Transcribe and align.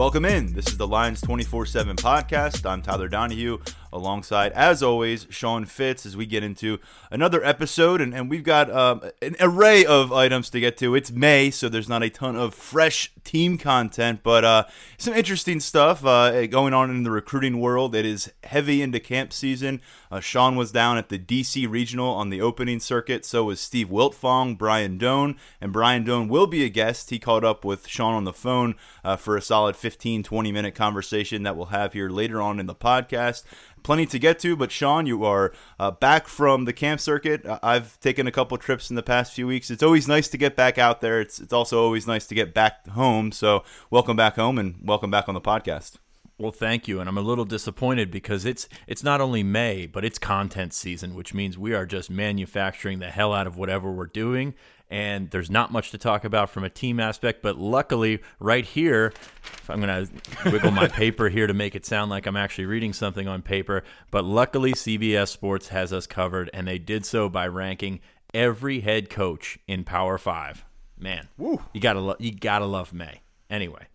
Welcome 0.00 0.24
in. 0.24 0.54
This 0.54 0.66
is 0.68 0.78
the 0.78 0.86
Lions 0.86 1.20
24 1.20 1.66
7 1.66 1.94
podcast. 1.94 2.64
I'm 2.64 2.80
Tyler 2.80 3.06
Donahue, 3.06 3.58
alongside, 3.92 4.52
as 4.52 4.82
always, 4.82 5.26
Sean 5.30 5.64
Fitz, 5.64 6.06
as 6.06 6.16
we 6.16 6.26
get 6.26 6.42
into 6.42 6.78
another 7.10 7.44
episode. 7.44 8.00
And, 8.00 8.14
and 8.14 8.30
we've 8.30 8.44
got 8.44 8.70
um, 8.70 9.02
an 9.22 9.36
array 9.40 9.84
of 9.84 10.12
items 10.12 10.50
to 10.50 10.60
get 10.60 10.76
to. 10.78 10.94
It's 10.94 11.10
May, 11.10 11.50
so 11.50 11.68
there's 11.68 11.88
not 11.88 12.02
a 12.02 12.10
ton 12.10 12.36
of 12.36 12.54
fresh 12.54 13.12
team 13.24 13.58
content, 13.58 14.20
but 14.22 14.44
uh, 14.44 14.64
some 14.98 15.14
interesting 15.14 15.60
stuff 15.60 16.04
uh, 16.04 16.46
going 16.46 16.74
on 16.74 16.90
in 16.90 17.02
the 17.02 17.10
recruiting 17.10 17.60
world. 17.60 17.94
It 17.94 18.06
is 18.06 18.32
heavy 18.44 18.82
into 18.82 19.00
camp 19.00 19.32
season. 19.32 19.80
Uh, 20.10 20.20
Sean 20.20 20.56
was 20.56 20.72
down 20.72 20.98
at 20.98 21.08
the 21.08 21.18
DC 21.18 21.68
Regional 21.70 22.08
on 22.08 22.30
the 22.30 22.40
opening 22.40 22.80
circuit. 22.80 23.24
So 23.24 23.44
was 23.44 23.60
Steve 23.60 23.88
Wiltfong, 23.88 24.58
Brian 24.58 24.98
Doan, 24.98 25.36
and 25.60 25.72
Brian 25.72 26.04
Doan 26.04 26.28
will 26.28 26.46
be 26.46 26.64
a 26.64 26.68
guest. 26.68 27.10
He 27.10 27.18
caught 27.18 27.44
up 27.44 27.64
with 27.64 27.86
Sean 27.86 28.14
on 28.14 28.24
the 28.24 28.32
phone 28.32 28.74
uh, 29.04 29.16
for 29.16 29.36
a 29.36 29.42
solid 29.42 29.76
15, 29.76 30.22
20 30.22 30.52
minute 30.52 30.74
conversation 30.74 31.42
that 31.44 31.56
we'll 31.56 31.66
have 31.66 31.92
here 31.92 32.08
later 32.08 32.40
on 32.40 32.58
in 32.58 32.66
the 32.66 32.74
podcast. 32.74 33.44
Plenty 33.82 34.06
to 34.06 34.18
get 34.18 34.38
to, 34.40 34.56
but 34.56 34.70
Sean, 34.70 35.06
you 35.06 35.24
are 35.24 35.52
uh, 35.78 35.90
back 35.90 36.28
from 36.28 36.64
the 36.64 36.72
camp 36.72 37.00
circuit. 37.00 37.46
I've 37.62 37.98
taken 38.00 38.26
a 38.26 38.32
couple 38.32 38.56
trips 38.58 38.90
in 38.90 38.96
the 38.96 39.02
past 39.02 39.32
few 39.32 39.46
weeks. 39.46 39.70
It's 39.70 39.82
always 39.82 40.06
nice 40.06 40.28
to 40.28 40.36
get 40.36 40.54
back 40.54 40.76
out 40.76 41.00
there. 41.00 41.20
It's 41.20 41.38
it's 41.40 41.52
also 41.52 41.82
always 41.82 42.06
nice 42.06 42.26
to 42.26 42.34
get 42.34 42.52
back 42.52 42.86
home. 42.88 43.32
So 43.32 43.64
welcome 43.90 44.16
back 44.16 44.36
home 44.36 44.58
and 44.58 44.76
welcome 44.82 45.10
back 45.10 45.28
on 45.28 45.34
the 45.34 45.40
podcast. 45.40 45.96
Well, 46.38 46.52
thank 46.52 46.88
you, 46.88 47.00
and 47.00 47.08
I'm 47.08 47.18
a 47.18 47.22
little 47.22 47.44
disappointed 47.44 48.10
because 48.10 48.44
it's 48.44 48.68
it's 48.86 49.02
not 49.02 49.20
only 49.20 49.42
May, 49.42 49.86
but 49.86 50.04
it's 50.04 50.18
content 50.18 50.72
season, 50.72 51.14
which 51.14 51.34
means 51.34 51.58
we 51.58 51.74
are 51.74 51.86
just 51.86 52.10
manufacturing 52.10 52.98
the 52.98 53.10
hell 53.10 53.32
out 53.32 53.46
of 53.46 53.56
whatever 53.56 53.90
we're 53.90 54.06
doing, 54.06 54.54
and 54.90 55.30
there's 55.30 55.50
not 55.50 55.70
much 55.70 55.90
to 55.92 55.98
talk 55.98 56.24
about 56.24 56.50
from 56.50 56.64
a 56.64 56.70
team 56.70 56.98
aspect. 56.98 57.42
But 57.42 57.58
luckily, 57.58 58.20
right 58.38 58.64
here, 58.64 59.12
if 59.44 59.70
I'm 59.70 59.80
going 59.80 60.06
to 60.06 60.50
wiggle 60.50 60.72
my 60.72 60.88
paper 61.02 61.28
here 61.28 61.46
to 61.46 61.54
make 61.54 61.74
it 61.74 61.86
sound 61.86 62.10
like 62.10 62.26
I'm 62.26 62.36
actually 62.36 62.66
reading 62.66 62.92
something 62.92 63.28
on 63.28 63.42
paper. 63.42 63.84
But 64.10 64.24
luckily, 64.24 64.72
CBS 64.72 65.28
Sports 65.28 65.68
has 65.68 65.92
us 65.92 66.06
covered, 66.06 66.50
and 66.52 66.66
they 66.66 66.78
did 66.78 67.06
so 67.06 67.28
by 67.28 67.46
ranking 67.46 68.00
every 68.34 68.80
head 68.80 69.10
coach 69.10 69.58
in 69.66 69.84
Power 69.84 70.18
Five. 70.18 70.64
Man, 70.98 71.28
Woo. 71.38 71.62
you 71.72 71.80
gotta 71.80 72.00
lo- 72.00 72.16
you 72.18 72.32
gotta 72.32 72.66
love 72.66 72.92
May. 72.92 73.22
Anyway. 73.48 73.86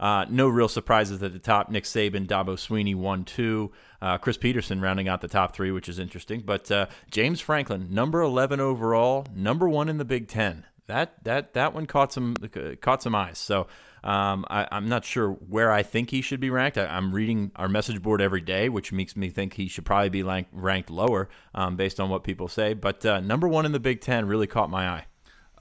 Uh, 0.00 0.24
no 0.30 0.48
real 0.48 0.68
surprises 0.68 1.22
at 1.22 1.32
the 1.32 1.38
top. 1.38 1.70
Nick 1.70 1.84
Saban, 1.84 2.26
Dabo 2.26 2.56
Swinney, 2.56 2.96
one, 2.96 3.24
two. 3.24 3.70
Uh, 4.00 4.16
Chris 4.16 4.38
Petersen 4.38 4.80
rounding 4.80 5.08
out 5.08 5.20
the 5.20 5.28
top 5.28 5.54
three, 5.54 5.70
which 5.70 5.88
is 5.88 5.98
interesting. 5.98 6.40
But 6.40 6.70
uh, 6.70 6.86
James 7.10 7.40
Franklin, 7.40 7.88
number 7.90 8.22
11 8.22 8.58
overall, 8.58 9.26
number 9.34 9.68
one 9.68 9.90
in 9.90 9.98
the 9.98 10.04
Big 10.06 10.26
Ten. 10.26 10.64
That 10.86 11.22
that 11.22 11.54
that 11.54 11.72
one 11.72 11.86
caught 11.86 12.12
some 12.12 12.34
caught 12.80 13.00
some 13.00 13.14
eyes. 13.14 13.38
So 13.38 13.68
um, 14.02 14.44
I, 14.50 14.66
am 14.72 14.88
not 14.88 15.04
sure 15.04 15.30
where 15.30 15.70
I 15.70 15.84
think 15.84 16.10
he 16.10 16.20
should 16.20 16.40
be 16.40 16.50
ranked. 16.50 16.78
I, 16.78 16.96
am 16.96 17.14
reading 17.14 17.52
our 17.54 17.68
message 17.68 18.02
board 18.02 18.20
every 18.20 18.40
day, 18.40 18.68
which 18.68 18.90
makes 18.90 19.16
me 19.16 19.28
think 19.28 19.54
he 19.54 19.68
should 19.68 19.84
probably 19.84 20.08
be 20.08 20.24
ranked, 20.24 20.50
ranked 20.52 20.90
lower 20.90 21.28
um, 21.54 21.76
based 21.76 22.00
on 22.00 22.08
what 22.08 22.24
people 22.24 22.48
say. 22.48 22.74
But 22.74 23.06
uh, 23.06 23.20
number 23.20 23.46
one 23.46 23.66
in 23.66 23.72
the 23.72 23.78
Big 23.78 24.00
Ten 24.00 24.26
really 24.26 24.48
caught 24.48 24.70
my 24.70 24.88
eye. 24.88 25.04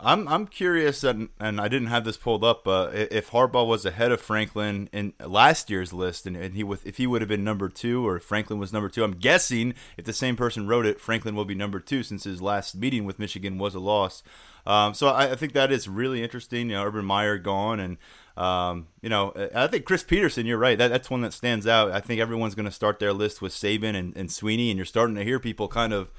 I'm 0.02 0.28
I'm 0.30 0.48
curious, 0.48 1.04
and 1.04 1.30
and 1.40 1.60
I 1.60 1.68
didn't 1.68 1.90
have 1.90 2.06
this 2.06 2.16
pulled 2.16 2.44
up. 2.44 2.62
If 2.66 3.32
Harbaugh 3.32 3.68
was 3.68 3.86
ahead 3.86 4.14
of 4.14 4.22
Franklin 4.22 4.90
in 4.94 5.14
last 5.20 5.70
year's 5.70 5.92
list, 5.92 6.26
and, 6.26 6.38
and 6.38 6.56
he 6.56 6.64
with 6.64 6.86
if 6.88 6.98
he 6.98 7.06
would 7.06 7.22
have 7.22 7.28
been 7.28 7.44
number 7.44 7.68
two, 7.68 8.08
or 8.08 8.20
Franklin 8.20 8.60
was 8.60 8.72
number 8.72 8.88
two, 8.88 9.04
I'm 9.04 9.16
guessing 9.16 9.74
if 9.98 10.06
the 10.06 10.14
same 10.14 10.38
person 10.38 10.68
wrote 10.68 10.86
it, 10.86 11.02
Franklin 11.02 11.36
will 11.36 11.44
be 11.44 11.56
number 11.56 11.82
two 11.82 12.04
since 12.04 12.24
his 12.24 12.42
last 12.42 12.76
meeting 12.76 13.04
with 13.04 13.20
Michigan 13.20 13.58
was 13.58 13.76
a 13.76 13.80
loss. 13.80 14.24
Um, 14.66 14.94
so 14.94 15.08
I, 15.08 15.32
I, 15.32 15.36
think 15.36 15.54
that 15.54 15.72
is 15.72 15.90
really 15.90 16.24
interesting. 16.24 16.70
You 16.70 16.76
know, 16.76 16.84
Urban 16.84 17.06
Meyer 17.06 17.38
gone, 17.38 17.80
and 17.80 17.98
um, 18.38 18.88
you 19.02 19.10
know, 19.10 19.34
I 19.54 19.68
think 19.68 19.84
Chris 19.84 20.04
Petersen. 20.04 20.46
You're 20.46 20.58
right. 20.58 20.78
That, 20.78 20.90
that's 20.90 21.10
one 21.10 21.22
that 21.22 21.34
stands 21.34 21.68
out. 21.68 21.92
I 21.92 22.00
think 22.00 22.22
everyone's 22.22 22.56
going 22.56 22.66
to 22.66 22.72
start 22.72 23.00
their 23.00 23.12
list 23.12 23.42
with 23.42 23.52
Saban 23.52 23.96
and, 23.96 24.16
and 24.16 24.30
Swinney, 24.30 24.70
and 24.70 24.78
you're 24.78 24.86
starting 24.86 25.16
to 25.16 25.26
hear 25.26 25.40
people 25.40 25.68
kind 25.68 25.92
of 25.92 26.10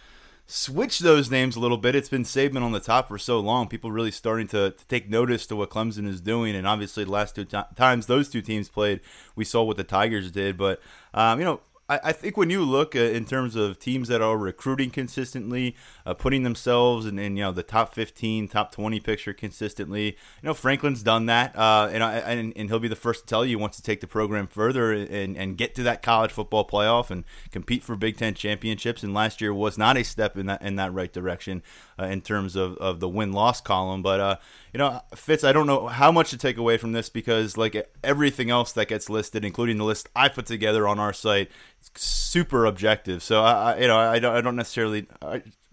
switch 0.50 0.98
those 0.98 1.30
names 1.30 1.54
a 1.54 1.60
little 1.60 1.76
bit. 1.78 1.94
It's 1.94 2.08
been 2.08 2.24
Saban 2.24 2.62
on 2.62 2.72
the 2.72 2.80
top 2.80 3.08
for 3.08 3.18
so 3.18 3.38
long. 3.38 3.68
People 3.68 3.92
really 3.92 4.10
starting 4.10 4.48
to, 4.48 4.72
to 4.72 4.86
take 4.88 5.08
notice 5.08 5.46
to 5.46 5.56
what 5.56 5.70
Clemson 5.70 6.08
is 6.08 6.20
doing. 6.20 6.56
And 6.56 6.66
obviously, 6.66 7.04
the 7.04 7.12
last 7.12 7.36
two 7.36 7.44
times 7.44 8.06
those 8.06 8.28
two 8.28 8.42
teams 8.42 8.68
played, 8.68 9.00
we 9.36 9.44
saw 9.44 9.62
what 9.62 9.76
the 9.76 9.84
Tigers 9.84 10.30
did. 10.30 10.56
But, 10.58 10.80
um, 11.14 11.38
you 11.38 11.44
know, 11.44 11.60
I, 11.90 12.00
I 12.04 12.12
think 12.12 12.36
when 12.36 12.50
you 12.50 12.62
look 12.62 12.94
uh, 12.94 13.00
in 13.00 13.24
terms 13.24 13.56
of 13.56 13.78
teams 13.78 14.08
that 14.08 14.22
are 14.22 14.38
recruiting 14.38 14.90
consistently, 14.90 15.74
uh, 16.06 16.14
putting 16.14 16.44
themselves 16.44 17.04
in, 17.04 17.18
in, 17.18 17.36
you 17.36 17.42
know 17.42 17.52
the 17.52 17.64
top 17.64 17.92
15, 17.92 18.48
top 18.48 18.72
20 18.72 19.00
picture 19.00 19.32
consistently, 19.32 20.06
you 20.06 20.14
know 20.44 20.54
Franklin's 20.54 21.02
done 21.02 21.26
that, 21.26 21.56
uh, 21.58 21.90
and, 21.92 22.02
I, 22.02 22.14
and, 22.18 22.52
and 22.56 22.68
he'll 22.68 22.78
be 22.78 22.88
the 22.88 22.96
first 22.96 23.22
to 23.22 23.26
tell 23.26 23.44
you 23.44 23.58
wants 23.58 23.76
to 23.76 23.82
take 23.82 24.00
the 24.00 24.06
program 24.06 24.46
further 24.46 24.92
and, 24.92 25.36
and 25.36 25.56
get 25.56 25.74
to 25.74 25.82
that 25.82 26.00
college 26.00 26.30
football 26.30 26.66
playoff 26.66 27.10
and 27.10 27.24
compete 27.50 27.82
for 27.82 27.96
Big 27.96 28.16
Ten 28.16 28.34
championships. 28.34 29.02
And 29.02 29.12
last 29.12 29.40
year 29.40 29.52
was 29.52 29.76
not 29.76 29.96
a 29.96 30.04
step 30.04 30.36
in 30.36 30.46
that 30.46 30.62
in 30.62 30.76
that 30.76 30.92
right 30.92 31.12
direction 31.12 31.62
uh, 31.98 32.04
in 32.04 32.20
terms 32.20 32.54
of, 32.54 32.76
of 32.76 33.00
the 33.00 33.08
win 33.08 33.32
loss 33.32 33.60
column. 33.60 34.02
But 34.02 34.20
uh, 34.20 34.36
you 34.72 34.78
know, 34.78 35.00
Fitz, 35.14 35.44
I 35.44 35.52
don't 35.52 35.66
know 35.66 35.88
how 35.88 36.12
much 36.12 36.30
to 36.30 36.38
take 36.38 36.56
away 36.56 36.76
from 36.76 36.92
this 36.92 37.08
because 37.08 37.56
like 37.56 37.90
everything 38.04 38.50
else 38.50 38.72
that 38.72 38.88
gets 38.88 39.10
listed, 39.10 39.44
including 39.44 39.78
the 39.78 39.84
list 39.84 40.08
I 40.14 40.28
put 40.28 40.46
together 40.46 40.86
on 40.86 40.98
our 40.98 41.12
site, 41.12 41.50
it's 41.80 41.90
super 42.02 42.66
objective. 42.66 43.22
So 43.22 43.42
I, 43.42 43.78
you 43.78 43.88
know, 43.88 43.98
I 43.98 44.18
don't, 44.18 44.36
I 44.36 44.40
don't 44.40 44.56
necessarily 44.56 45.06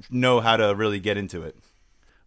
know 0.09 0.39
how 0.39 0.57
to 0.57 0.73
really 0.73 0.99
get 0.99 1.17
into 1.17 1.43
it. 1.43 1.55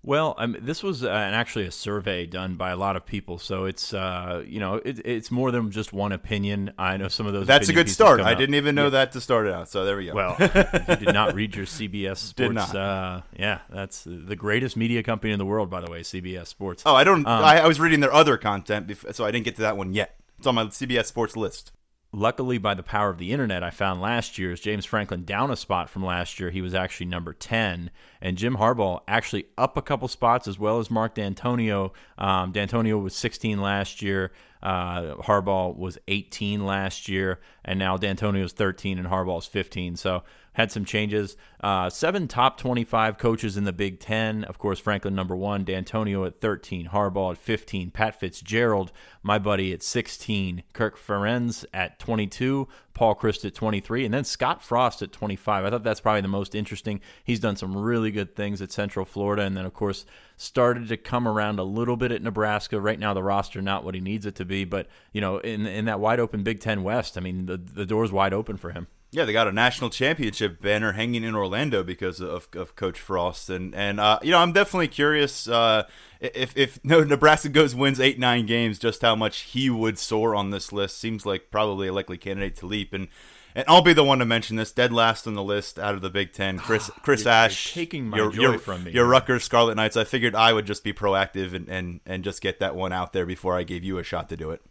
Well, 0.02 0.34
um, 0.38 0.56
this 0.58 0.82
was 0.82 1.04
uh, 1.04 1.10
actually 1.10 1.66
a 1.66 1.70
survey 1.70 2.24
done 2.24 2.54
by 2.54 2.70
a 2.70 2.76
lot 2.76 2.96
of 2.96 3.04
people, 3.04 3.38
so 3.38 3.66
it's 3.66 3.92
uh, 3.92 4.42
you 4.46 4.58
know 4.58 4.76
it, 4.76 5.04
it's 5.04 5.30
more 5.30 5.50
than 5.50 5.70
just 5.70 5.92
one 5.92 6.12
opinion. 6.12 6.72
I 6.78 6.96
know 6.96 7.08
some 7.08 7.26
of 7.26 7.34
those. 7.34 7.46
That's 7.46 7.68
a 7.68 7.74
good 7.74 7.90
start. 7.90 8.20
I 8.20 8.32
didn't 8.34 8.54
even 8.54 8.74
know 8.74 8.84
yeah. 8.84 8.90
that 8.90 9.12
to 9.12 9.20
start 9.20 9.46
it 9.46 9.52
out. 9.52 9.68
So 9.68 9.84
there 9.84 9.98
we 9.98 10.06
go. 10.06 10.14
Well, 10.14 10.36
you 10.40 10.96
did 10.96 11.12
not 11.12 11.34
read 11.34 11.54
your 11.54 11.66
CBS 11.66 12.16
Sports. 12.16 12.34
Did 12.34 12.52
not. 12.52 12.74
Uh, 12.74 13.20
yeah, 13.38 13.58
that's 13.68 14.04
the 14.04 14.36
greatest 14.36 14.74
media 14.74 15.02
company 15.02 15.34
in 15.34 15.38
the 15.38 15.44
world, 15.44 15.68
by 15.68 15.82
the 15.82 15.90
way, 15.90 16.00
CBS 16.00 16.46
Sports. 16.46 16.82
Oh, 16.86 16.94
I 16.94 17.04
don't. 17.04 17.26
Um, 17.26 17.44
I, 17.44 17.60
I, 17.60 17.68
was 17.68 17.78
reading 17.78 18.00
their 18.00 18.12
other 18.12 18.38
content, 18.38 18.86
before, 18.86 19.12
so 19.12 19.26
I 19.26 19.30
didn't 19.30 19.44
get 19.44 19.56
to 19.56 19.62
that 19.62 19.76
one 19.76 19.92
yet. 19.92 20.18
It's 20.38 20.46
on 20.46 20.54
my 20.54 20.64
CBS 20.64 21.06
Sports 21.06 21.36
list 21.36 21.72
luckily 22.12 22.58
by 22.58 22.74
the 22.74 22.82
power 22.82 23.08
of 23.08 23.18
the 23.18 23.32
internet 23.32 23.62
i 23.62 23.70
found 23.70 24.00
last 24.00 24.36
year's 24.36 24.60
james 24.60 24.84
franklin 24.84 25.24
down 25.24 25.50
a 25.50 25.56
spot 25.56 25.88
from 25.88 26.04
last 26.04 26.40
year. 26.40 26.50
He 26.50 26.60
was 26.60 26.74
actually 26.74 27.06
number 27.06 27.32
10 27.32 27.90
and 28.20 28.36
jim 28.36 28.56
harbaugh 28.56 29.00
actually 29.06 29.46
up 29.56 29.76
a 29.76 29.82
couple 29.82 30.08
spots 30.08 30.48
as 30.48 30.58
well 30.58 30.78
as 30.78 30.90
mark 30.90 31.14
dantonio. 31.14 31.92
Um, 32.18 32.52
dantonio 32.52 33.00
was 33.00 33.14
16 33.14 33.60
last 33.60 34.02
year. 34.02 34.32
Uh, 34.62 35.14
harbaugh 35.22 35.74
was 35.76 35.98
18 36.08 36.66
last 36.66 37.08
year. 37.08 37.40
And 37.64 37.78
now 37.78 37.96
dantonio's 37.96 38.52
13 38.52 38.98
and 38.98 39.08
harbaugh's 39.08 39.46
15 39.46 39.96
so 39.96 40.22
had 40.60 40.70
some 40.70 40.84
changes. 40.84 41.36
Uh, 41.62 41.88
seven 41.88 42.28
top 42.28 42.58
25 42.58 43.18
coaches 43.18 43.56
in 43.56 43.64
the 43.64 43.72
Big 43.72 43.98
Ten. 43.98 44.44
Of 44.44 44.58
course, 44.58 44.78
Franklin 44.78 45.14
number 45.14 45.34
one, 45.34 45.64
Dantonio 45.64 46.26
at 46.26 46.40
13, 46.40 46.88
Harbaugh 46.88 47.32
at 47.32 47.38
15, 47.38 47.90
Pat 47.90 48.20
Fitzgerald, 48.20 48.92
my 49.22 49.38
buddy, 49.38 49.72
at 49.72 49.82
16, 49.82 50.62
Kirk 50.72 50.98
Ferentz 50.98 51.64
at 51.72 51.98
22, 51.98 52.68
Paul 52.92 53.14
Chryst 53.14 53.44
at 53.44 53.54
23, 53.54 54.04
and 54.04 54.12
then 54.12 54.24
Scott 54.24 54.62
Frost 54.62 55.00
at 55.02 55.12
25. 55.12 55.64
I 55.64 55.70
thought 55.70 55.82
that's 55.82 56.00
probably 56.00 56.20
the 56.20 56.28
most 56.28 56.54
interesting. 56.54 57.00
He's 57.24 57.40
done 57.40 57.56
some 57.56 57.76
really 57.76 58.10
good 58.10 58.36
things 58.36 58.60
at 58.60 58.70
Central 58.70 59.06
Florida, 59.06 59.42
and 59.42 59.56
then, 59.56 59.64
of 59.64 59.72
course, 59.72 60.04
started 60.36 60.88
to 60.88 60.96
come 60.96 61.26
around 61.26 61.58
a 61.58 61.64
little 61.64 61.96
bit 61.96 62.12
at 62.12 62.22
Nebraska. 62.22 62.78
Right 62.80 62.98
now, 62.98 63.14
the 63.14 63.22
roster 63.22 63.62
not 63.62 63.84
what 63.84 63.94
he 63.94 64.00
needs 64.00 64.26
it 64.26 64.34
to 64.36 64.44
be, 64.44 64.64
but, 64.64 64.88
you 65.12 65.20
know, 65.22 65.38
in, 65.38 65.66
in 65.66 65.86
that 65.86 66.00
wide 66.00 66.20
open 66.20 66.42
Big 66.42 66.60
Ten 66.60 66.82
West, 66.82 67.16
I 67.16 67.20
mean, 67.20 67.46
the, 67.46 67.56
the 67.56 67.86
door's 67.86 68.12
wide 68.12 68.34
open 68.34 68.58
for 68.58 68.70
him. 68.70 68.86
Yeah, 69.12 69.24
they 69.24 69.32
got 69.32 69.48
a 69.48 69.52
national 69.52 69.90
championship 69.90 70.62
banner 70.62 70.92
hanging 70.92 71.24
in 71.24 71.34
Orlando 71.34 71.82
because 71.82 72.20
of, 72.20 72.46
of 72.54 72.76
Coach 72.76 73.00
Frost, 73.00 73.50
and 73.50 73.74
and 73.74 73.98
uh, 73.98 74.20
you 74.22 74.30
know 74.30 74.38
I'm 74.38 74.52
definitely 74.52 74.86
curious 74.86 75.48
uh, 75.48 75.84
if 76.20 76.56
if 76.56 76.78
no 76.84 77.02
Nebraska 77.02 77.48
goes 77.48 77.74
wins 77.74 77.98
eight 77.98 78.20
nine 78.20 78.46
games, 78.46 78.78
just 78.78 79.02
how 79.02 79.16
much 79.16 79.40
he 79.40 79.68
would 79.68 79.98
soar 79.98 80.36
on 80.36 80.50
this 80.50 80.72
list. 80.72 80.98
Seems 80.98 81.26
like 81.26 81.50
probably 81.50 81.88
a 81.88 81.92
likely 81.92 82.18
candidate 82.18 82.54
to 82.56 82.66
leap, 82.66 82.92
and 82.92 83.08
and 83.52 83.64
I'll 83.66 83.82
be 83.82 83.92
the 83.92 84.04
one 84.04 84.20
to 84.20 84.24
mention 84.24 84.54
this. 84.54 84.70
Dead 84.70 84.92
last 84.92 85.26
on 85.26 85.34
the 85.34 85.42
list 85.42 85.76
out 85.76 85.96
of 85.96 86.02
the 86.02 86.10
Big 86.10 86.32
Ten, 86.32 86.58
Chris 86.60 86.88
Chris 87.02 87.24
you're, 87.24 87.32
Ash, 87.32 87.74
you're 87.74 87.84
taking 87.84 88.08
my 88.08 88.16
your, 88.16 88.30
joy 88.30 88.42
your, 88.42 88.58
from 88.60 88.84
me. 88.84 88.92
Your 88.92 89.06
Rutgers 89.06 89.42
Scarlet 89.42 89.74
Knights. 89.74 89.96
I 89.96 90.04
figured 90.04 90.36
I 90.36 90.52
would 90.52 90.66
just 90.66 90.84
be 90.84 90.92
proactive 90.92 91.52
and, 91.52 91.68
and 91.68 92.00
and 92.06 92.22
just 92.22 92.40
get 92.40 92.60
that 92.60 92.76
one 92.76 92.92
out 92.92 93.12
there 93.12 93.26
before 93.26 93.56
I 93.56 93.64
gave 93.64 93.82
you 93.82 93.98
a 93.98 94.04
shot 94.04 94.28
to 94.28 94.36
do 94.36 94.52
it. 94.52 94.62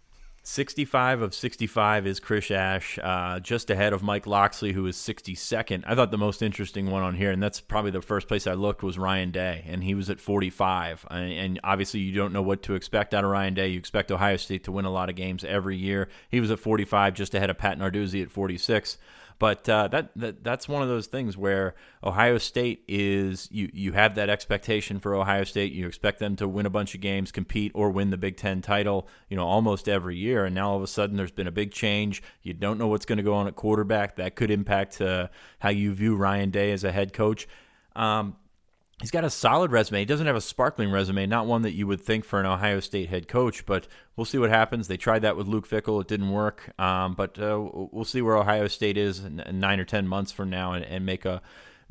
65 0.43 1.21
of 1.21 1.33
65 1.33 2.07
is 2.07 2.19
Chris 2.19 2.49
Ash, 2.49 2.97
uh, 3.01 3.39
just 3.39 3.69
ahead 3.69 3.93
of 3.93 4.01
Mike 4.01 4.25
Locksley, 4.25 4.71
who 4.73 4.85
is 4.87 4.95
62nd. 4.95 5.83
I 5.85 5.95
thought 5.95 6.11
the 6.11 6.17
most 6.17 6.41
interesting 6.41 6.89
one 6.89 7.03
on 7.03 7.15
here, 7.15 7.31
and 7.31 7.43
that's 7.43 7.59
probably 7.59 7.91
the 7.91 8.01
first 8.01 8.27
place 8.27 8.47
I 8.47 8.53
looked, 8.53 8.81
was 8.81 8.97
Ryan 8.97 9.31
Day, 9.31 9.65
and 9.67 9.83
he 9.83 9.93
was 9.93 10.09
at 10.09 10.19
45. 10.19 11.05
And 11.11 11.59
obviously, 11.63 11.99
you 11.99 12.13
don't 12.13 12.33
know 12.33 12.41
what 12.41 12.63
to 12.63 12.75
expect 12.75 13.13
out 13.13 13.23
of 13.23 13.29
Ryan 13.29 13.53
Day. 13.53 13.67
You 13.67 13.79
expect 13.79 14.11
Ohio 14.11 14.37
State 14.37 14.63
to 14.63 14.71
win 14.71 14.85
a 14.85 14.91
lot 14.91 15.09
of 15.09 15.15
games 15.15 15.43
every 15.43 15.77
year. 15.77 16.07
He 16.29 16.39
was 16.39 16.51
at 16.51 16.59
45, 16.59 17.13
just 17.13 17.35
ahead 17.35 17.49
of 17.49 17.57
Pat 17.57 17.77
Narduzzi 17.77 18.23
at 18.23 18.31
46. 18.31 18.97
But 19.39 19.69
uh, 19.69 19.87
that, 19.87 20.11
that 20.17 20.43
that's 20.43 20.67
one 20.67 20.81
of 20.81 20.89
those 20.89 21.07
things 21.07 21.37
where 21.37 21.73
Ohio 22.03 22.37
State 22.37 22.83
is 22.89 23.47
you 23.51 23.69
you 23.73 23.93
have 23.93 24.15
that 24.15 24.29
expectation 24.29 24.99
for 24.99 25.15
Ohio 25.15 25.45
State. 25.45 25.71
You 25.71 25.87
expect 25.87 26.19
them 26.19 26.35
to 26.35 26.47
win 26.47 26.65
a 26.65 26.69
bunch 26.69 26.93
of 26.93 26.99
games, 26.99 27.31
compete, 27.31 27.71
or 27.73 27.89
win 27.89 28.09
the 28.09 28.17
Big 28.17 28.35
Ten 28.35 28.61
title. 28.61 29.07
You 29.29 29.37
know, 29.37 29.47
almost 29.47 29.87
every 29.87 30.17
year. 30.17 30.43
And 30.43 30.53
now 30.53 30.71
all 30.71 30.77
of 30.77 30.83
a 30.83 30.87
sudden, 30.87 31.15
there's 31.15 31.31
been 31.31 31.47
a 31.47 31.51
big 31.51 31.71
change. 31.71 32.21
You 32.43 32.53
don't 32.53 32.77
know 32.77 32.87
what's 32.87 33.05
going 33.05 33.17
to 33.17 33.23
go 33.23 33.33
on 33.33 33.47
at 33.47 33.55
quarterback. 33.55 34.17
That 34.17 34.35
could 34.35 34.51
impact 34.51 34.99
uh, 34.99 35.29
how 35.59 35.69
you 35.69 35.93
view 35.93 36.17
Ryan 36.17 36.49
Day 36.49 36.73
as 36.73 36.83
a 36.83 36.91
head 36.91 37.13
coach. 37.13 37.47
Um, 37.95 38.35
he's 38.99 39.11
got 39.11 39.23
a 39.23 39.29
solid 39.29 39.71
resume. 39.71 39.99
He 39.99 40.05
doesn't 40.05 40.27
have 40.27 40.35
a 40.35 40.41
sparkling 40.41 40.91
resume, 40.91 41.25
not 41.25 41.45
one 41.45 41.61
that 41.63 41.73
you 41.73 41.87
would 41.87 42.01
think 42.01 42.25
for 42.25 42.39
an 42.39 42.45
Ohio 42.45 42.79
State 42.79 43.09
head 43.09 43.27
coach, 43.27 43.65
but 43.65 43.87
we'll 44.15 44.25
see 44.25 44.37
what 44.37 44.49
happens. 44.49 44.87
They 44.87 44.97
tried 44.97 45.19
that 45.19 45.37
with 45.37 45.47
Luke 45.47 45.67
Fickell, 45.67 46.01
It 46.01 46.07
didn't 46.07 46.31
work. 46.31 46.73
Um, 46.79 47.13
but 47.13 47.39
uh, 47.39 47.59
we'll 47.91 48.05
see 48.05 48.21
where 48.21 48.37
Ohio 48.37 48.67
State 48.67 48.97
is 48.97 49.19
in 49.19 49.43
nine 49.53 49.79
or 49.79 49.85
10 49.85 50.07
months 50.07 50.31
from 50.31 50.49
now 50.49 50.73
and, 50.73 50.85
and 50.85 51.05
make 51.05 51.25
a 51.25 51.41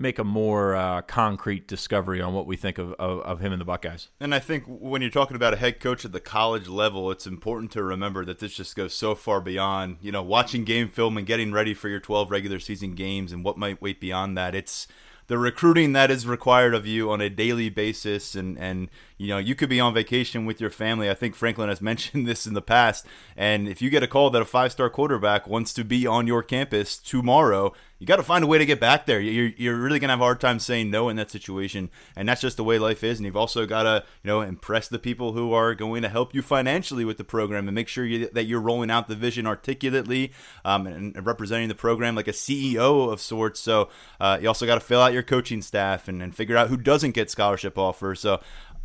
make 0.00 0.19
a 0.20 0.25
more 0.25 0.76
uh, 0.76 1.02
concrete 1.02 1.66
discovery 1.66 2.20
on 2.20 2.32
what 2.32 2.46
we 2.46 2.56
think 2.56 2.78
of, 2.78 2.93
of, 2.94 3.19
of, 3.22 3.40
him 3.40 3.50
and 3.50 3.61
the 3.61 3.64
Buckeyes. 3.64 4.08
And 4.20 4.32
I 4.32 4.38
think 4.38 4.62
when 4.69 5.02
you're 5.02 5.11
talking 5.11 5.34
about 5.34 5.54
a 5.54 5.56
head 5.56 5.81
coach 5.81 6.04
at 6.04 6.12
the 6.12 6.20
college 6.20 6.69
level, 6.69 7.11
it's 7.11 7.26
important 7.26 7.72
to 7.72 7.82
remember 7.82 8.25
that 8.25 8.38
this 8.38 8.54
just 8.54 8.76
goes 8.76 8.94
so 8.94 9.16
far 9.16 9.40
beyond, 9.40 9.96
you 10.00 10.12
know, 10.12 10.22
watching 10.22 10.62
game 10.62 10.88
film 10.88 11.19
and 11.19 11.26
getting 11.26 11.50
ready 11.50 11.75
for 11.75 11.88
your 11.88 11.99
12 11.99 12.31
regular 12.31 12.61
season 12.61 12.94
games 12.94 13.32
and 13.32 13.43
what 13.44 13.58
might 13.58 13.82
wait 13.82 14.00
beyond 14.00 14.38
that. 14.38 14.54
It's 14.54 14.87
the 15.28 15.38
recruiting 15.38 15.92
that 15.92 16.10
is 16.10 16.26
required 16.26 16.75
of 16.75 16.86
you 16.86 17.10
on 17.10 17.20
a 17.20 17.30
daily 17.30 17.69
basis 17.69 18.34
and 18.34 18.58
and 18.58 18.88
you 19.19 19.29
know 19.29 19.38
you 19.38 19.55
could 19.55 19.69
be 19.69 19.81
on 19.81 19.93
vacation 19.93 20.47
with 20.47 20.61
your 20.61 20.70
family 20.70 21.11
i 21.11 21.15
think 21.15 21.35
franklin 21.35 21.69
has 21.69 21.81
mentioned 21.82 22.26
this 22.26 22.47
in 22.47 22.55
the 22.55 22.62
past 22.62 23.05
and 23.37 23.69
if 23.69 23.82
you 23.82 23.91
get 23.91 24.03
a 24.03 24.06
call 24.06 24.31
that 24.31 24.41
a 24.41 24.47
five 24.47 24.73
star 24.73 24.88
quarterback 24.88 25.47
wants 25.47 25.73
to 25.75 25.85
be 25.85 26.06
on 26.06 26.26
your 26.26 26.43
campus 26.43 26.97
tomorrow 26.97 27.73
you 27.99 28.06
got 28.06 28.17
to 28.17 28.23
find 28.23 28.44
a 28.44 28.47
way 28.47 28.59
to 28.59 28.67
get 28.67 28.79
back 28.79 29.06
there. 29.06 29.20
You're, 29.20 29.50
you're 29.56 29.76
really 29.76 29.99
going 29.99 30.09
to 30.09 30.12
have 30.12 30.20
a 30.20 30.25
hard 30.25 30.41
time 30.41 30.61
saying 30.61 30.91
no 30.91 31.09
in 31.09 31.17
that 31.17 31.32
situation. 31.32 31.91
And 32.15 32.29
that's 32.29 32.41
just 32.41 32.56
the 32.56 32.62
way 32.62 32.79
life 32.79 33.03
is. 33.03 33.19
And 33.19 33.26
you've 33.26 33.37
also 33.37 33.67
got 33.67 33.82
to, 33.82 34.05
you 34.23 34.29
know, 34.29 34.41
impress 34.41 34.87
the 34.87 35.00
people 35.00 35.32
who 35.32 35.53
are 35.53 35.75
going 35.75 36.03
to 36.03 36.09
help 36.09 36.32
you 36.32 36.41
financially 36.41 37.05
with 37.05 37.19
the 37.19 37.25
program 37.25 37.67
and 37.67 37.75
make 37.75 37.88
sure 37.88 38.05
you, 38.05 38.29
that 38.31 38.44
you're 38.44 38.61
rolling 38.61 38.91
out 38.91 39.09
the 39.09 39.17
vision 39.17 39.49
articulately 39.49 40.32
um, 40.64 40.87
and, 40.87 41.17
and, 41.17 41.26
representing 41.26 41.69
the 41.69 41.75
program 41.75 42.14
like 42.14 42.29
a 42.29 42.32
CEO 42.32 43.12
of 43.12 43.21
sorts. 43.21 43.59
So 43.59 43.88
uh, 44.21 44.38
you 44.41 44.47
also 44.47 44.64
got 44.64 44.76
to 44.76 44.81
fill 44.81 45.00
out 45.00 45.12
your 45.12 45.25
coaching 45.25 45.61
staff 45.61 46.06
and, 46.06 46.23
and 46.23 46.35
figure 46.35 46.56
out 46.56 46.69
who 46.69 46.76
doesn't 46.76 47.12
get 47.12 47.32
scholarship 47.32 47.76
offers. 47.76 48.21
So 48.21 48.41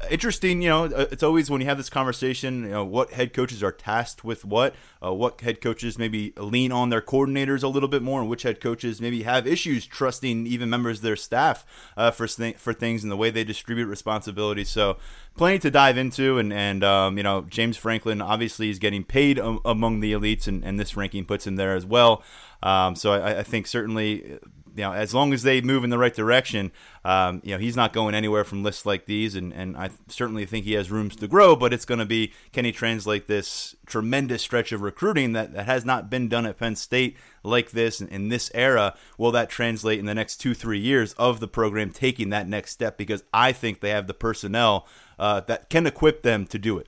interesting. 0.09 0.61
You 0.61 0.69
know, 0.69 0.83
uh, 0.85 1.07
it's 1.11 1.23
always 1.23 1.49
when 1.49 1.61
you 1.61 1.67
have 1.67 1.77
this 1.77 1.89
conversation. 1.89 2.63
You 2.63 2.69
know, 2.69 2.85
what 2.85 3.11
head 3.11 3.33
coaches 3.33 3.63
are 3.63 3.71
tasked 3.71 4.23
with 4.23 4.45
what. 4.45 4.75
Uh, 5.03 5.13
what 5.13 5.41
head 5.41 5.59
coaches 5.59 5.97
maybe 5.97 6.33
lean 6.37 6.71
on 6.71 6.89
their 6.89 7.01
coordinators 7.01 7.61
a 7.61 7.67
little 7.67 7.89
bit 7.89 8.01
more, 8.01 8.21
and 8.21 8.29
which 8.29 8.43
head 8.43 8.61
coaches 8.61 9.01
maybe 9.01 9.23
have 9.23 9.45
issues 9.45 9.85
trusting 9.85 10.47
even 10.47 10.69
members 10.69 10.99
of 10.99 11.03
their 11.03 11.15
staff 11.15 11.65
uh, 11.97 12.09
for 12.09 12.25
th- 12.25 12.55
for 12.55 12.73
things 12.73 13.03
and 13.03 13.11
the 13.11 13.17
way 13.17 13.29
they 13.29 13.43
distribute 13.43 13.87
responsibility. 13.87 14.63
So, 14.63 14.97
plenty 15.35 15.59
to 15.59 15.71
dive 15.71 15.97
into, 15.97 16.37
and 16.37 16.53
and 16.53 16.83
um, 16.83 17.17
you 17.17 17.23
know, 17.23 17.41
James 17.41 17.77
Franklin 17.77 18.21
obviously 18.21 18.69
is 18.69 18.79
getting 18.79 19.03
paid 19.03 19.39
among 19.39 19.99
the 19.99 20.13
elites, 20.13 20.47
and, 20.47 20.63
and 20.63 20.79
this 20.79 20.95
ranking 20.95 21.25
puts 21.25 21.45
him 21.45 21.57
there 21.57 21.75
as 21.75 21.85
well. 21.85 22.23
Um, 22.63 22.95
so 22.95 23.11
I, 23.11 23.39
I 23.39 23.43
think 23.43 23.67
certainly 23.67 24.39
you 24.75 24.83
know, 24.83 24.93
as 24.93 25.13
long 25.13 25.33
as 25.33 25.43
they 25.43 25.61
move 25.61 25.83
in 25.83 25.89
the 25.89 25.97
right 25.97 26.13
direction, 26.13 26.71
um, 27.05 27.41
you 27.43 27.51
know, 27.51 27.57
he's 27.57 27.75
not 27.75 27.93
going 27.93 28.15
anywhere 28.15 28.43
from 28.43 28.63
lists 28.63 28.85
like 28.85 29.05
these, 29.05 29.35
and, 29.35 29.53
and 29.53 29.77
I 29.77 29.89
certainly 30.07 30.45
think 30.45 30.65
he 30.65 30.73
has 30.73 30.89
rooms 30.89 31.15
to 31.17 31.27
grow. 31.27 31.55
But 31.55 31.73
it's 31.73 31.85
going 31.85 31.99
to 31.99 32.05
be 32.05 32.33
can 32.51 32.65
he 32.65 32.71
translate 32.71 33.27
this 33.27 33.75
tremendous 33.85 34.41
stretch 34.41 34.71
of 34.71 34.81
recruiting 34.81 35.33
that, 35.33 35.53
that 35.53 35.65
has 35.65 35.85
not 35.85 36.09
been 36.09 36.27
done 36.27 36.45
at 36.45 36.57
Penn 36.57 36.75
State 36.75 37.17
like 37.43 37.71
this 37.71 38.01
in, 38.01 38.07
in 38.09 38.29
this 38.29 38.49
era? 38.53 38.95
Will 39.17 39.31
that 39.31 39.49
translate 39.49 39.99
in 39.99 40.05
the 40.05 40.15
next 40.15 40.37
two 40.37 40.53
three 40.53 40.79
years 40.79 41.13
of 41.13 41.39
the 41.39 41.47
program 41.47 41.91
taking 41.91 42.29
that 42.29 42.47
next 42.47 42.71
step? 42.71 42.97
Because 42.97 43.23
I 43.33 43.51
think 43.51 43.79
they 43.79 43.91
have 43.91 44.07
the 44.07 44.13
personnel 44.13 44.87
uh, 45.19 45.41
that 45.41 45.69
can 45.69 45.85
equip 45.85 46.23
them 46.23 46.45
to 46.47 46.57
do 46.57 46.77
it. 46.77 46.87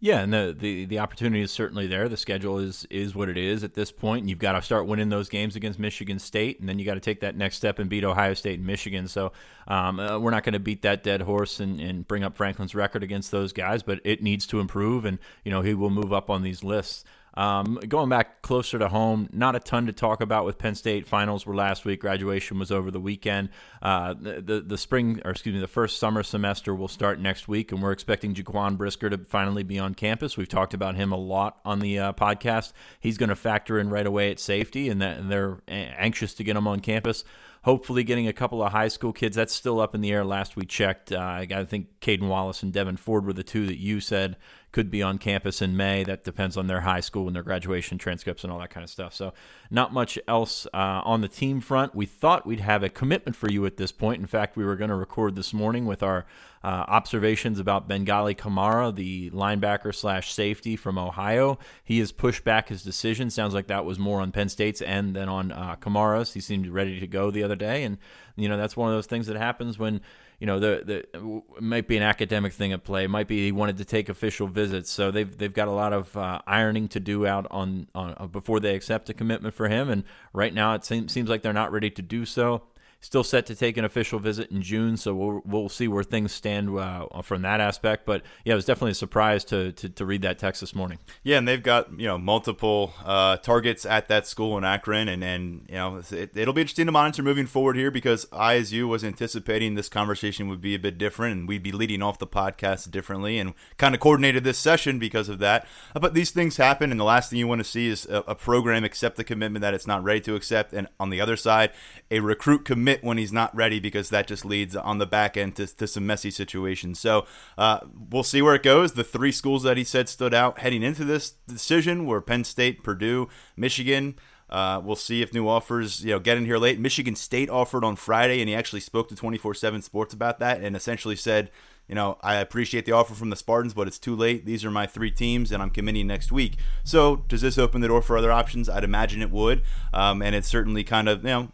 Yeah, 0.00 0.20
and 0.20 0.32
the, 0.32 0.54
the, 0.56 0.84
the 0.84 1.00
opportunity 1.00 1.42
is 1.42 1.50
certainly 1.50 1.88
there. 1.88 2.08
The 2.08 2.16
schedule 2.16 2.60
is 2.60 2.86
is 2.88 3.16
what 3.16 3.28
it 3.28 3.36
is 3.36 3.64
at 3.64 3.74
this 3.74 3.90
point, 3.90 4.22
and 4.22 4.30
you've 4.30 4.38
got 4.38 4.52
to 4.52 4.62
start 4.62 4.86
winning 4.86 5.08
those 5.08 5.28
games 5.28 5.56
against 5.56 5.80
Michigan 5.80 6.20
State, 6.20 6.60
and 6.60 6.68
then 6.68 6.78
you 6.78 6.84
got 6.84 6.94
to 6.94 7.00
take 7.00 7.20
that 7.20 7.36
next 7.36 7.56
step 7.56 7.80
and 7.80 7.90
beat 7.90 8.04
Ohio 8.04 8.34
State 8.34 8.58
and 8.58 8.66
Michigan. 8.66 9.08
So 9.08 9.32
um, 9.66 9.98
uh, 9.98 10.20
we're 10.20 10.30
not 10.30 10.44
going 10.44 10.52
to 10.52 10.60
beat 10.60 10.82
that 10.82 11.02
dead 11.02 11.22
horse 11.22 11.58
and, 11.58 11.80
and 11.80 12.06
bring 12.06 12.22
up 12.22 12.36
Franklin's 12.36 12.76
record 12.76 13.02
against 13.02 13.32
those 13.32 13.52
guys, 13.52 13.82
but 13.82 14.00
it 14.04 14.22
needs 14.22 14.46
to 14.48 14.60
improve, 14.60 15.04
and 15.04 15.18
you 15.44 15.50
know 15.50 15.62
he 15.62 15.74
will 15.74 15.90
move 15.90 16.12
up 16.12 16.30
on 16.30 16.42
these 16.42 16.62
lists. 16.62 17.04
Um, 17.38 17.78
going 17.86 18.08
back 18.08 18.42
closer 18.42 18.80
to 18.80 18.88
home, 18.88 19.28
not 19.32 19.54
a 19.54 19.60
ton 19.60 19.86
to 19.86 19.92
talk 19.92 20.20
about 20.20 20.44
with 20.44 20.58
Penn 20.58 20.74
State. 20.74 21.06
Finals 21.06 21.46
were 21.46 21.54
last 21.54 21.84
week. 21.84 22.00
Graduation 22.00 22.58
was 22.58 22.72
over 22.72 22.90
the 22.90 22.98
weekend. 22.98 23.50
Uh, 23.80 24.12
the, 24.14 24.40
the, 24.40 24.60
the 24.60 24.76
spring, 24.76 25.22
or 25.24 25.30
excuse 25.30 25.54
me, 25.54 25.60
the 25.60 25.68
first 25.68 26.00
summer 26.00 26.24
semester 26.24 26.74
will 26.74 26.88
start 26.88 27.20
next 27.20 27.46
week, 27.46 27.70
and 27.70 27.80
we're 27.80 27.92
expecting 27.92 28.34
Jaquan 28.34 28.76
Brisker 28.76 29.08
to 29.08 29.18
finally 29.18 29.62
be 29.62 29.78
on 29.78 29.94
campus. 29.94 30.36
We've 30.36 30.48
talked 30.48 30.74
about 30.74 30.96
him 30.96 31.12
a 31.12 31.16
lot 31.16 31.60
on 31.64 31.78
the 31.78 31.96
uh, 32.00 32.12
podcast. 32.12 32.72
He's 32.98 33.16
going 33.16 33.28
to 33.28 33.36
factor 33.36 33.78
in 33.78 33.88
right 33.88 34.06
away 34.06 34.32
at 34.32 34.40
safety, 34.40 34.88
and, 34.88 35.00
that, 35.00 35.18
and 35.18 35.30
they're 35.30 35.58
anxious 35.68 36.34
to 36.34 36.42
get 36.42 36.56
him 36.56 36.66
on 36.66 36.80
campus 36.80 37.22
hopefully 37.62 38.04
getting 38.04 38.28
a 38.28 38.32
couple 38.32 38.62
of 38.62 38.72
high 38.72 38.88
school 38.88 39.12
kids. 39.12 39.36
That's 39.36 39.52
still 39.52 39.80
up 39.80 39.94
in 39.94 40.00
the 40.00 40.12
air. 40.12 40.24
Last 40.24 40.56
we 40.56 40.64
checked, 40.64 41.12
uh, 41.12 41.18
I 41.18 41.66
think 41.68 42.00
Caden 42.00 42.28
Wallace 42.28 42.62
and 42.62 42.72
Devyn 42.72 42.98
Ford 42.98 43.26
were 43.26 43.32
the 43.32 43.42
two 43.42 43.66
that 43.66 43.78
you 43.78 44.00
said 44.00 44.36
could 44.70 44.90
be 44.90 45.02
on 45.02 45.18
campus 45.18 45.62
in 45.62 45.76
May. 45.76 46.04
That 46.04 46.24
depends 46.24 46.56
on 46.56 46.66
their 46.66 46.82
high 46.82 47.00
school 47.00 47.26
and 47.26 47.34
their 47.34 47.42
graduation 47.42 47.98
transcripts 47.98 48.44
and 48.44 48.52
all 48.52 48.58
that 48.58 48.70
kind 48.70 48.84
of 48.84 48.90
stuff. 48.90 49.14
So, 49.14 49.32
not 49.70 49.92
much 49.92 50.18
else 50.28 50.66
uh, 50.74 51.02
on 51.04 51.20
the 51.20 51.28
team 51.28 51.60
front. 51.60 51.94
We 51.94 52.06
thought 52.06 52.46
we'd 52.46 52.60
have 52.60 52.82
a 52.82 52.88
commitment 52.88 53.36
for 53.36 53.50
you 53.50 53.64
at 53.66 53.76
this 53.76 53.92
point. 53.92 54.20
In 54.20 54.26
fact, 54.26 54.56
we 54.56 54.64
were 54.64 54.76
going 54.76 54.90
to 54.90 54.96
record 54.96 55.36
this 55.36 55.54
morning 55.54 55.86
with 55.86 56.02
our 56.02 56.26
uh, 56.62 56.84
observations 56.88 57.58
about 57.58 57.88
Bangally 57.88 58.36
Kamara, 58.36 58.94
the 58.94 59.30
linebacker 59.30 59.94
slash 59.94 60.32
safety 60.32 60.76
from 60.76 60.98
Ohio. 60.98 61.58
He 61.84 61.98
has 62.00 62.12
pushed 62.12 62.44
back 62.44 62.68
his 62.68 62.82
decision. 62.82 63.30
Sounds 63.30 63.54
like 63.54 63.68
that 63.68 63.84
was 63.84 63.98
more 63.98 64.20
on 64.20 64.32
Penn 64.32 64.48
State's 64.48 64.82
end 64.82 65.14
than 65.14 65.28
on 65.28 65.52
uh, 65.52 65.76
Kamara's. 65.76 66.34
He 66.34 66.40
seemed 66.40 66.66
ready 66.68 67.00
to 67.00 67.06
go 67.06 67.30
the 67.30 67.42
other 67.42 67.56
day, 67.56 67.84
and 67.84 67.98
you 68.36 68.48
know 68.48 68.56
that's 68.56 68.76
one 68.76 68.88
of 68.90 68.96
those 68.96 69.06
things 69.06 69.26
that 69.28 69.36
happens 69.36 69.78
when 69.78 70.00
you 70.38 70.46
know, 70.46 70.60
the 70.60 71.04
the 71.12 71.42
might 71.60 71.88
be 71.88 71.96
an 71.96 72.02
academic 72.02 72.52
thing 72.52 72.72
at 72.72 72.84
play. 72.84 73.04
It 73.04 73.10
might 73.10 73.26
be 73.26 73.44
he 73.44 73.52
wanted 73.52 73.78
to 73.78 73.84
take 73.84 74.08
official 74.08 74.46
visits, 74.46 74.90
so 74.90 75.10
they've 75.10 75.36
they've 75.36 75.52
got 75.52 75.66
a 75.68 75.72
lot 75.72 75.92
of 75.92 76.16
uh, 76.16 76.40
ironing 76.46 76.88
to 76.88 77.00
do 77.00 77.26
out 77.26 77.46
on 77.50 77.88
on 77.94 78.14
uh, 78.16 78.26
before 78.26 78.60
they 78.60 78.76
accept 78.76 79.10
a 79.10 79.14
commitment 79.14 79.54
for 79.54 79.68
him. 79.68 79.88
And 79.88 80.04
right 80.32 80.54
now, 80.54 80.74
it 80.74 80.84
seems 80.84 81.12
seems 81.12 81.28
like 81.28 81.42
they're 81.42 81.52
not 81.52 81.72
ready 81.72 81.90
to 81.90 82.02
do 82.02 82.24
so 82.24 82.62
still 83.00 83.22
set 83.22 83.46
to 83.46 83.54
take 83.54 83.76
an 83.76 83.84
official 83.84 84.18
visit 84.18 84.50
in 84.50 84.60
June, 84.60 84.96
so 84.96 85.14
we'll 85.14 85.42
we'll 85.44 85.68
see 85.68 85.86
where 85.86 86.02
things 86.02 86.32
stand 86.32 86.76
uh, 86.76 87.06
from 87.22 87.42
that 87.42 87.60
aspect. 87.60 88.04
But 88.04 88.22
yeah, 88.44 88.54
it 88.54 88.56
was 88.56 88.64
definitely 88.64 88.92
a 88.92 88.94
surprise 88.94 89.44
to, 89.46 89.72
to, 89.72 89.88
to 89.88 90.04
read 90.04 90.22
that 90.22 90.38
text 90.38 90.60
this 90.60 90.74
morning. 90.74 90.98
Yeah, 91.22 91.38
and 91.38 91.46
they've 91.46 91.62
got 91.62 91.98
you 91.98 92.06
know 92.06 92.18
multiple 92.18 92.94
uh, 93.04 93.36
targets 93.38 93.86
at 93.86 94.08
that 94.08 94.26
school 94.26 94.58
in 94.58 94.64
Akron, 94.64 95.08
and 95.08 95.22
and 95.22 95.66
you 95.68 95.76
know 95.76 96.02
it, 96.10 96.34
will 96.34 96.52
be 96.52 96.62
interesting 96.62 96.86
to 96.86 96.92
monitor 96.92 97.22
moving 97.22 97.46
forward 97.46 97.76
here 97.76 97.90
because 97.90 98.26
I, 98.32 98.56
as 98.56 98.72
you, 98.72 98.88
was 98.88 99.04
anticipating 99.04 99.74
this 99.74 99.88
conversation 99.88 100.48
would 100.48 100.60
be 100.60 100.74
a 100.74 100.78
bit 100.78 100.98
different, 100.98 101.38
and 101.38 101.48
we'd 101.48 101.62
be 101.62 101.72
leading 101.72 102.02
off 102.02 102.18
the 102.18 102.26
podcast 102.26 102.90
differently, 102.90 103.38
and 103.38 103.54
kind 103.76 103.94
of 103.94 104.00
coordinated 104.00 104.42
this 104.44 104.58
session 104.58 104.98
because 104.98 105.28
of 105.28 105.38
that. 105.38 105.66
Uh, 105.94 106.00
but 106.00 106.14
these 106.14 106.30
things 106.30 106.56
happen, 106.56 106.90
and 106.90 106.98
the 106.98 107.04
last 107.04 107.30
thing 107.30 107.38
you 107.38 107.46
want 107.46 107.60
to 107.60 107.64
see 107.64 107.88
is 107.88 108.06
a, 108.06 108.24
a 108.26 108.34
program 108.34 108.82
accept 108.82 109.16
the 109.16 109.24
commitment 109.24 109.62
that 109.62 109.74
it's 109.74 109.86
not 109.86 110.02
ready 110.02 110.20
to 110.20 110.34
accept, 110.34 110.72
and 110.72 110.88
on 110.98 111.10
the 111.10 111.20
other 111.20 111.36
side, 111.36 111.70
a 112.10 112.18
recruit 112.20 112.64
commit 112.64 112.87
commit 112.88 113.04
when 113.04 113.18
he's 113.18 113.32
not 113.32 113.54
ready 113.54 113.78
because 113.80 114.08
that 114.10 114.26
just 114.26 114.44
leads 114.44 114.74
on 114.74 114.98
the 114.98 115.06
back 115.06 115.36
end 115.36 115.56
to, 115.56 115.66
to 115.66 115.86
some 115.86 116.06
messy 116.06 116.30
situations. 116.30 116.98
So 116.98 117.26
uh, 117.56 117.80
we'll 118.10 118.22
see 118.22 118.40
where 118.40 118.54
it 118.54 118.62
goes. 118.62 118.92
The 118.92 119.04
three 119.04 119.32
schools 119.32 119.62
that 119.64 119.76
he 119.76 119.84
said 119.84 120.08
stood 120.08 120.32
out 120.32 120.60
heading 120.60 120.82
into 120.82 121.04
this 121.04 121.30
decision 121.30 122.06
were 122.06 122.20
Penn 122.20 122.44
State, 122.44 122.82
Purdue, 122.82 123.28
Michigan. 123.56 124.14
Uh, 124.48 124.80
we'll 124.82 124.96
see 124.96 125.20
if 125.20 125.34
new 125.34 125.46
offers, 125.46 126.02
you 126.02 126.12
know, 126.12 126.18
get 126.18 126.38
in 126.38 126.46
here 126.46 126.56
late. 126.56 126.80
Michigan 126.80 127.14
State 127.14 127.50
offered 127.50 127.84
on 127.84 127.96
Friday, 127.96 128.40
and 128.40 128.48
he 128.48 128.54
actually 128.54 128.80
spoke 128.80 129.10
to 129.10 129.14
24/7 129.14 129.82
Sports 129.82 130.14
about 130.14 130.38
that, 130.38 130.62
and 130.62 130.74
essentially 130.74 131.16
said, 131.16 131.50
you 131.86 131.94
know, 131.94 132.16
I 132.22 132.36
appreciate 132.36 132.86
the 132.86 132.92
offer 132.92 133.12
from 133.12 133.28
the 133.28 133.36
Spartans, 133.36 133.74
but 133.74 133.86
it's 133.86 133.98
too 133.98 134.16
late. 134.16 134.46
These 134.46 134.64
are 134.64 134.70
my 134.70 134.86
three 134.86 135.10
teams, 135.10 135.52
and 135.52 135.62
I'm 135.62 135.68
committing 135.68 136.06
next 136.06 136.32
week. 136.32 136.56
So, 136.82 137.24
does 137.28 137.42
this 137.42 137.58
open 137.58 137.82
the 137.82 137.88
door 137.88 138.00
for 138.00 138.16
other 138.16 138.32
options? 138.32 138.70
I'd 138.70 138.84
imagine 138.84 139.20
it 139.20 139.30
would, 139.30 139.62
um, 139.92 140.22
and 140.22 140.34
it's 140.34 140.48
certainly 140.48 140.82
kind 140.82 141.10
of, 141.10 141.24
you 141.24 141.28
know, 141.28 141.52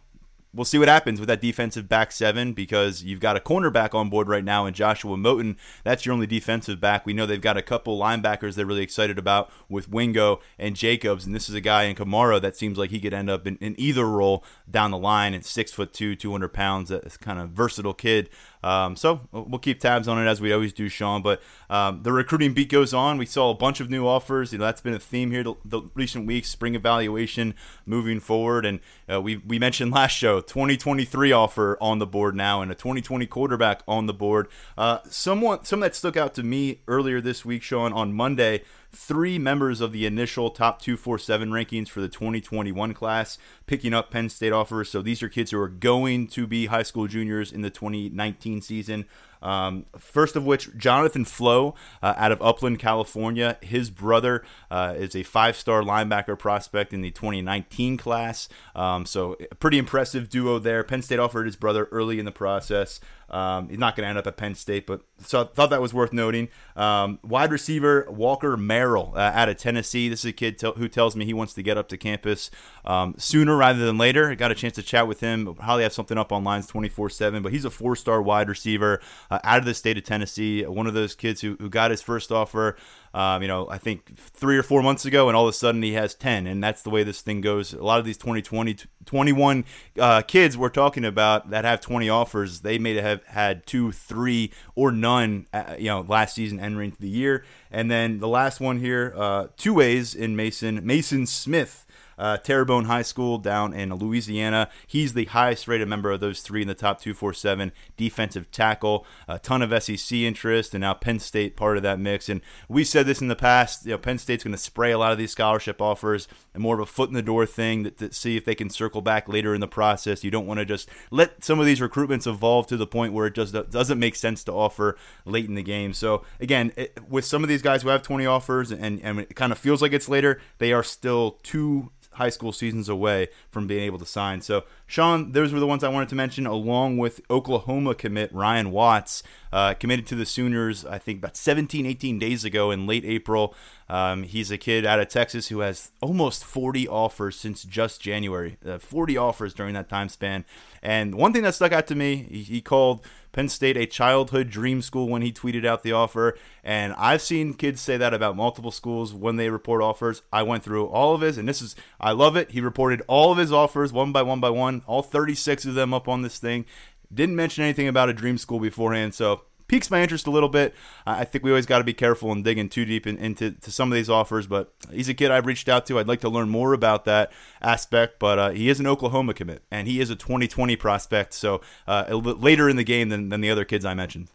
we'll 0.55 0.65
see 0.65 0.79
what 0.79 0.87
happens 0.87 1.19
with 1.19 1.27
that 1.27 1.41
defensive 1.41 1.89
back 1.89 2.11
seven 2.11 2.53
because 2.53 3.03
you've 3.03 3.19
got 3.19 3.35
a 3.35 3.39
cornerback 3.39 3.93
on 3.93 4.09
board 4.09 4.27
right 4.27 4.43
now 4.43 4.65
in 4.65 4.73
Joshua 4.73 5.17
Moten. 5.17 5.57
That's 5.83 6.05
your 6.05 6.13
only 6.13 6.27
defensive 6.27 6.79
back. 6.79 7.05
We 7.05 7.13
know 7.13 7.25
they've 7.25 7.41
got 7.41 7.57
a 7.57 7.61
couple 7.61 7.99
linebackers 7.99 8.55
they're 8.55 8.65
really 8.65 8.81
excited 8.83 9.19
about 9.19 9.51
with 9.69 9.89
Wingo 9.89 10.39
and 10.57 10.75
Jacobs, 10.75 11.25
and 11.25 11.35
this 11.35 11.49
is 11.49 11.55
a 11.55 11.61
guy 11.61 11.83
in 11.83 11.95
Kamara 11.95 12.41
that 12.41 12.55
seems 12.55 12.77
like 12.77 12.89
he 12.89 12.99
could 12.99 13.13
end 13.13 13.29
up 13.29 13.45
in, 13.45 13.57
in 13.57 13.75
either 13.77 14.05
role 14.05 14.43
down 14.69 14.91
the 14.91 14.97
line. 14.97 15.33
It's 15.33 15.49
six 15.49 15.71
foot 15.71 15.93
two, 15.93 16.15
200 16.15 16.49
pounds, 16.49 16.91
a 16.91 17.01
kind 17.19 17.39
of 17.39 17.49
versatile 17.49 17.93
kid. 17.93 18.29
Um, 18.65 18.95
so 18.95 19.21
we'll 19.31 19.59
keep 19.59 19.79
tabs 19.79 20.07
on 20.07 20.17
it 20.17 20.27
as 20.27 20.41
we 20.41 20.51
always 20.51 20.73
do, 20.73 20.89
Sean. 20.89 21.21
But 21.21 21.39
um, 21.69 22.01
the 22.01 22.11
recruiting 22.11 22.55
beat 22.55 22.69
goes 22.69 22.95
on. 22.95 23.19
We 23.19 23.27
saw 23.27 23.51
a 23.51 23.53
bunch 23.53 23.79
of 23.79 23.91
new 23.91 24.07
offers. 24.07 24.51
You 24.51 24.57
know, 24.57 24.65
that's 24.65 24.81
been 24.81 24.95
a 24.95 24.99
theme 24.99 25.29
here 25.29 25.43
the, 25.43 25.53
the 25.63 25.81
recent 25.93 26.25
weeks. 26.25 26.49
Spring 26.49 26.73
evaluation 26.73 27.53
moving 27.85 28.19
forward, 28.19 28.65
and 28.65 28.79
uh, 29.11 29.21
we 29.21 29.37
we 29.37 29.59
mentioned 29.59 29.91
last 29.91 30.13
show 30.13 30.41
2023 30.41 31.31
offer 31.31 31.77
on 31.79 31.99
the 31.99 32.07
board 32.07 32.35
now, 32.35 32.63
and 32.63 32.71
a 32.71 32.75
2020 32.75 33.27
quarterback 33.27 33.83
on 33.87 34.07
the 34.07 34.13
board. 34.13 34.47
Uh, 34.75 34.97
someone, 35.07 35.63
some 35.63 35.79
that 35.81 35.95
stuck 35.95 36.17
out 36.17 36.33
to 36.33 36.41
me 36.41 36.81
earlier 36.87 37.21
this 37.21 37.45
week, 37.45 37.61
Sean, 37.61 37.93
on 37.93 38.13
Monday 38.13 38.63
three 38.95 39.37
members 39.37 39.81
of 39.81 39.91
the 39.91 40.05
initial 40.05 40.49
top 40.49 40.81
247 40.81 41.49
rankings 41.49 41.89
for 41.89 42.01
the 42.01 42.07
2021 42.07 42.93
class 42.93 43.37
picking 43.65 43.93
up 43.93 44.09
Penn 44.09 44.29
State 44.29 44.53
offers. 44.53 44.89
So 44.89 45.01
these 45.01 45.21
are 45.21 45.29
kids 45.29 45.51
who 45.51 45.59
are 45.59 45.67
going 45.67 46.27
to 46.29 46.47
be 46.47 46.67
high 46.67 46.83
school 46.83 47.07
juniors 47.07 47.51
in 47.51 47.61
the 47.61 47.69
2019 47.69 48.61
season. 48.61 49.05
Um, 49.41 49.85
first 49.97 50.35
of 50.35 50.45
which, 50.45 50.75
Jonathan 50.75 51.23
Flowe 51.23 51.75
uh, 52.01 52.15
out 52.17 52.31
of 52.31 52.41
Upland, 52.41 52.79
California. 52.79 53.57
His 53.61 53.91
brother 53.91 54.43
uh, 54.71 54.95
is 54.97 55.15
a 55.15 55.21
five 55.23 55.55
star 55.55 55.83
linebacker 55.83 56.37
prospect 56.37 56.93
in 56.93 57.01
the 57.01 57.11
2019 57.11 57.97
class. 57.97 58.49
Um, 58.75 59.05
so, 59.05 59.37
pretty 59.59 59.77
impressive 59.77 60.29
duo 60.29 60.57
there. 60.57 60.83
Penn 60.83 61.03
State 61.03 61.19
offered 61.19 61.45
his 61.45 61.55
brother 61.55 61.87
early 61.91 62.17
in 62.17 62.25
the 62.25 62.31
process. 62.31 62.99
Um, 63.29 63.69
he's 63.69 63.79
not 63.79 63.95
going 63.95 64.05
to 64.05 64.09
end 64.09 64.17
up 64.17 64.27
at 64.27 64.37
Penn 64.37 64.55
State, 64.55 64.85
but 64.85 65.01
so 65.19 65.41
I 65.41 65.43
thought 65.45 65.69
that 65.71 65.81
was 65.81 65.93
worth 65.93 66.13
noting. 66.13 66.49
Um, 66.75 67.19
wide 67.23 67.51
receiver 67.51 68.05
Walker 68.09 68.55
Merrill 68.57 69.13
uh, 69.15 69.31
out 69.33 69.49
of 69.49 69.57
Tennessee. 69.57 70.09
This 70.09 70.19
is 70.19 70.29
a 70.29 70.33
kid 70.33 70.57
t- 70.57 70.71
who 70.75 70.87
tells 70.87 71.15
me 71.15 71.25
he 71.25 71.33
wants 71.33 71.53
to 71.55 71.63
get 71.63 71.77
up 71.77 71.87
to 71.89 71.97
campus 71.97 72.51
um, 72.85 73.15
sooner 73.17 73.55
rather 73.55 73.83
than 73.85 73.97
later. 73.97 74.29
I 74.29 74.35
got 74.35 74.51
a 74.51 74.55
chance 74.55 74.75
to 74.75 74.83
chat 74.83 75.07
with 75.07 75.21
him. 75.21 75.53
probably 75.55 75.83
have 75.83 75.93
something 75.93 76.17
up 76.17 76.31
on 76.31 76.43
Lions 76.43 76.67
24 76.67 77.09
7, 77.09 77.41
but 77.41 77.51
he's 77.51 77.65
a 77.65 77.69
four 77.69 77.95
star 77.95 78.21
wide 78.21 78.49
receiver 78.49 79.01
uh, 79.31 79.39
out 79.43 79.59
of 79.59 79.65
the 79.65 79.73
state 79.73 79.97
of 79.97 80.03
Tennessee. 80.03 80.63
One 80.63 80.87
of 80.87 80.93
those 80.93 81.15
kids 81.15 81.41
who, 81.41 81.55
who 81.59 81.69
got 81.69 81.91
his 81.91 82.01
first 82.01 82.31
offer 82.31 82.75
um, 83.15 83.41
you 83.41 83.47
know, 83.47 83.65
I 83.69 83.77
think 83.77 84.17
three 84.17 84.57
or 84.57 84.63
four 84.63 84.83
months 84.83 85.05
ago, 85.05 85.29
and 85.29 85.37
all 85.37 85.47
of 85.47 85.49
a 85.49 85.53
sudden 85.53 85.81
he 85.81 85.93
has 85.93 86.13
10. 86.15 86.47
And 86.47 86.61
that's 86.61 86.81
the 86.81 86.89
way 86.89 87.01
this 87.01 87.21
thing 87.21 87.39
goes. 87.39 87.71
A 87.71 87.81
lot 87.81 87.97
of 87.97 88.03
these 88.03 88.17
2020, 88.17 88.75
21 89.05 89.63
uh, 89.97 90.21
kids 90.23 90.57
we're 90.57 90.67
talking 90.67 91.05
about 91.05 91.49
that 91.49 91.63
have 91.63 91.79
20 91.79 92.09
offers, 92.09 92.59
they 92.59 92.77
may 92.77 92.95
have 92.95 93.23
had 93.23 93.65
two, 93.65 93.93
three, 93.93 94.51
or 94.75 94.91
none, 94.91 95.47
uh, 95.53 95.75
you 95.79 95.85
know, 95.85 96.01
last 96.01 96.35
season 96.35 96.59
entering 96.59 96.93
the 96.99 97.07
year. 97.07 97.45
And 97.71 97.89
then 97.89 98.19
the 98.19 98.27
last 98.27 98.59
one 98.59 98.81
here, 98.81 99.13
uh, 99.15 99.47
two 99.55 99.75
ways 99.75 100.13
in 100.13 100.35
Mason, 100.35 100.85
Mason 100.85 101.25
Smith 101.25 101.84
uh, 102.17 102.37
Terrebonne 102.37 102.85
High 102.85 103.01
School 103.01 103.37
down 103.37 103.73
in 103.73 103.93
Louisiana. 103.93 104.69
He's 104.87 105.13
the 105.13 105.25
highest 105.25 105.67
rated 105.67 105.87
member 105.87 106.11
of 106.11 106.19
those 106.19 106.41
three 106.41 106.61
in 106.61 106.67
the 106.67 106.73
top 106.73 107.01
247 107.01 107.71
defensive 107.97 108.51
tackle. 108.51 109.05
A 109.27 109.39
ton 109.39 109.61
of 109.61 109.83
SEC 109.83 110.17
interest, 110.17 110.73
and 110.73 110.81
now 110.81 110.93
Penn 110.93 111.19
State 111.19 111.55
part 111.55 111.77
of 111.77 111.83
that 111.83 111.99
mix. 111.99 112.29
And 112.29 112.41
we 112.69 112.83
said 112.83 113.05
this 113.05 113.21
in 113.21 113.27
the 113.27 113.35
past. 113.35 113.85
You 113.85 113.91
know, 113.91 113.97
Penn 113.97 114.17
State's 114.17 114.43
going 114.43 114.53
to 114.53 114.57
spray 114.57 114.91
a 114.91 114.97
lot 114.97 115.11
of 115.11 115.17
these 115.17 115.31
scholarship 115.31 115.81
offers 115.81 116.27
and 116.53 116.61
more 116.61 116.75
of 116.75 116.81
a 116.81 116.85
foot 116.85 117.09
in 117.09 117.15
the 117.15 117.21
door 117.21 117.45
thing 117.45 117.83
to, 117.83 117.91
to 117.91 118.13
see 118.13 118.37
if 118.37 118.45
they 118.45 118.55
can 118.55 118.69
circle 118.69 119.01
back 119.01 119.27
later 119.27 119.53
in 119.53 119.61
the 119.61 119.67
process. 119.67 120.23
You 120.23 120.31
don't 120.31 120.47
want 120.47 120.59
to 120.59 120.65
just 120.65 120.89
let 121.11 121.43
some 121.43 121.59
of 121.59 121.65
these 121.65 121.79
recruitments 121.79 122.27
evolve 122.27 122.67
to 122.67 122.77
the 122.77 122.87
point 122.87 123.13
where 123.13 123.27
it 123.27 123.35
just 123.35 123.53
doesn't 123.71 123.99
make 123.99 124.15
sense 124.15 124.43
to 124.45 124.51
offer 124.51 124.97
late 125.25 125.45
in 125.45 125.55
the 125.55 125.63
game. 125.63 125.93
So 125.93 126.23
again, 126.39 126.71
it, 126.75 126.97
with 127.07 127.25
some 127.25 127.43
of 127.43 127.49
these 127.49 127.61
guys 127.61 127.83
who 127.83 127.89
have 127.89 128.01
20 128.01 128.25
offers 128.25 128.71
and, 128.71 129.01
and 129.01 129.19
it 129.19 129.35
kind 129.35 129.51
of 129.51 129.57
feels 129.57 129.81
like 129.81 129.93
it's 129.93 130.09
later, 130.09 130.39
they 130.57 130.73
are 130.73 130.83
still 130.83 131.39
two 131.43 131.91
high 132.15 132.29
school 132.29 132.51
seasons 132.51 132.89
away 132.89 133.29
from 133.49 133.67
being 133.67 133.83
able 133.83 133.99
to 133.99 134.05
sign. 134.05 134.41
So, 134.41 134.63
Sean, 134.87 135.31
those 135.31 135.53
were 135.53 135.59
the 135.59 135.67
ones 135.67 135.83
I 135.83 135.89
wanted 135.89 136.09
to 136.09 136.15
mention, 136.15 136.45
along 136.45 136.97
with 136.97 137.21
Oklahoma 137.29 137.95
commit 137.95 138.33
Ryan 138.33 138.71
Watts, 138.71 139.23
uh, 139.51 139.73
committed 139.73 140.05
to 140.07 140.15
the 140.15 140.25
Sooners, 140.25 140.85
I 140.85 140.97
think 140.97 141.19
about 141.19 141.37
17, 141.37 141.85
18 141.85 142.19
days 142.19 142.43
ago 142.43 142.71
in 142.71 142.87
late 142.87 143.05
April. 143.05 143.55
Um, 143.87 144.23
he's 144.23 144.51
a 144.51 144.57
kid 144.57 144.85
out 144.85 144.99
of 144.99 145.07
Texas 145.07 145.47
who 145.47 145.59
has 145.59 145.91
almost 146.01 146.43
40 146.43 146.87
offers 146.87 147.35
since 147.35 147.63
just 147.63 148.01
January, 148.01 148.57
uh, 148.65 148.79
40 148.79 149.17
offers 149.17 149.53
during 149.53 149.73
that 149.75 149.89
time 149.89 150.09
span. 150.09 150.43
And 150.81 151.15
one 151.15 151.33
thing 151.33 151.43
that 151.43 151.55
stuck 151.55 151.71
out 151.71 151.87
to 151.87 151.95
me, 151.95 152.27
he, 152.29 152.43
he 152.43 152.61
called 152.61 153.05
Penn 153.35 153.49
State 153.49 153.75
a 153.75 153.85
childhood 153.85 154.49
dream 154.49 154.81
school 154.81 155.09
when 155.09 155.21
he 155.21 155.33
tweeted 155.33 155.65
out 155.65 155.83
the 155.83 155.91
offer. 155.91 156.37
And 156.63 156.93
I've 156.93 157.21
seen 157.21 157.53
kids 157.53 157.81
say 157.81 157.97
that 157.97 158.13
about 158.13 158.37
multiple 158.37 158.71
schools 158.71 159.13
when 159.13 159.35
they 159.35 159.49
report 159.49 159.81
offers. 159.81 160.21
I 160.31 160.41
went 160.43 160.63
through 160.63 160.87
all 160.87 161.13
of 161.13 161.19
his, 161.19 161.37
and 161.37 161.47
this 161.47 161.61
is, 161.61 161.75
I 161.99 162.13
love 162.13 162.37
it. 162.37 162.51
He 162.51 162.61
reported 162.61 163.01
all 163.07 163.33
of 163.33 163.37
his 163.37 163.51
offers 163.51 163.91
one 163.91 164.13
by 164.13 164.21
one 164.21 164.39
by 164.39 164.51
one, 164.51 164.83
all 164.87 165.01
36 165.01 165.65
of 165.65 165.73
them 165.75 165.93
up 165.93 166.07
on 166.07 166.21
this 166.21 166.39
thing. 166.39 166.65
Didn't 167.13 167.35
mention 167.35 167.65
anything 167.65 167.89
about 167.89 168.07
a 168.07 168.13
dream 168.13 168.37
school 168.37 168.61
beforehand. 168.61 169.13
So 169.13 169.41
piques 169.67 169.89
my 169.89 170.01
interest 170.01 170.27
a 170.27 170.31
little 170.31 170.49
bit. 170.49 170.73
I 171.05 171.23
think 171.23 171.43
we 171.43 171.51
always 171.51 171.65
got 171.65 171.79
to 171.79 171.83
be 171.83 171.93
careful 171.93 172.31
and 172.31 172.43
digging 172.43 172.69
too 172.69 172.85
deep 172.85 173.07
in, 173.07 173.17
into 173.17 173.51
to 173.51 173.71
some 173.71 173.91
of 173.91 173.95
these 173.95 174.09
offers. 174.09 174.47
But 174.47 174.73
he's 174.91 175.09
a 175.09 175.13
kid 175.13 175.31
I've 175.31 175.45
reached 175.45 175.69
out 175.69 175.85
to. 175.87 175.99
I'd 175.99 176.07
like 176.07 176.21
to 176.21 176.29
learn 176.29 176.49
more 176.49 176.73
about 176.73 177.05
that 177.05 177.31
aspect. 177.61 178.19
But 178.19 178.39
uh, 178.39 178.49
he 178.51 178.69
is 178.69 178.79
an 178.79 178.87
Oklahoma 178.87 179.33
commit, 179.33 179.63
and 179.71 179.87
he 179.87 179.99
is 179.99 180.09
a 180.09 180.15
2020 180.15 180.75
prospect. 180.75 181.33
So 181.33 181.61
uh, 181.87 182.05
a 182.07 182.15
little 182.15 182.21
bit 182.21 182.43
later 182.43 182.69
in 182.69 182.75
the 182.75 182.83
game 182.83 183.09
than, 183.09 183.29
than 183.29 183.41
the 183.41 183.49
other 183.49 183.65
kids 183.65 183.85
I 183.85 183.93
mentioned. 183.93 184.29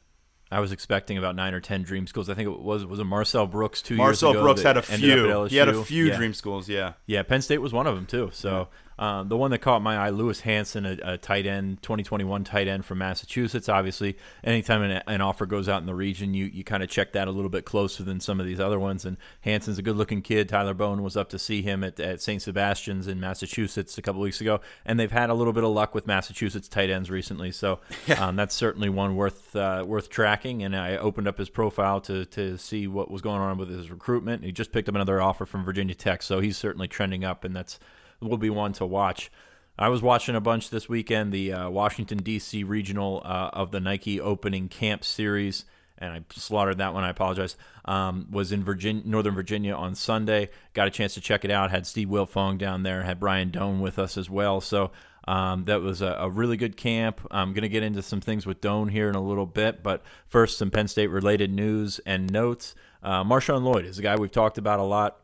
I 0.52 0.58
was 0.58 0.72
expecting 0.72 1.16
about 1.16 1.36
nine 1.36 1.54
or 1.54 1.60
ten 1.60 1.82
dream 1.82 2.08
schools. 2.08 2.28
I 2.28 2.34
think 2.34 2.48
it 2.48 2.60
was 2.60 2.84
was 2.84 2.98
a 2.98 3.04
Marcel 3.04 3.46
Brooks 3.46 3.82
two 3.82 3.94
Marcel 3.94 4.30
years 4.30 4.40
ago. 4.40 4.44
Marcel 4.44 4.54
Brooks 4.54 4.62
had 4.62 4.76
a 4.76 4.82
few. 4.82 5.44
He 5.44 5.56
had 5.56 5.68
a 5.68 5.84
few 5.84 6.06
yeah. 6.06 6.16
dream 6.16 6.34
schools. 6.34 6.68
Yeah. 6.68 6.94
Yeah, 7.06 7.22
Penn 7.22 7.40
State 7.40 7.58
was 7.58 7.72
one 7.72 7.86
of 7.86 7.94
them 7.94 8.04
too. 8.06 8.30
So 8.32 8.66
um, 9.00 9.28
the 9.28 9.36
one 9.36 9.50
that 9.52 9.60
caught 9.60 9.80
my 9.80 9.96
eye, 9.96 10.10
Lewis 10.10 10.40
Hanson, 10.40 10.84
a, 10.84 10.98
a, 11.02 11.16
tight 11.16 11.46
end, 11.46 11.82
2021 11.82 12.44
tight 12.44 12.68
end 12.68 12.84
from 12.84 12.98
Massachusetts. 12.98 13.66
Obviously, 13.66 14.18
anytime 14.44 14.82
an, 14.82 15.02
an 15.06 15.22
offer 15.22 15.46
goes 15.46 15.70
out 15.70 15.80
in 15.80 15.86
the 15.86 15.94
region, 15.94 16.34
you, 16.34 16.44
you 16.44 16.62
kind 16.62 16.82
of 16.82 16.90
check 16.90 17.12
that 17.12 17.26
a 17.26 17.30
little 17.30 17.48
bit 17.48 17.64
closer 17.64 18.02
than 18.02 18.20
some 18.20 18.38
of 18.40 18.44
these 18.44 18.60
other 18.60 18.78
ones. 18.78 19.06
And 19.06 19.16
Hanson's 19.40 19.78
a 19.78 19.82
good 19.82 19.96
looking 19.96 20.20
kid. 20.20 20.50
Tyler 20.50 20.74
Bowen 20.74 21.02
was 21.02 21.16
up 21.16 21.30
to 21.30 21.38
see 21.38 21.62
him 21.62 21.82
at, 21.82 21.98
at 21.98 22.20
St. 22.20 22.42
Sebastian's 22.42 23.08
in 23.08 23.18
Massachusetts 23.18 23.96
a 23.96 24.02
couple 24.02 24.20
weeks 24.20 24.42
ago. 24.42 24.60
And 24.84 25.00
they've 25.00 25.10
had 25.10 25.30
a 25.30 25.34
little 25.34 25.54
bit 25.54 25.64
of 25.64 25.70
luck 25.70 25.94
with 25.94 26.06
Massachusetts 26.06 26.68
tight 26.68 26.90
ends 26.90 27.10
recently. 27.10 27.52
So 27.52 27.80
um, 28.18 28.36
that's 28.36 28.54
certainly 28.54 28.90
one 28.90 29.16
worth 29.16 29.56
uh, 29.56 29.82
worth 29.86 30.10
tracking. 30.10 30.62
And 30.62 30.76
I 30.76 30.98
opened 30.98 31.26
up 31.26 31.38
his 31.38 31.48
profile 31.48 32.02
to, 32.02 32.26
to 32.26 32.58
see 32.58 32.86
what 32.86 33.10
was 33.10 33.22
going 33.22 33.40
on 33.40 33.56
with 33.56 33.70
his 33.70 33.90
recruitment. 33.90 34.44
He 34.44 34.52
just 34.52 34.72
picked 34.72 34.90
up 34.90 34.94
another 34.94 35.22
offer 35.22 35.46
from 35.46 35.64
Virginia 35.64 35.94
Tech. 35.94 36.22
So 36.22 36.40
he's 36.40 36.58
certainly 36.58 36.86
trending 36.86 37.24
up, 37.24 37.44
and 37.44 37.56
that's 37.56 37.78
will 38.20 38.38
be 38.38 38.50
one 38.50 38.72
to 38.74 38.86
watch. 38.86 39.30
I 39.78 39.88
was 39.88 40.02
watching 40.02 40.36
a 40.36 40.40
bunch 40.40 40.68
this 40.68 40.88
weekend, 40.88 41.32
the 41.32 41.54
uh, 41.54 41.70
Washington, 41.70 42.18
D.C. 42.18 42.64
regional 42.64 43.22
uh, 43.24 43.50
of 43.52 43.70
the 43.70 43.80
Nike 43.80 44.20
opening 44.20 44.68
camp 44.68 45.04
series, 45.04 45.64
and 45.96 46.12
I 46.12 46.22
slaughtered 46.32 46.78
that 46.78 46.92
one. 46.92 47.02
I 47.02 47.08
apologize. 47.08 47.56
Um, 47.86 48.26
was 48.30 48.52
in 48.52 48.62
Virginia, 48.62 49.02
Northern 49.06 49.34
Virginia 49.34 49.74
on 49.74 49.94
Sunday. 49.94 50.50
Got 50.74 50.88
a 50.88 50.90
chance 50.90 51.14
to 51.14 51.20
check 51.20 51.46
it 51.46 51.50
out. 51.50 51.70
Had 51.70 51.86
Steve 51.86 52.08
Wiltfong 52.08 52.58
down 52.58 52.82
there. 52.82 53.02
Had 53.04 53.20
Brian 53.20 53.50
Doan 53.50 53.80
with 53.80 53.98
us 53.98 54.18
as 54.18 54.28
well. 54.28 54.60
So 54.60 54.90
um, 55.26 55.64
that 55.64 55.80
was 55.80 56.02
a, 56.02 56.16
a, 56.18 56.28
really 56.28 56.56
good 56.56 56.76
camp. 56.76 57.20
I'm 57.30 57.52
going 57.52 57.62
to 57.62 57.68
get 57.68 57.82
into 57.82 58.02
some 58.02 58.20
things 58.20 58.46
with 58.46 58.60
Doan 58.60 58.88
here 58.88 59.08
in 59.08 59.14
a 59.14 59.22
little 59.22 59.46
bit, 59.46 59.82
but 59.82 60.02
first, 60.26 60.58
some 60.58 60.70
Penn 60.70 60.88
State 60.88 61.08
related 61.08 61.52
news 61.52 62.00
and 62.06 62.30
notes. 62.30 62.74
Uh, 63.02 63.22
Marshawn 63.24 63.62
Lloyd 63.62 63.84
is 63.84 63.98
a 63.98 64.02
guy 64.02 64.16
we've 64.16 64.30
talked 64.30 64.58
about 64.58 64.78
a 64.78 64.84
lot 64.84 65.20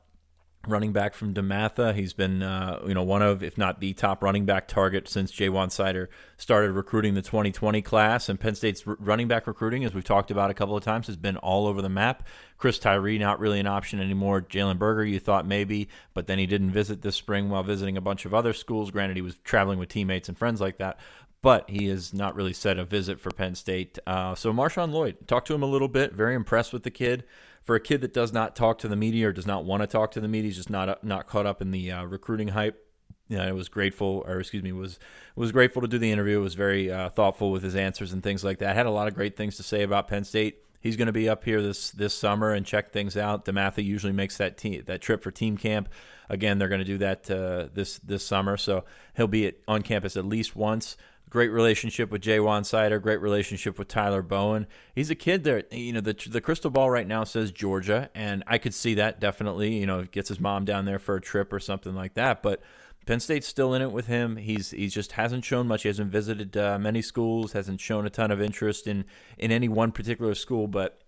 running 0.69 0.93
back 0.93 1.15
from 1.15 1.35
DeMatha. 1.35 1.95
He's 1.95 2.13
been, 2.13 2.43
uh, 2.43 2.83
you 2.87 2.95
know, 2.95 3.03
one 3.03 3.23
of, 3.23 3.43
if 3.43 3.57
not 3.57 3.81
the 3.81 3.93
top 3.93 4.23
running 4.23 4.45
back 4.45 4.69
target 4.69 5.09
since 5.09 5.33
Ja'Juan 5.33 5.69
Seider 5.69 6.09
started 6.37 6.73
recruiting 6.73 7.15
the 7.15 7.23
2020 7.23 7.83
class. 7.83 8.29
And 8.29 8.39
Penn 8.39 8.55
State's 8.55 8.87
running 8.87 9.29
back 9.29 9.47
recruiting, 9.47 9.85
as 9.85 9.95
we've 9.95 10.05
talked 10.05 10.31
about 10.31 10.51
a 10.51 10.55
couple 10.55 10.77
of 10.77 10.85
times, 10.85 11.07
has 11.07 11.17
been 11.17 11.37
all 11.37 11.67
over 11.67 11.83
the 11.83 11.89
map. 11.89 12.27
Chris 12.59 12.79
Tyree, 12.79 13.19
not 13.19 13.41
really 13.41 13.61
an 13.61 13.67
option 13.67 14.01
anymore. 14.01 14.41
Jalen 14.43 14.79
Berger, 14.79 15.05
you 15.05 15.21
thought 15.21 15.47
maybe, 15.47 15.89
but 16.15 16.27
then 16.27 16.39
he 16.39 16.47
didn't 16.47 16.71
visit 16.71 17.03
this 17.03 17.17
spring 17.17 17.51
while 17.51 17.63
visiting 17.63 17.97
a 17.97 18.01
bunch 18.01 18.25
of 18.25 18.35
other 18.35 18.53
schools. 18.53 18.91
Granted, 18.91 19.17
he 19.17 19.23
was 19.23 19.39
traveling 19.45 19.79
with 19.79 19.89
teammates 19.89 20.29
and 20.29 20.39
friends 20.39 20.61
like 20.61 20.79
that. 20.79 20.99
But 21.43 21.71
he 21.71 21.87
has 21.89 22.13
not 22.13 22.35
really 22.35 22.55
set 22.55 22.79
a 22.79 22.85
visit 22.85 23.21
for 23.21 23.31
Penn 23.31 23.55
State. 23.55 23.99
Uh, 24.07 24.35
so 24.35 24.53
Marshawn 24.53 24.91
Lloyd, 24.91 25.29
talked 25.29 25.47
to 25.47 25.55
him 25.55 25.63
a 25.63 25.67
little 25.67 25.87
bit. 25.87 26.13
Very 26.13 26.35
impressed 26.35 26.73
with 26.73 26.83
the 26.83 26.91
kid 26.91 27.25
for 27.67 27.75
a 27.75 27.81
kid 27.81 28.01
that 28.01 28.15
does 28.15 28.33
not 28.33 28.55
talk 28.55 28.79
to 28.79 28.89
the 28.89 28.97
media 28.97 29.29
or 29.29 29.33
does 29.33 29.47
not 29.47 29.65
want 29.65 29.83
to 29.83 29.89
talk 29.89 30.13
to 30.13 30.21
the 30.21 30.29
media, 30.29 30.49
he's 30.49 30.57
just 30.57 30.71
not 30.71 31.03
not 31.05 31.27
caught 31.27 31.47
up 31.47 31.61
in 31.61 31.73
the 31.73 31.91
uh, 31.91 32.05
recruiting 32.05 32.49
hype. 32.49 32.83
Yeah, 33.29 33.45
I 33.45 33.51
was 33.51 33.69
grateful, 33.69 34.25
or 34.25 34.39
excuse 34.39 34.63
me, 34.63 34.71
was 34.71 35.01
was 35.35 35.51
grateful 35.51 35.83
to 35.83 35.89
do 35.89 35.99
the 35.99 36.13
interview. 36.13 36.41
Was 36.41 36.55
very 36.55 36.93
uh, 36.93 37.11
thoughtful 37.11 37.51
with 37.51 37.65
his 37.65 37.75
answers 37.75 38.13
and 38.13 38.23
things 38.23 38.45
like 38.45 38.61
that. 38.61 38.77
Had 38.77 38.87
a 38.87 38.91
lot 38.91 39.09
of 39.09 39.15
great 39.15 39.37
things 39.37 39.57
to 39.57 39.65
say 39.65 39.83
about 39.83 40.07
Penn 40.07 40.23
State. 40.23 40.63
He's 40.81 40.97
going 40.97 41.07
to 41.07 41.13
be 41.13 41.29
up 41.29 41.43
here 41.43 41.61
this 41.61 41.91
this 41.91 42.15
summer 42.15 42.53
and 42.53 42.65
check 42.65 42.93
things 42.93 43.17
out. 43.17 43.45
DeMatha 43.45 43.85
usually 43.85 44.13
makes 44.13 44.37
that 44.37 44.57
team 44.57 44.85
that 44.87 45.01
trip 45.01 45.25
for 45.25 45.33
team 45.33 45.57
camp. 45.57 45.89
Again, 46.29 46.59
they're 46.59 46.69
going 46.69 46.81
to 46.81 46.85
do 46.85 46.99
that 46.99 47.29
uh, 47.29 47.67
this 47.75 47.99
this 47.99 48.25
summer, 48.25 48.57
so 48.57 48.85
he'll 49.17 49.27
be 49.27 49.49
at, 49.49 49.57
on 49.67 49.83
campus 49.83 50.17
at 50.17 50.25
least 50.25 50.55
once. 50.55 50.97
Great 51.29 51.49
relationship 51.51 52.11
with 52.11 52.23
Ja'Juan 52.23 52.63
Seider. 52.63 53.03
Great 53.03 53.21
relationship 53.21 53.79
with 53.79 53.89
Tyler 53.89 54.23
Bowen. 54.23 54.67
He's 54.95 55.11
a 55.11 55.17
kid 55.17 55.43
that 55.45 55.73
you 55.73 55.93
know 55.93 56.01
the 56.01 56.15
the 56.29 56.41
crystal 56.41 56.71
ball 56.71 56.89
right 56.89 57.07
now 57.07 57.25
says 57.25 57.51
Georgia, 57.51 58.11
and 58.15 58.45
I 58.47 58.59
could 58.59 58.75
see 58.75 58.95
that 58.95 59.19
definitely. 59.19 59.75
You 59.75 59.87
know, 59.87 60.05
gets 60.05 60.29
his 60.29 60.39
mom 60.39 60.65
down 60.65 60.85
there 60.85 61.01
for 61.01 61.17
a 61.17 61.21
trip 61.21 61.53
or 61.53 61.59
something 61.59 61.95
like 61.95 62.15
that. 62.15 62.43
But 62.43 62.63
Penn 63.07 63.21
State's 63.21 63.47
still 63.47 63.75
in 63.75 63.83
it 63.83 63.93
with 63.93 64.07
him. 64.07 64.37
He's 64.37 64.71
he 64.71 64.89
just 64.89 65.13
hasn't 65.13 65.45
shown 65.45 65.67
much. 65.67 65.83
He 65.83 65.89
hasn't 65.89 66.11
visited 66.11 66.57
uh, 66.57 66.79
many 66.79 67.03
schools. 67.03 67.53
Hasn't 67.53 67.81
shown 67.81 68.07
a 68.07 68.11
ton 68.11 68.31
of 68.31 68.41
interest 68.41 68.87
in 68.87 69.05
in 69.39 69.51
any 69.51 69.69
one 69.69 69.93
particular 69.93 70.35
school, 70.35 70.69
but 70.69 71.01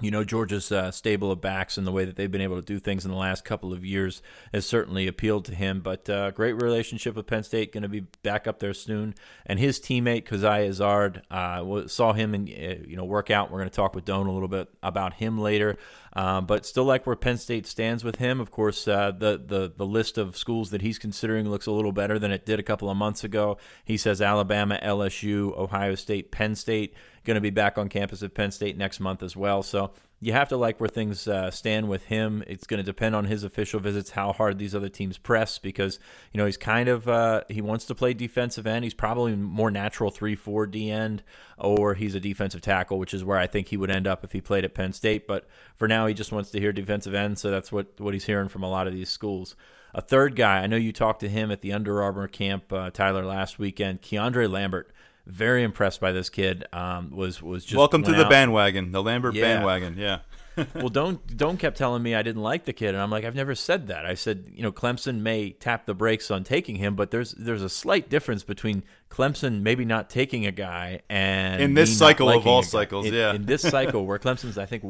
you 0.00 0.12
know, 0.12 0.22
Georgia's 0.22 0.70
uh, 0.70 0.92
stable 0.92 1.32
of 1.32 1.40
backs 1.40 1.76
and 1.76 1.86
the 1.86 1.90
way 1.92 2.04
that 2.04 2.14
they've 2.14 2.30
been 2.30 2.40
able 2.40 2.56
to 2.56 2.62
do 2.62 2.78
things 2.78 3.04
in 3.04 3.10
the 3.10 3.16
last 3.16 3.44
couple 3.44 3.72
of 3.72 3.84
years 3.84 4.22
has 4.52 4.64
certainly 4.64 5.08
appealed 5.08 5.44
to 5.46 5.54
him. 5.54 5.80
But 5.80 6.08
uh, 6.08 6.30
great 6.30 6.52
relationship 6.52 7.16
with 7.16 7.26
Penn 7.26 7.42
State, 7.42 7.72
going 7.72 7.82
to 7.82 7.88
be 7.88 8.06
back 8.22 8.46
up 8.46 8.60
there 8.60 8.74
soon. 8.74 9.14
And 9.44 9.58
his 9.58 9.80
teammate 9.80 10.24
Coziah 10.24 10.68
Izzard 10.68 11.22
uh, 11.30 11.88
saw 11.88 12.12
him 12.12 12.34
and 12.34 12.48
uh, 12.48 12.86
you 12.86 12.96
know 12.96 13.04
work 13.04 13.30
out. 13.30 13.50
We're 13.50 13.58
going 13.58 13.70
to 13.70 13.76
talk 13.76 13.94
with 13.94 14.04
Doan 14.04 14.28
a 14.28 14.32
little 14.32 14.48
bit 14.48 14.68
about 14.82 15.14
him 15.14 15.38
later. 15.38 15.76
Um, 16.12 16.46
but 16.46 16.64
still 16.64 16.84
like 16.84 17.06
where 17.06 17.16
Penn 17.16 17.36
State 17.36 17.66
stands 17.66 18.02
with 18.02 18.16
him. 18.16 18.40
Of 18.40 18.50
course, 18.50 18.88
uh, 18.88 19.12
the, 19.12 19.40
the 19.44 19.72
the 19.76 19.86
list 19.86 20.16
of 20.16 20.36
schools 20.36 20.70
that 20.70 20.80
he's 20.80 20.98
considering 20.98 21.50
looks 21.50 21.66
a 21.66 21.72
little 21.72 21.92
better 21.92 22.18
than 22.18 22.32
it 22.32 22.46
did 22.46 22.58
a 22.58 22.62
couple 22.62 22.88
of 22.88 22.96
months 22.96 23.24
ago. 23.24 23.58
He 23.84 23.96
says 23.96 24.22
Alabama, 24.22 24.78
LSU, 24.82 25.56
Ohio 25.56 25.94
State, 25.94 26.30
Penn 26.30 26.54
State 26.54 26.94
going 27.28 27.36
to 27.36 27.40
be 27.40 27.50
back 27.50 27.78
on 27.78 27.88
campus 27.88 28.22
at 28.24 28.34
Penn 28.34 28.50
State 28.50 28.76
next 28.76 28.98
month 28.98 29.22
as 29.22 29.36
well. 29.36 29.62
So 29.62 29.92
you 30.20 30.32
have 30.32 30.48
to 30.48 30.56
like 30.56 30.80
where 30.80 30.88
things 30.88 31.28
uh, 31.28 31.50
stand 31.50 31.88
with 31.88 32.06
him. 32.06 32.42
It's 32.46 32.66
going 32.66 32.78
to 32.78 32.84
depend 32.84 33.14
on 33.14 33.26
his 33.26 33.44
official 33.44 33.78
visits, 33.78 34.10
how 34.10 34.32
hard 34.32 34.58
these 34.58 34.74
other 34.74 34.88
teams 34.88 35.18
press, 35.18 35.58
because 35.58 36.00
you 36.32 36.38
know 36.38 36.46
he's 36.46 36.56
kind 36.56 36.88
of 36.88 37.06
uh, 37.06 37.42
he 37.48 37.60
wants 37.60 37.84
to 37.84 37.94
play 37.94 38.14
defensive 38.14 38.66
end. 38.66 38.82
He's 38.82 38.94
probably 38.94 39.36
more 39.36 39.70
natural 39.70 40.10
three 40.10 40.34
four 40.34 40.66
D 40.66 40.90
end, 40.90 41.22
or 41.56 41.94
he's 41.94 42.16
a 42.16 42.20
defensive 42.20 42.62
tackle, 42.62 42.98
which 42.98 43.14
is 43.14 43.22
where 43.22 43.38
I 43.38 43.46
think 43.46 43.68
he 43.68 43.76
would 43.76 43.90
end 43.90 44.08
up 44.08 44.24
if 44.24 44.32
he 44.32 44.40
played 44.40 44.64
at 44.64 44.74
Penn 44.74 44.92
State. 44.92 45.28
But 45.28 45.46
for 45.76 45.86
now, 45.86 46.06
he 46.06 46.14
just 46.14 46.32
wants 46.32 46.50
to 46.50 46.58
hear 46.58 46.72
defensive 46.72 47.14
end, 47.14 47.38
so 47.38 47.50
that's 47.50 47.70
what 47.70 48.00
what 48.00 48.14
he's 48.14 48.24
hearing 48.24 48.48
from 48.48 48.64
a 48.64 48.70
lot 48.70 48.88
of 48.88 48.94
these 48.94 49.10
schools. 49.10 49.54
A 49.94 50.00
third 50.02 50.36
guy, 50.36 50.62
I 50.62 50.66
know 50.66 50.76
you 50.76 50.92
talked 50.92 51.20
to 51.20 51.28
him 51.28 51.50
at 51.50 51.62
the 51.62 51.72
Under 51.72 52.02
Armour 52.02 52.28
camp, 52.28 52.72
uh, 52.72 52.90
Tyler, 52.90 53.24
last 53.24 53.58
weekend. 53.58 54.02
Keandre 54.02 54.50
Lambert 54.50 54.90
very 55.28 55.62
impressed 55.62 56.00
by 56.00 56.12
this 56.12 56.28
kid. 56.30 56.66
Um, 56.72 57.10
was 57.10 57.40
was 57.42 57.64
just 57.64 57.76
welcome 57.76 58.02
to 58.02 58.12
the 58.12 58.24
out. 58.24 58.30
bandwagon, 58.30 58.90
the 58.92 59.02
Lambert 59.02 59.34
Yeah. 59.34 59.42
bandwagon. 59.42 59.96
Yeah. 59.96 60.20
well, 60.74 60.88
don't 60.88 61.36
don't 61.36 61.56
kept 61.56 61.76
telling 61.76 62.02
me 62.02 62.16
I 62.16 62.22
didn't 62.24 62.42
like 62.42 62.64
the 62.64 62.72
kid, 62.72 62.88
and 62.88 62.98
I'm 62.98 63.10
like, 63.10 63.24
I've 63.24 63.36
never 63.36 63.54
said 63.54 63.86
that. 63.88 64.04
I 64.04 64.14
said, 64.14 64.50
you 64.52 64.64
know, 64.64 64.72
Clemson 64.72 65.20
may 65.20 65.50
tap 65.50 65.86
the 65.86 65.94
brakes 65.94 66.32
on 66.32 66.42
taking 66.42 66.74
him, 66.76 66.96
but 66.96 67.12
there's 67.12 67.30
there's 67.32 67.62
a 67.62 67.68
slight 67.68 68.10
difference 68.10 68.42
between 68.42 68.82
Clemson 69.08 69.62
maybe 69.62 69.84
not 69.84 70.10
taking 70.10 70.46
a 70.46 70.50
guy 70.50 71.00
and 71.08 71.62
In 71.62 71.74
this 71.74 71.96
cycle 71.96 72.28
of 72.28 72.44
all 72.46 72.64
cycles, 72.64 73.06
In- 73.06 73.14
yeah. 73.14 73.34
In 73.34 73.44
this 73.46 73.62
cycle 73.62 74.04
where 74.06 74.18
Clemson's, 74.18 74.58
I 74.58 74.66
think, 74.66 74.84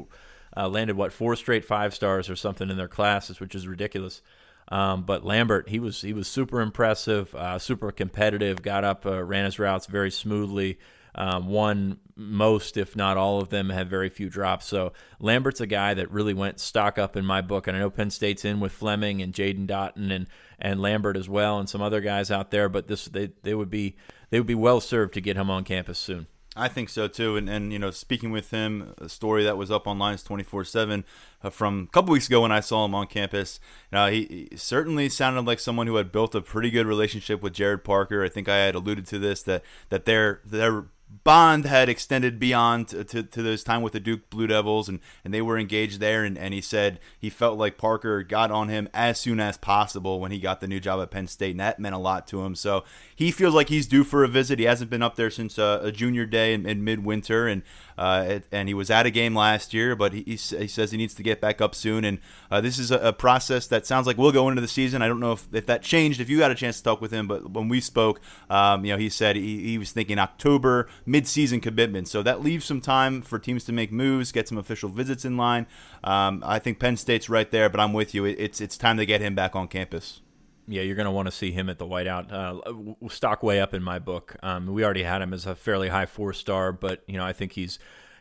uh, 0.57 0.69
landed 0.69 0.97
what 0.97 1.13
four 1.13 1.37
straight 1.37 1.67
five 1.67 1.95
stars 1.95 2.31
or 2.31 2.37
something 2.37 2.71
in 2.71 2.79
their 2.79 2.89
classes, 2.89 3.39
which 3.39 3.55
is 3.55 3.69
ridiculous. 3.69 4.23
Um, 4.71 5.05
but 5.05 5.25
Lambert, 5.25 5.69
he 5.69 5.79
was 5.79 6.03
he 6.03 6.13
was 6.13 6.29
super 6.29 6.61
impressive, 6.61 7.35
uh, 7.35 7.59
super 7.59 7.91
competitive. 7.91 8.63
Got 8.63 8.85
up, 8.85 9.07
uh, 9.07 9.23
ran 9.23 9.45
his 9.45 9.59
routes 9.59 9.87
very 9.87 10.11
smoothly. 10.11 10.79
Um, 11.15 11.49
won 11.49 11.99
most, 12.15 12.77
if 12.77 12.95
not 12.95 13.17
all 13.17 13.41
of 13.41 13.49
them, 13.49 13.71
had 13.71 13.89
very 13.91 14.09
few 14.09 14.29
drops. 14.29 14.67
So 14.67 14.93
Lambert's 15.19 15.61
a 15.61 15.67
guy 15.67 15.95
that 15.95 16.13
really 16.13 16.35
went 16.35 16.61
stock 16.61 16.97
up 16.97 17.17
in 17.17 17.25
my 17.25 17.41
book, 17.41 17.67
and 17.67 17.77
I 17.77 17.81
know 17.81 17.91
Penn 17.91 18.11
State's 18.11 18.45
in 18.45 18.61
with 18.61 18.71
Fleming 18.71 19.21
and 19.21 19.33
Jaden 19.33 19.67
Dottin 19.67 20.13
and 20.13 20.27
and 20.59 20.81
Lambert 20.81 21.17
as 21.17 21.29
well, 21.29 21.59
and 21.59 21.69
some 21.69 21.83
other 21.83 22.01
guys 22.01 22.31
out 22.31 22.51
there. 22.51 22.69
But 22.69 22.89
this 22.89 23.07
they 23.07 23.31
they 23.43 23.55
would 23.55 23.71
be 23.71 23.97
they 24.31 24.39
would 24.39 24.47
be 24.47 24.55
well 24.55 24.81
served 24.81 25.15
to 25.15 25.21
get 25.21 25.37
him 25.37 25.51
on 25.51 25.65
campus 25.65 25.99
soon. 25.99 26.27
I 26.59 26.69
think 26.69 26.89
so 26.89 27.09
too. 27.09 27.37
And, 27.37 27.49
and 27.49 27.73
you 27.73 27.79
know, 27.79 27.91
speaking 27.91 28.31
with 28.31 28.51
him, 28.51 28.95
a 28.99 29.09
story 29.09 29.45
that 29.45 29.57
was 29.57 29.71
up 29.71 29.87
online 29.87 30.15
is 30.15 30.23
24 30.23 30.61
uh, 30.61 30.65
7 30.65 31.05
from 31.51 31.85
a 31.89 31.93
couple 31.93 32.13
weeks 32.13 32.27
ago 32.27 32.43
when 32.43 32.53
I 32.53 32.61
saw 32.61 32.85
him 32.85 32.95
on 32.95 33.07
campus. 33.07 33.61
Uh, 33.93 34.11
he, 34.11 34.49
he 34.51 34.57
certainly 34.57 35.09
sounded 35.09 35.47
like 35.47 35.61
someone 35.61 35.87
who 35.87 35.97
had 35.97 36.11
built 36.11 36.35
a 36.35 36.41
pretty 36.41 36.71
good 36.71 36.87
relationship 36.87 37.41
with 37.43 37.55
Gerad 37.55 37.85
Parker. 37.85 38.25
I 38.25 38.29
think 38.29 38.49
I 38.49 38.59
had 38.59 38.75
alluded 38.75 39.07
to 39.07 39.19
this 39.19 39.43
that, 39.45 39.63
that 39.89 40.05
their, 40.05 40.41
their 40.45 40.87
bond 41.25 41.65
had 41.65 41.89
extended 41.89 42.39
beyond 42.39 42.89
to, 42.89 43.05
to, 43.05 43.23
to 43.23 43.57
time 43.59 43.83
with 43.83 43.93
the 43.93 44.01
Duke 44.01 44.31
Blue 44.31 44.47
Devils, 44.47 44.89
and, 44.89 45.01
and 45.25 45.33
they 45.33 45.43
were 45.43 45.59
engaged 45.59 46.01
there. 46.01 46.25
And, 46.25 46.39
and 46.39 46.55
he 46.55 46.61
said 46.61 47.01
he 47.19 47.31
felt 47.31 47.59
like 47.59 47.79
Parker 47.79 48.23
got 48.23 48.51
on 48.51 48.69
him 48.69 48.89
as 48.95 49.21
soon 49.21 49.41
as 49.41 49.57
possible 49.57 50.21
when 50.21 50.33
he 50.33 50.39
got 50.39 50.61
the 50.61 50.69
new 50.69 50.81
job 50.81 51.01
at 51.01 51.11
Penn 51.11 51.27
State, 51.27 51.53
and 51.53 51.61
that 51.61 51.79
meant 51.79 51.95
a 51.95 51.99
lot 51.99 52.27
to 52.29 52.43
him. 52.43 52.55
So 52.55 52.85
he 53.15 53.31
feels 53.31 53.55
like 53.55 53.69
he's 53.69 53.87
due 53.87 54.05
for 54.05 54.25
a 54.25 54.29
visit. 54.29 54.59
He 54.59 54.65
hasn't 54.65 54.91
been 54.91 55.03
up 55.03 55.17
there 55.17 55.31
since 55.31 55.59
uh, 55.59 55.81
a 55.83 55.93
junior 55.93 56.27
day 56.27 56.55
in, 56.55 56.67
in 56.67 56.85
midwinter, 56.85 57.47
and 57.47 57.63
uh, 57.99 58.25
it, 58.29 58.47
and 58.53 58.69
he 58.69 58.75
was 58.75 58.91
at 58.91 59.07
a 59.07 59.11
game 59.11 59.35
last 59.35 59.75
year, 59.75 59.97
but 59.97 60.13
he, 60.13 60.23
he, 60.23 60.37
says 60.37 60.93
he 60.93 60.97
needs 60.97 61.15
to 61.15 61.23
get 61.25 61.41
back 61.41 61.61
up 61.61 61.75
soon. 61.75 62.05
And 62.05 62.21
uh, 62.49 62.61
this 62.61 62.79
is 62.79 62.93
a, 62.93 62.99
a 62.99 63.13
process 63.13 63.67
that 63.67 63.87
sounds 63.87 64.07
like 64.07 64.17
we'll 64.17 64.31
go 64.31 64.49
into 64.49 64.61
the 64.61 64.69
season. 64.69 65.03
I 65.03 65.09
don't 65.09 65.19
know 65.19 65.33
if, 65.33 65.49
if 65.53 65.67
that 65.67 65.83
changed, 65.83 66.21
if 66.21 66.31
you 66.31 66.39
got 66.39 66.53
a 66.53 66.55
chance 66.55 66.79
to 66.79 66.85
talk 66.85 67.01
with 67.01 67.11
him, 67.11 67.27
but 67.27 67.51
when 67.51 67.69
we 67.69 67.81
spoke, 67.81 68.21
um, 68.49 68.85
you 68.85 68.93
know, 68.93 68.99
he 68.99 69.09
said 69.09 69.35
he, 69.35 69.65
he 69.65 69.79
was 69.79 69.91
thinking 69.91 70.17
October 70.17 70.89
mid-season 71.05 71.61
commitment. 71.61 72.07
So 72.07 72.23
that 72.23 72.41
leaves 72.41 72.65
some 72.65 72.81
time 72.81 73.21
for 73.21 73.41
teams 73.41 73.65
to 73.65 73.73
make 73.73 73.91
moves, 73.91 74.31
get 74.31 74.47
some 74.47 74.59
official 74.59 74.89
visits 74.89 75.25
in 75.25 75.37
line. 75.37 75.67
Um, 76.05 76.45
I 76.47 76.61
think 76.61 76.79
Penn 76.79 76.97
State's 76.97 77.29
right 77.29 77.51
there, 77.51 77.69
but 77.69 77.81
I'm 77.81 77.93
with 77.93 78.15
you. 78.15 78.25
It, 78.25 78.37
it's 78.39 78.61
it's 78.61 78.77
time 78.77 78.97
to 78.99 79.07
get 79.07 79.21
him 79.21 79.35
back 79.35 79.57
on 79.57 79.67
campus. 79.67 80.21
Yeah, 80.69 80.83
you're 80.83 80.97
going 80.97 81.07
to 81.07 81.11
want 81.11 81.27
to 81.27 81.33
see 81.33 81.51
him 81.51 81.69
at 81.69 81.79
the 81.79 81.87
whiteout. 81.87 82.31
Uh, 82.31 83.09
stock 83.09 83.43
way 83.43 83.61
up 83.61 83.73
in 83.73 83.83
my 83.83 83.99
book. 83.99 84.37
Um, 84.43 84.67
we 84.67 84.85
already 84.85 85.03
had 85.03 85.23
him 85.23 85.33
as 85.33 85.47
a 85.47 85.55
fairly 85.55 85.89
high 85.89 86.07
four 86.07 86.33
star, 86.33 86.73
but 86.73 87.03
you 87.07 87.17
know 87.17 87.25
I 87.25 87.33
think 87.33 87.53
he's 87.53 87.79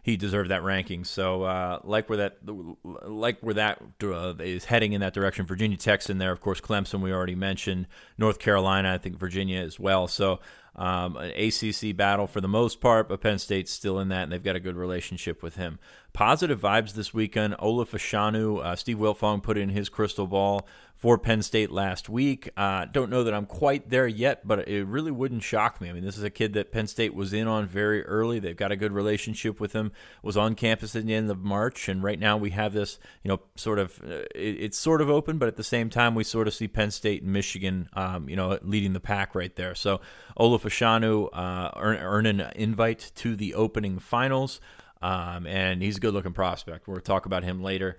he 0.07 0.15
deserved 0.15 0.49
that 0.51 0.63
ranking. 0.63 1.03
So 1.03 1.43
uh, 1.43 1.79
like 1.83 2.07
where 2.07 2.17
that 2.17 2.37
like 2.83 3.39
where 3.41 3.55
that 3.55 3.81
uh, 4.01 4.35
is 4.39 4.65
heading 4.65 4.93
in 4.93 5.01
that 5.01 5.13
direction. 5.13 5.45
Virginia 5.45 5.77
Tech's 5.77 6.09
in 6.09 6.17
there, 6.17 6.31
of 6.31 6.39
course. 6.39 6.61
Clemson 6.61 7.01
we 7.01 7.11
already 7.11 7.35
mentioned. 7.35 7.87
North 8.17 8.39
Carolina, 8.39 8.93
I 8.93 8.97
think 8.97 9.17
Virginia 9.17 9.59
as 9.59 9.79
well. 9.79 10.07
So. 10.07 10.39
Um, 10.79 11.17
an 11.17 11.31
ACC 11.31 11.97
battle 11.97 12.27
for 12.27 12.39
the 12.39 12.47
most 12.47 12.79
part, 12.81 13.09
but 13.09 13.19
Penn 13.19 13.39
State's 13.39 13.71
still 13.71 13.99
in 13.99 14.09
that, 14.09 14.21
and 14.21 14.31
they've 14.31 14.43
got 14.43 14.55
a 14.55 14.59
good 14.59 14.75
relationship 14.75 15.41
with 15.41 15.55
him. 15.55 15.79
Positive 16.17 16.59
vibes 16.59 16.93
this 16.93 17.13
weekend. 17.13 17.53
Olu 17.59 17.87
Fashanu, 17.87 18.65
uh, 18.65 18.75
Steve 18.75 18.97
Wiltfong 18.97 19.43
put 19.43 19.55
in 19.55 19.69
his 19.69 19.87
crystal 19.87 20.25
ball 20.25 20.67
for 20.95 21.19
Penn 21.19 21.43
State 21.43 21.69
last 21.69 22.09
week. 22.09 22.49
Uh, 22.57 22.85
don't 22.85 23.11
know 23.11 23.23
that 23.23 23.35
I'm 23.35 23.45
quite 23.45 23.91
there 23.91 24.07
yet, 24.07 24.47
but 24.47 24.67
it 24.67 24.87
really 24.87 25.11
wouldn't 25.11 25.43
shock 25.43 25.79
me. 25.79 25.91
I 25.91 25.93
mean, 25.93 26.03
this 26.03 26.17
is 26.17 26.23
a 26.23 26.31
kid 26.31 26.53
that 26.53 26.71
Penn 26.71 26.87
State 26.87 27.13
was 27.13 27.33
in 27.33 27.47
on 27.47 27.67
very 27.67 28.03
early. 28.03 28.39
They've 28.39 28.57
got 28.57 28.71
a 28.71 28.75
good 28.75 28.93
relationship 28.93 29.59
with 29.59 29.73
him. 29.73 29.91
Was 30.23 30.35
on 30.35 30.55
campus 30.55 30.95
at 30.95 31.05
the 31.05 31.13
end 31.13 31.29
of 31.29 31.37
March, 31.37 31.87
and 31.87 32.01
right 32.01 32.19
now 32.19 32.35
we 32.35 32.49
have 32.49 32.73
this, 32.73 32.97
you 33.21 33.29
know, 33.29 33.41
sort 33.53 33.77
of. 33.77 34.01
Uh, 34.03 34.23
it, 34.33 34.57
it's 34.59 34.77
sort 34.79 35.01
of 35.01 35.11
open, 35.11 35.37
but 35.37 35.47
at 35.47 35.55
the 35.55 35.63
same 35.63 35.91
time, 35.91 36.15
we 36.15 36.23
sort 36.23 36.47
of 36.47 36.55
see 36.55 36.67
Penn 36.67 36.89
State 36.89 37.21
and 37.21 37.31
Michigan, 37.31 37.89
um, 37.93 38.27
you 38.27 38.35
know, 38.35 38.57
leading 38.63 38.93
the 38.93 38.99
pack 38.99 39.35
right 39.35 39.55
there. 39.55 39.75
So 39.75 40.01
Olu 40.39 40.59
Fashanu 40.59 41.29
uh, 41.31 41.69
earn, 41.75 41.97
earn 41.97 42.25
an 42.25 42.51
invite 42.55 43.11
to 43.17 43.35
the 43.35 43.53
opening 43.53 43.99
finals. 43.99 44.59
Um, 45.01 45.45
and 45.45 45.81
he's 45.81 45.97
a 45.97 45.99
good 45.99 46.13
looking 46.13 46.33
prospect. 46.33 46.87
We'll 46.87 46.99
talk 46.99 47.25
about 47.25 47.43
him 47.43 47.61
later. 47.61 47.97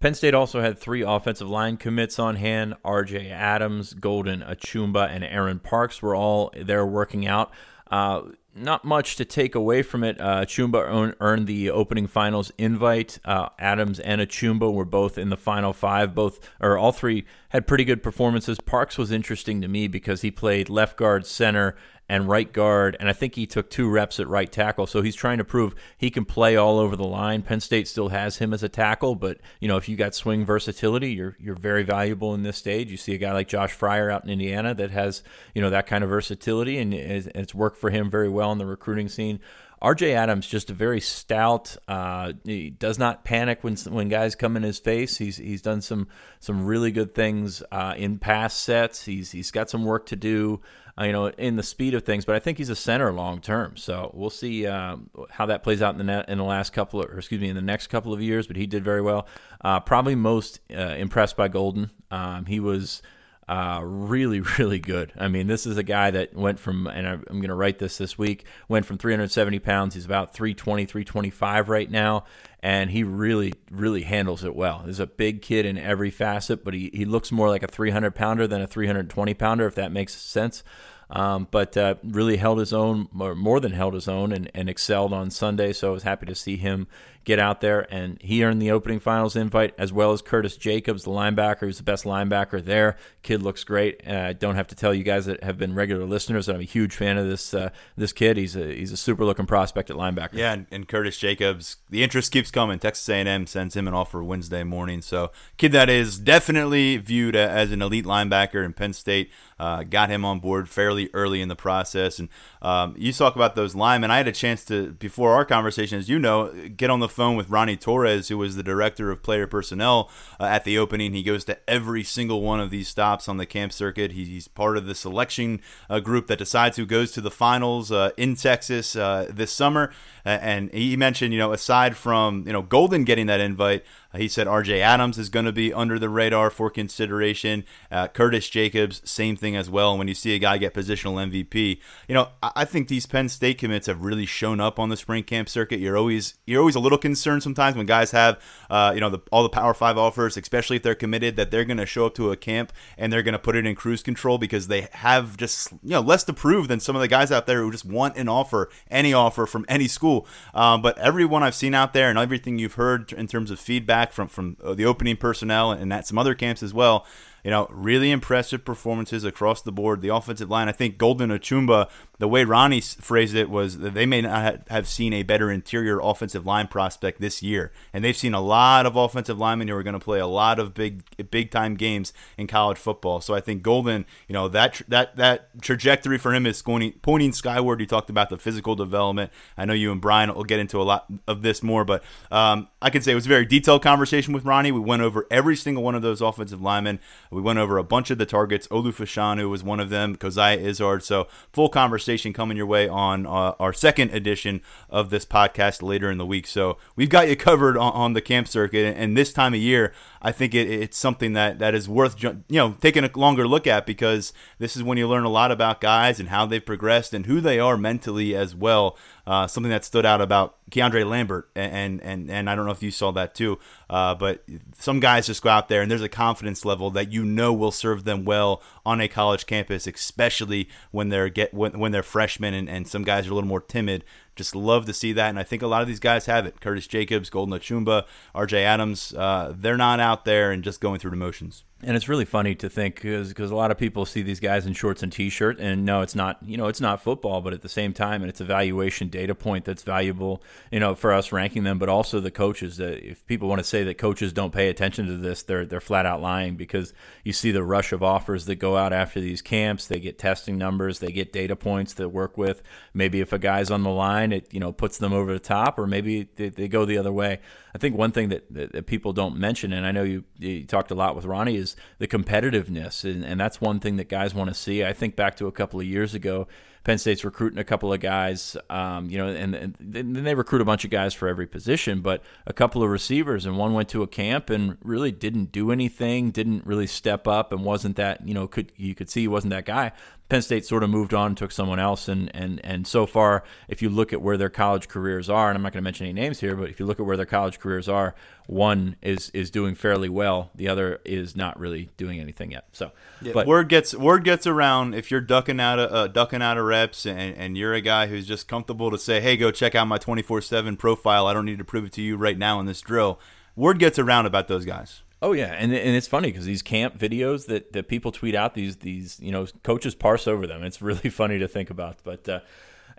Penn 0.00 0.14
State 0.14 0.34
also 0.34 0.60
had 0.60 0.78
three 0.78 1.02
offensive 1.02 1.48
line 1.48 1.76
commits 1.76 2.18
on 2.18 2.36
hand. 2.36 2.74
RJ 2.84 3.30
Adams, 3.32 3.94
Golden 3.94 4.42
Achumba, 4.42 5.08
and 5.10 5.24
Aaron 5.24 5.58
Parks 5.58 6.00
were 6.00 6.14
all 6.14 6.52
there 6.56 6.86
working 6.86 7.26
out. 7.26 7.50
Uh, 7.90 8.22
not 8.54 8.84
much 8.84 9.16
to 9.16 9.24
take 9.24 9.54
away 9.54 9.82
from 9.82 10.04
it. 10.04 10.20
Uh, 10.20 10.42
Achumba 10.42 11.14
earned, 11.20 11.46
the 11.46 11.70
opening 11.70 12.06
finals 12.06 12.52
invite. 12.58 13.18
Uh, 13.24 13.48
Adams 13.58 13.98
and 14.00 14.20
Achumba 14.20 14.72
were 14.72 14.84
both 14.84 15.16
in 15.16 15.30
the 15.30 15.36
final 15.36 15.72
five. 15.72 16.14
Both 16.14 16.48
or 16.60 16.76
all 16.76 16.92
three 16.92 17.24
had 17.50 17.66
pretty 17.66 17.84
good 17.84 18.02
performances. 18.02 18.58
Parks 18.60 18.98
was 18.98 19.10
interesting 19.10 19.60
to 19.62 19.68
me 19.68 19.88
because 19.88 20.22
he 20.22 20.30
played 20.30 20.68
left 20.68 20.96
guard, 20.96 21.26
center, 21.26 21.76
and 22.08 22.28
right 22.28 22.50
guard, 22.52 22.96
and 22.98 23.08
I 23.08 23.12
think 23.12 23.34
he 23.34 23.46
took 23.46 23.68
two 23.68 23.88
reps 23.88 24.18
at 24.18 24.28
right 24.28 24.50
tackle. 24.50 24.86
So 24.86 25.02
he's 25.02 25.14
trying 25.14 25.38
to 25.38 25.44
prove 25.44 25.74
he 25.96 26.10
can 26.10 26.24
play 26.24 26.56
all 26.56 26.78
over 26.78 26.96
the 26.96 27.04
line. 27.04 27.42
Penn 27.42 27.60
State 27.60 27.86
still 27.86 28.08
has 28.08 28.38
him 28.38 28.54
as 28.54 28.62
a 28.62 28.68
tackle, 28.68 29.14
but 29.14 29.38
you 29.60 29.68
know 29.68 29.76
if 29.76 29.88
you 29.88 29.96
got 29.96 30.14
swing 30.14 30.44
versatility, 30.44 31.12
you're 31.12 31.36
you're 31.38 31.54
very 31.54 31.82
valuable 31.82 32.34
in 32.34 32.42
this 32.42 32.56
stage. 32.56 32.90
You 32.90 32.96
see 32.96 33.14
a 33.14 33.18
guy 33.18 33.32
like 33.32 33.48
Josh 33.48 33.76
Fryar 33.76 34.12
out 34.12 34.24
in 34.24 34.30
Indiana 34.30 34.74
that 34.74 34.90
has 34.90 35.22
you 35.54 35.60
know 35.60 35.70
that 35.70 35.86
kind 35.86 36.02
of 36.02 36.10
versatility, 36.10 36.78
and 36.78 36.94
it's 36.94 37.26
it's 37.34 37.54
worked 37.54 37.76
for 37.78 37.90
him 37.90 38.08
very 38.08 38.28
well 38.28 38.52
in 38.52 38.58
the 38.58 38.66
recruiting 38.66 39.08
scene. 39.08 39.40
RJ 39.82 40.14
Adams 40.14 40.46
just 40.46 40.70
a 40.70 40.74
very 40.74 41.00
stout. 41.00 41.76
Uh, 41.86 42.32
he 42.44 42.70
does 42.70 42.98
not 42.98 43.24
panic 43.24 43.62
when 43.62 43.76
when 43.76 44.08
guys 44.08 44.34
come 44.34 44.56
in 44.56 44.62
his 44.62 44.78
face. 44.78 45.16
He's 45.18 45.36
he's 45.36 45.62
done 45.62 45.80
some 45.80 46.08
some 46.40 46.64
really 46.64 46.90
good 46.90 47.14
things 47.14 47.62
uh, 47.70 47.94
in 47.96 48.18
past 48.18 48.62
sets. 48.62 49.04
He's 49.04 49.30
he's 49.32 49.50
got 49.50 49.70
some 49.70 49.84
work 49.84 50.06
to 50.06 50.16
do. 50.16 50.60
Uh, 51.00 51.04
you 51.04 51.12
know, 51.12 51.28
in 51.28 51.54
the 51.54 51.62
speed 51.62 51.94
of 51.94 52.02
things, 52.02 52.24
but 52.24 52.34
I 52.34 52.40
think 52.40 52.58
he's 52.58 52.70
a 52.70 52.74
center 52.74 53.12
long 53.12 53.40
term. 53.40 53.76
So 53.76 54.10
we'll 54.14 54.30
see 54.30 54.66
um, 54.66 55.10
how 55.30 55.46
that 55.46 55.62
plays 55.62 55.80
out 55.80 55.94
in 55.94 55.98
the 55.98 56.02
net, 56.02 56.28
in 56.28 56.38
the 56.38 56.44
last 56.44 56.72
couple 56.72 57.00
of, 57.00 57.10
or 57.10 57.18
excuse 57.18 57.40
me, 57.40 57.48
in 57.48 57.54
the 57.54 57.62
next 57.62 57.86
couple 57.86 58.12
of 58.12 58.20
years. 58.20 58.48
But 58.48 58.56
he 58.56 58.66
did 58.66 58.82
very 58.82 59.00
well. 59.00 59.28
Uh, 59.60 59.78
probably 59.78 60.16
most 60.16 60.58
uh, 60.76 60.96
impressed 60.98 61.36
by 61.36 61.46
Golden. 61.46 61.92
Um, 62.10 62.46
he 62.46 62.58
was 62.58 63.00
uh, 63.48 63.80
really, 63.82 64.40
really 64.58 64.78
good. 64.78 65.12
I 65.16 65.28
mean, 65.28 65.46
this 65.46 65.66
is 65.66 65.76
a 65.76 65.82
guy 65.82 66.10
that 66.10 66.34
went 66.34 66.58
from, 66.58 66.86
and 66.86 67.06
I'm 67.06 67.22
going 67.22 67.48
to 67.48 67.54
write 67.54 67.78
this 67.78 67.98
this 67.98 68.18
week, 68.18 68.44
went 68.68 68.84
from 68.86 68.98
370 68.98 69.58
pounds. 69.60 69.94
He's 69.94 70.04
about 70.04 70.34
320, 70.34 70.84
325 70.84 71.68
right 71.68 71.90
now, 71.90 72.24
and 72.62 72.90
he 72.90 73.02
really, 73.02 73.54
really 73.70 74.02
handles 74.02 74.44
it 74.44 74.54
well. 74.54 74.82
He's 74.84 75.00
a 75.00 75.06
big 75.06 75.40
kid 75.40 75.64
in 75.64 75.78
every 75.78 76.10
facet, 76.10 76.62
but 76.62 76.74
he, 76.74 76.90
he 76.92 77.04
looks 77.04 77.32
more 77.32 77.48
like 77.48 77.62
a 77.62 77.68
300 77.68 78.14
pounder 78.14 78.46
than 78.46 78.60
a 78.60 78.66
320 78.66 79.34
pounder, 79.34 79.66
if 79.66 79.74
that 79.76 79.92
makes 79.92 80.14
sense. 80.14 80.62
Um, 81.10 81.48
but 81.50 81.76
uh, 81.76 81.94
really 82.04 82.36
held 82.36 82.58
his 82.58 82.72
own, 82.72 83.08
or 83.18 83.34
more 83.34 83.60
than 83.60 83.72
held 83.72 83.94
his 83.94 84.08
own, 84.08 84.32
and, 84.32 84.50
and 84.54 84.68
excelled 84.68 85.12
on 85.12 85.30
Sunday. 85.30 85.72
So 85.72 85.88
I 85.88 85.92
was 85.92 86.02
happy 86.02 86.26
to 86.26 86.34
see 86.34 86.56
him 86.56 86.86
get 87.28 87.38
out 87.38 87.60
there. 87.60 87.86
And 87.92 88.20
he 88.22 88.42
earned 88.42 88.60
the 88.60 88.70
opening 88.70 89.00
finals 89.00 89.36
invite, 89.36 89.74
as 89.76 89.92
well 89.92 90.12
as 90.12 90.22
Curtis 90.22 90.56
Jacobs, 90.56 91.04
the 91.04 91.10
linebacker, 91.10 91.60
who's 91.60 91.76
the 91.76 91.82
best 91.82 92.04
linebacker 92.04 92.64
there. 92.64 92.96
Kid 93.22 93.42
looks 93.42 93.64
great. 93.64 94.00
Uh, 94.08 94.28
I 94.28 94.32
don't 94.32 94.54
have 94.54 94.66
to 94.68 94.74
tell 94.74 94.94
you 94.94 95.04
guys 95.04 95.26
that 95.26 95.44
have 95.44 95.58
been 95.58 95.74
regular 95.74 96.06
listeners 96.06 96.46
that 96.46 96.54
I'm 96.54 96.62
a 96.62 96.64
huge 96.64 96.96
fan 96.96 97.18
of 97.18 97.26
this 97.28 97.52
uh, 97.52 97.68
this 97.96 98.12
kid. 98.14 98.38
He's 98.38 98.56
a 98.56 98.74
he's 98.74 98.92
a 98.92 98.96
super 98.96 99.26
looking 99.26 99.44
prospect 99.44 99.90
at 99.90 99.96
linebacker. 99.96 100.32
Yeah, 100.32 100.54
and, 100.54 100.66
and, 100.70 100.88
Curtis 100.88 101.18
Jacobs, 101.18 101.76
the 101.90 102.02
interest 102.02 102.32
keeps 102.32 102.50
coming. 102.50 102.78
Texas 102.78 103.06
A&M 103.10 103.46
sends 103.46 103.76
him 103.76 103.86
an 103.86 103.92
offer 103.92 104.24
Wednesday 104.24 104.64
morning. 104.64 105.02
So 105.02 105.30
kid 105.58 105.72
that 105.72 105.90
is 105.90 106.18
definitely 106.18 106.96
viewed 106.96 107.36
as 107.36 107.72
an 107.72 107.82
elite 107.82 108.06
linebacker 108.06 108.64
in 108.64 108.72
Penn 108.72 108.94
State. 108.94 109.30
Uh, 109.58 109.82
got 109.82 110.10
him 110.10 110.24
on 110.24 110.38
board 110.38 110.68
fairly 110.68 111.10
early 111.12 111.40
in 111.40 111.48
the 111.48 111.56
process. 111.56 112.18
And 112.18 112.28
um, 112.62 112.94
you 112.96 113.12
talk 113.12 113.36
about 113.36 113.54
those 113.54 113.74
linemen. 113.74 114.10
I 114.10 114.18
had 114.18 114.28
a 114.28 114.32
chance 114.32 114.64
to, 114.66 114.92
before 114.92 115.32
our 115.32 115.44
conversation, 115.44 115.98
as 115.98 116.08
you 116.08 116.18
know, 116.18 116.52
get 116.76 116.90
on 116.90 117.00
the 117.00 117.08
phone 117.08 117.36
with 117.36 117.50
Ronnie 117.50 117.76
Torres, 117.76 118.28
who 118.28 118.38
was 118.38 118.56
the 118.56 118.62
director 118.62 119.10
of 119.10 119.22
player 119.22 119.46
personnel 119.46 120.10
uh, 120.38 120.44
at 120.44 120.64
the 120.64 120.78
opening. 120.78 121.12
He 121.12 121.22
goes 121.22 121.44
to 121.46 121.58
every 121.68 122.04
single 122.04 122.42
one 122.42 122.60
of 122.60 122.70
these 122.70 122.88
stops 122.88 123.28
on 123.28 123.36
the 123.36 123.46
camp 123.46 123.72
circuit. 123.72 124.12
he's 124.12 124.48
part 124.48 124.76
of 124.76 124.86
the 124.86 124.94
selection 124.94 125.60
uh, 125.90 126.00
group 126.00 126.26
that 126.28 126.38
decides 126.38 126.76
who 126.76 126.86
goes 126.86 127.12
to 127.12 127.20
the 127.20 127.30
finals 127.30 127.90
uh, 127.90 128.10
in 128.16 128.36
Texas 128.36 128.96
uh, 128.96 129.26
this 129.30 129.52
summer. 129.52 129.92
and 130.24 130.70
he 130.72 130.96
mentioned, 130.96 131.32
you 131.32 131.38
know, 131.38 131.52
aside 131.52 131.96
from 131.96 132.44
you 132.46 132.52
know 132.52 132.62
Golden 132.62 133.04
getting 133.04 133.26
that 133.26 133.40
invite, 133.40 133.84
he 134.18 134.28
said 134.28 134.46
RJ 134.46 134.80
Adams 134.80 135.18
is 135.18 135.28
going 135.28 135.46
to 135.46 135.52
be 135.52 135.72
under 135.72 135.98
the 135.98 136.08
radar 136.08 136.50
for 136.50 136.70
consideration. 136.70 137.64
Uh, 137.90 138.08
Curtis 138.08 138.48
Jacobs, 138.48 139.00
same 139.04 139.36
thing 139.36 139.56
as 139.56 139.70
well. 139.70 139.96
When 139.96 140.08
you 140.08 140.14
see 140.14 140.34
a 140.34 140.38
guy 140.38 140.58
get 140.58 140.74
positional 140.74 141.14
MVP, 141.14 141.78
you 142.08 142.14
know 142.14 142.28
I 142.42 142.64
think 142.64 142.88
these 142.88 143.06
Penn 143.06 143.28
State 143.28 143.58
commits 143.58 143.86
have 143.86 144.02
really 144.02 144.26
shown 144.26 144.60
up 144.60 144.78
on 144.78 144.88
the 144.88 144.96
spring 144.96 145.24
camp 145.24 145.48
circuit. 145.48 145.80
You're 145.80 145.96
always 145.96 146.34
you're 146.46 146.60
always 146.60 146.74
a 146.74 146.80
little 146.80 146.98
concerned 146.98 147.42
sometimes 147.42 147.76
when 147.76 147.86
guys 147.86 148.10
have 148.10 148.40
uh, 148.70 148.92
you 148.94 149.00
know 149.00 149.10
the, 149.10 149.20
all 149.32 149.42
the 149.42 149.48
Power 149.48 149.74
Five 149.74 149.96
offers, 149.96 150.36
especially 150.36 150.76
if 150.76 150.82
they're 150.82 150.94
committed, 150.94 151.36
that 151.36 151.50
they're 151.50 151.64
going 151.64 151.78
to 151.78 151.86
show 151.86 152.06
up 152.06 152.14
to 152.14 152.30
a 152.30 152.36
camp 152.36 152.72
and 152.96 153.12
they're 153.12 153.22
going 153.22 153.32
to 153.32 153.38
put 153.38 153.56
it 153.56 153.66
in 153.66 153.74
cruise 153.74 154.02
control 154.02 154.38
because 154.38 154.68
they 154.68 154.88
have 154.92 155.36
just 155.36 155.72
you 155.82 155.90
know 155.90 156.00
less 156.00 156.24
to 156.24 156.32
prove 156.32 156.68
than 156.68 156.80
some 156.80 156.96
of 156.96 157.00
the 157.00 157.08
guys 157.08 157.30
out 157.32 157.46
there 157.46 157.62
who 157.62 157.70
just 157.70 157.84
want 157.84 158.16
an 158.16 158.28
offer, 158.28 158.68
any 158.90 159.12
offer 159.12 159.46
from 159.46 159.64
any 159.68 159.88
school. 159.88 160.26
Um, 160.54 160.82
but 160.82 160.98
everyone 160.98 161.42
I've 161.42 161.54
seen 161.54 161.74
out 161.74 161.92
there 161.92 162.10
and 162.10 162.18
everything 162.18 162.58
you've 162.58 162.74
heard 162.74 163.12
in 163.12 163.26
terms 163.26 163.50
of 163.50 163.60
feedback 163.60 164.07
back 164.08 164.14
from 164.14 164.28
from 164.28 164.56
uh, 164.64 164.74
the 164.74 164.84
opening 164.84 165.16
personnel 165.16 165.72
and 165.72 165.92
at 165.92 166.06
some 166.06 166.18
other 166.18 166.34
camps 166.34 166.62
as 166.62 166.72
well 166.72 167.06
you 167.44 167.50
know, 167.50 167.66
really 167.70 168.10
impressive 168.10 168.64
performances 168.64 169.24
across 169.24 169.62
the 169.62 169.72
board. 169.72 170.02
The 170.02 170.14
offensive 170.14 170.50
line, 170.50 170.68
I 170.68 170.72
think 170.72 170.98
Golden 170.98 171.30
Achumba, 171.30 171.88
the 172.18 172.28
way 172.28 172.44
Ronnie 172.44 172.80
phrased 172.80 173.34
it 173.34 173.48
was 173.48 173.78
that 173.78 173.94
they 173.94 174.06
may 174.06 174.22
not 174.22 174.68
have 174.68 174.88
seen 174.88 175.12
a 175.12 175.22
better 175.22 175.50
interior 175.50 176.00
offensive 176.00 176.44
line 176.44 176.66
prospect 176.66 177.20
this 177.20 177.42
year, 177.42 177.72
and 177.92 178.04
they've 178.04 178.16
seen 178.16 178.34
a 178.34 178.40
lot 178.40 178.86
of 178.86 178.96
offensive 178.96 179.38
linemen 179.38 179.68
who 179.68 179.76
are 179.76 179.82
going 179.82 179.98
to 179.98 180.04
play 180.04 180.18
a 180.18 180.26
lot 180.26 180.58
of 180.58 180.74
big 180.74 181.02
big 181.30 181.50
time 181.50 181.76
games 181.76 182.12
in 182.36 182.46
college 182.46 182.78
football. 182.78 183.20
So 183.20 183.34
I 183.34 183.40
think 183.40 183.62
Golden, 183.62 184.04
you 184.26 184.32
know, 184.32 184.48
that 184.48 184.82
that 184.88 185.16
that 185.16 185.62
trajectory 185.62 186.18
for 186.18 186.34
him 186.34 186.46
is 186.46 186.60
going 186.62 186.92
pointing 187.02 187.32
skyward. 187.32 187.80
You 187.80 187.86
talked 187.86 188.10
about 188.10 188.30
the 188.30 188.38
physical 188.38 188.74
development. 188.74 189.30
I 189.56 189.64
know 189.64 189.74
you 189.74 189.92
and 189.92 190.00
Brian 190.00 190.34
will 190.34 190.44
get 190.44 190.58
into 190.58 190.80
a 190.80 190.84
lot 190.84 191.06
of 191.26 191.42
this 191.42 191.62
more, 191.62 191.84
but 191.84 192.02
um, 192.30 192.68
I 192.82 192.90
can 192.90 193.02
say 193.02 193.12
it 193.12 193.16
was 193.16 193.26
a 193.26 193.28
very 193.28 193.46
detailed 193.46 193.82
conversation 193.82 194.34
with 194.34 194.44
Ronnie. 194.44 194.72
We 194.72 194.80
went 194.80 195.02
over 195.02 195.26
every 195.30 195.56
single 195.56 195.82
one 195.82 195.94
of 195.94 196.02
those 196.02 196.20
offensive 196.20 196.60
linemen. 196.60 196.98
We 197.30 197.42
went 197.42 197.58
over 197.58 197.78
a 197.78 197.84
bunch 197.84 198.10
of 198.10 198.18
the 198.18 198.26
targets. 198.26 198.66
Olu 198.68 198.92
Fashanu 198.92 199.48
was 199.50 199.62
one 199.62 199.80
of 199.80 199.90
them. 199.90 200.16
Coziah 200.16 200.58
Izzard. 200.58 201.02
So 201.02 201.28
full 201.52 201.68
conversation 201.68 202.32
coming 202.32 202.56
your 202.56 202.66
way 202.66 202.88
on 202.88 203.26
uh, 203.26 203.54
our 203.58 203.72
second 203.72 204.10
edition 204.12 204.60
of 204.88 205.10
this 205.10 205.24
podcast 205.24 205.82
later 205.82 206.10
in 206.10 206.18
the 206.18 206.26
week. 206.26 206.46
So 206.46 206.78
we've 206.96 207.10
got 207.10 207.28
you 207.28 207.36
covered 207.36 207.76
on, 207.76 207.92
on 207.92 208.12
the 208.12 208.20
camp 208.20 208.48
circuit. 208.48 208.94
And 208.96 209.16
this 209.16 209.32
time 209.32 209.54
of 209.54 209.60
year, 209.60 209.92
I 210.20 210.32
think 210.32 210.54
it, 210.54 210.68
it's 210.68 210.98
something 210.98 211.32
that, 211.34 211.58
that 211.58 211.74
is 211.74 211.88
worth 211.88 212.22
you 212.22 212.42
know 212.48 212.76
taking 212.80 213.04
a 213.04 213.10
longer 213.18 213.46
look 213.46 213.66
at 213.66 213.86
because 213.86 214.32
this 214.58 214.76
is 214.76 214.82
when 214.82 214.98
you 214.98 215.08
learn 215.08 215.24
a 215.24 215.28
lot 215.28 215.52
about 215.52 215.80
guys 215.80 216.18
and 216.18 216.28
how 216.28 216.46
they've 216.46 216.64
progressed 216.64 217.14
and 217.14 217.26
who 217.26 217.40
they 217.40 217.58
are 217.58 217.76
mentally 217.76 218.34
as 218.34 218.54
well. 218.54 218.96
Uh, 219.28 219.46
something 219.46 219.68
that 219.68 219.84
stood 219.84 220.06
out 220.06 220.22
about 220.22 220.56
Keandre 220.70 221.06
Lambert, 221.06 221.50
and 221.54 222.00
and 222.02 222.30
and 222.30 222.48
I 222.48 222.54
don't 222.54 222.64
know 222.64 222.72
if 222.72 222.82
you 222.82 222.90
saw 222.90 223.10
that 223.12 223.34
too, 223.34 223.58
uh, 223.90 224.14
but 224.14 224.42
some 224.78 225.00
guys 225.00 225.26
just 225.26 225.42
go 225.42 225.50
out 225.50 225.68
there 225.68 225.82
and 225.82 225.90
there's 225.90 226.00
a 226.00 226.08
confidence 226.08 226.64
level 226.64 226.88
that 226.92 227.12
you 227.12 227.26
know 227.26 227.52
will 227.52 227.70
serve 227.70 228.04
them 228.04 228.24
well 228.24 228.62
on 228.86 229.02
a 229.02 229.06
college 229.06 229.44
campus, 229.44 229.86
especially 229.86 230.70
when 230.92 231.10
they're 231.10 231.28
get 231.28 231.52
when, 231.52 231.78
when 231.78 231.92
they're 231.92 232.02
freshmen 232.02 232.54
and, 232.54 232.70
and 232.70 232.88
some 232.88 233.02
guys 233.04 233.26
are 233.26 233.32
a 233.32 233.34
little 233.34 233.46
more 233.46 233.60
timid. 233.60 234.02
Just 234.34 234.56
love 234.56 234.86
to 234.86 234.94
see 234.94 235.12
that, 235.12 235.28
and 235.28 235.38
I 235.38 235.42
think 235.42 235.60
a 235.60 235.66
lot 235.66 235.82
of 235.82 235.88
these 235.88 236.00
guys 236.00 236.24
have 236.24 236.46
it. 236.46 236.62
Curtis 236.62 236.86
Jacobs, 236.86 237.28
Golden 237.28 237.58
Achumba, 237.58 238.06
R.J. 238.34 238.64
Adams, 238.64 239.12
uh, 239.12 239.52
they're 239.54 239.76
not 239.76 240.00
out 240.00 240.24
there 240.24 240.52
and 240.52 240.64
just 240.64 240.80
going 240.80 241.00
through 241.00 241.10
the 241.10 241.18
motions. 241.18 241.64
And 241.80 241.94
it's 241.94 242.08
really 242.08 242.24
funny 242.24 242.56
to 242.56 242.68
think 242.68 243.02
because 243.02 243.52
a 243.52 243.54
lot 243.54 243.70
of 243.70 243.78
people 243.78 244.04
see 244.04 244.22
these 244.22 244.40
guys 244.40 244.66
in 244.66 244.72
shorts 244.72 245.04
and 245.04 245.12
t-shirt, 245.12 245.60
and 245.60 245.84
no, 245.84 246.00
it's 246.00 246.16
not. 246.16 246.38
You 246.42 246.56
know, 246.56 246.66
it's 246.66 246.80
not 246.80 247.00
football, 247.00 247.40
but 247.40 247.52
at 247.52 247.62
the 247.62 247.68
same 247.68 247.92
time, 247.92 248.20
and 248.20 248.28
it's 248.28 248.40
a 248.40 248.44
valuation 248.44 249.06
data 249.06 249.32
point 249.32 249.64
that's 249.64 249.84
valuable. 249.84 250.42
You 250.72 250.80
know, 250.80 250.96
for 250.96 251.12
us 251.12 251.30
ranking 251.30 251.62
them, 251.62 251.78
but 251.78 251.88
also 251.88 252.18
the 252.18 252.32
coaches. 252.32 252.78
That 252.78 253.08
if 253.08 253.24
people 253.28 253.48
want 253.48 253.60
to 253.60 253.64
say 253.64 253.84
that 253.84 253.96
coaches 253.96 254.32
don't 254.32 254.52
pay 254.52 254.68
attention 254.68 255.06
to 255.06 255.16
this, 255.18 255.44
they're 255.44 255.64
they're 255.64 255.80
flat 255.80 256.04
out 256.04 256.20
lying 256.20 256.56
because 256.56 256.92
you 257.22 257.32
see 257.32 257.52
the 257.52 257.62
rush 257.62 257.92
of 257.92 258.02
offers 258.02 258.46
that 258.46 258.56
go 258.56 258.76
out 258.76 258.92
after 258.92 259.20
these 259.20 259.40
camps. 259.40 259.86
They 259.86 260.00
get 260.00 260.18
testing 260.18 260.58
numbers, 260.58 260.98
they 260.98 261.12
get 261.12 261.32
data 261.32 261.54
points 261.54 261.94
to 261.94 262.08
work 262.08 262.36
with. 262.36 262.60
Maybe 262.92 263.20
if 263.20 263.32
a 263.32 263.38
guy's 263.38 263.70
on 263.70 263.84
the 263.84 263.90
line, 263.90 264.32
it 264.32 264.52
you 264.52 264.58
know 264.58 264.72
puts 264.72 264.98
them 264.98 265.12
over 265.12 265.32
the 265.32 265.38
top, 265.38 265.78
or 265.78 265.86
maybe 265.86 266.28
they, 266.34 266.48
they 266.48 266.66
go 266.66 266.84
the 266.84 266.98
other 266.98 267.12
way. 267.12 267.38
I 267.78 267.80
think 267.80 267.96
one 267.96 268.10
thing 268.10 268.30
that, 268.30 268.52
that, 268.52 268.72
that, 268.72 268.86
people 268.86 269.12
don't 269.12 269.36
mention, 269.36 269.72
and 269.72 269.86
I 269.86 269.92
know 269.92 270.02
you, 270.02 270.24
you 270.36 270.64
talked 270.64 270.90
a 270.90 270.96
lot 270.96 271.14
with 271.14 271.24
Ronnie, 271.24 271.54
is 271.54 271.76
the 272.00 272.08
competitiveness, 272.08 273.04
and, 273.04 273.24
and 273.24 273.38
that's 273.38 273.60
one 273.60 273.78
thing 273.78 273.98
that 273.98 274.08
guys 274.08 274.34
want 274.34 274.50
to 274.50 274.54
see. 274.54 274.84
I 274.84 274.92
think 274.92 275.14
back 275.14 275.36
to 275.36 275.46
a 275.46 275.52
couple 275.52 275.78
of 275.78 275.86
years 275.86 276.12
ago, 276.12 276.48
Penn 276.82 276.98
State's 276.98 277.24
recruiting 277.24 277.60
a 277.60 277.64
couple 277.64 277.92
of 277.92 278.00
guys, 278.00 278.56
um, 278.68 279.08
you 279.08 279.16
know, 279.16 279.28
and, 279.28 279.54
and 279.54 279.76
then 279.78 280.24
they 280.24 280.34
recruit 280.34 280.60
a 280.60 280.64
bunch 280.64 280.84
of 280.84 280.90
guys 280.90 281.14
for 281.14 281.28
every 281.28 281.46
position, 281.46 282.00
but 282.00 282.20
a 282.48 282.52
couple 282.52 282.82
of 282.82 282.90
receivers, 282.90 283.46
and 283.46 283.56
one 283.56 283.74
went 283.74 283.88
to 283.90 284.02
a 284.02 284.08
camp 284.08 284.50
and 284.50 284.76
really 284.82 285.12
didn't 285.12 285.52
do 285.52 285.70
anything, 285.70 286.32
didn't 286.32 286.66
really 286.66 286.88
step 286.88 287.28
up, 287.28 287.52
and 287.52 287.64
wasn't 287.64 287.94
that, 287.94 288.26
you 288.26 288.34
know, 288.34 288.48
could 288.48 288.72
you 288.74 288.92
could 288.92 289.08
see 289.08 289.20
he 289.20 289.28
wasn't 289.28 289.50
that 289.50 289.66
guy. 289.66 289.92
Penn 290.28 290.42
State 290.42 290.66
sort 290.66 290.82
of 290.82 290.90
moved 290.90 291.14
on, 291.14 291.34
took 291.34 291.50
someone 291.50 291.78
else, 291.78 292.06
and 292.06 292.30
and 292.34 292.60
and 292.62 292.86
so 292.86 293.06
far, 293.06 293.44
if 293.66 293.80
you 293.80 293.88
look 293.88 294.12
at 294.12 294.20
where 294.20 294.36
their 294.36 294.50
college 294.50 294.86
careers 294.86 295.30
are, 295.30 295.48
and 295.48 295.56
I'm 295.56 295.62
not 295.62 295.72
going 295.72 295.82
to 295.82 295.84
mention 295.84 296.06
any 296.06 296.12
names 296.12 296.40
here, 296.40 296.54
but 296.54 296.68
if 296.68 296.78
you 296.78 296.84
look 296.84 297.00
at 297.00 297.06
where 297.06 297.16
their 297.16 297.24
college 297.24 297.58
careers 297.58 297.88
are, 297.88 298.14
one 298.46 298.96
is 299.00 299.30
is 299.30 299.50
doing 299.50 299.74
fairly 299.74 300.10
well, 300.10 300.50
the 300.54 300.68
other 300.68 301.00
is 301.04 301.34
not 301.34 301.58
really 301.58 301.88
doing 301.96 302.20
anything 302.20 302.50
yet. 302.50 302.66
So, 302.72 302.92
yeah, 303.22 303.32
but 303.32 303.46
word 303.46 303.70
gets 303.70 303.94
word 303.94 304.22
gets 304.22 304.46
around 304.46 304.94
if 304.94 305.10
you're 305.10 305.22
ducking 305.22 305.60
out 305.60 305.78
of 305.78 305.92
uh, 305.92 306.06
ducking 306.08 306.42
out 306.42 306.58
of 306.58 306.66
reps, 306.66 307.06
and, 307.06 307.34
and 307.36 307.56
you're 307.56 307.72
a 307.72 307.80
guy 307.80 308.08
who's 308.08 308.26
just 308.26 308.48
comfortable 308.48 308.90
to 308.90 308.98
say, 308.98 309.22
"Hey, 309.22 309.38
go 309.38 309.50
check 309.50 309.74
out 309.74 309.88
my 309.88 309.98
24/7 309.98 310.78
profile. 310.78 311.26
I 311.26 311.32
don't 311.32 311.46
need 311.46 311.58
to 311.58 311.64
prove 311.64 311.86
it 311.86 311.92
to 311.92 312.02
you 312.02 312.18
right 312.18 312.36
now 312.36 312.60
in 312.60 312.66
this 312.66 312.82
drill." 312.82 313.18
Word 313.56 313.78
gets 313.78 313.98
around 313.98 314.26
about 314.26 314.46
those 314.46 314.64
guys. 314.64 315.02
Oh 315.20 315.32
yeah, 315.32 315.46
and 315.46 315.72
and 315.72 315.96
it's 315.96 316.06
funny 316.06 316.30
because 316.30 316.44
these 316.44 316.62
camp 316.62 316.96
videos 316.96 317.46
that, 317.46 317.72
that 317.72 317.88
people 317.88 318.12
tweet 318.12 318.36
out 318.36 318.54
these 318.54 318.76
these 318.76 319.18
you 319.20 319.32
know 319.32 319.46
coaches 319.64 319.94
parse 319.94 320.28
over 320.28 320.46
them. 320.46 320.62
It's 320.62 320.80
really 320.82 321.10
funny 321.10 321.38
to 321.40 321.48
think 321.48 321.70
about. 321.70 321.98
But 322.04 322.28
uh, 322.28 322.40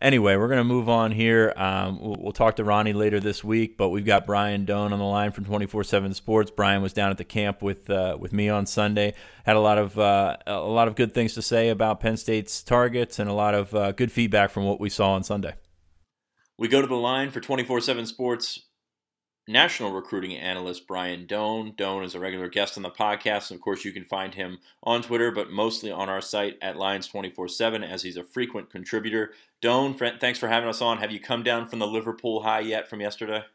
anyway, 0.01 0.35
we're 0.35 0.49
gonna 0.49 0.65
move 0.65 0.89
on 0.89 1.11
here. 1.11 1.53
Um, 1.55 1.97
we'll, 2.01 2.17
we'll, 2.19 2.31
talk 2.33 2.57
to 2.57 2.65
Ronnie 2.65 2.91
later 2.91 3.21
this 3.21 3.41
week, 3.41 3.77
but 3.77 3.87
we've 3.89 4.05
got 4.05 4.25
Brian 4.25 4.65
Doan 4.65 4.91
on 4.91 4.99
the 4.99 5.05
line 5.05 5.31
from 5.31 5.45
twenty 5.45 5.65
four 5.65 5.85
seven 5.85 6.13
Sports. 6.13 6.51
Brian 6.51 6.81
was 6.81 6.91
down 6.91 7.09
at 7.09 7.17
the 7.17 7.23
camp 7.23 7.61
with 7.61 7.89
uh, 7.89 8.17
with 8.19 8.33
me 8.33 8.49
on 8.49 8.65
Sunday. 8.65 9.13
Had 9.45 9.55
a 9.55 9.61
lot 9.61 9.77
of 9.77 9.97
uh, 9.97 10.35
a 10.45 10.59
lot 10.59 10.89
of 10.89 10.95
good 10.95 11.13
things 11.13 11.33
to 11.35 11.41
say 11.41 11.69
about 11.69 12.01
Penn 12.01 12.17
State's 12.17 12.61
targets 12.61 13.19
and 13.19 13.29
a 13.29 13.33
lot 13.33 13.53
of 13.53 13.73
uh, 13.73 13.93
good 13.93 14.11
feedback 14.11 14.49
from 14.51 14.65
what 14.65 14.81
we 14.81 14.89
saw 14.89 15.13
on 15.13 15.23
Sunday. 15.23 15.53
We 16.57 16.67
go 16.67 16.81
to 16.81 16.87
the 16.87 16.95
line 16.95 17.31
for 17.31 17.39
24 17.39 17.79
7 17.79 18.05
Sports 18.05 18.65
national 19.49 19.91
recruiting 19.91 20.37
analyst 20.37 20.87
Brian 20.87 21.25
Doan. 21.25 21.73
Doan 21.75 22.03
is 22.03 22.13
a 22.13 22.19
regular 22.19 22.47
guest 22.47 22.77
on 22.77 22.83
the 22.83 22.91
podcast. 22.91 23.49
And 23.49 23.57
of 23.57 23.61
course, 23.61 23.83
you 23.83 23.91
can 23.91 24.05
find 24.05 24.33
him 24.33 24.59
on 24.83 25.01
Twitter, 25.01 25.31
but 25.31 25.49
mostly 25.49 25.91
on 25.91 26.07
our 26.07 26.21
site 26.21 26.57
at 26.61 26.77
Lions 26.77 27.07
24 27.07 27.47
7 27.47 27.83
as 27.83 28.03
he's 28.03 28.15
a 28.17 28.23
frequent 28.23 28.69
contributor. 28.69 29.33
Doan, 29.59 29.95
thanks 29.95 30.37
for 30.37 30.47
having 30.47 30.69
us 30.69 30.81
on. 30.81 30.99
Have 30.99 31.11
you 31.11 31.19
come 31.19 31.41
down 31.41 31.67
from 31.67 31.79
the 31.79 31.87
Liverpool 31.87 32.43
high 32.43 32.61
yet 32.61 32.87
from 32.89 33.01
yesterday? 33.01 33.43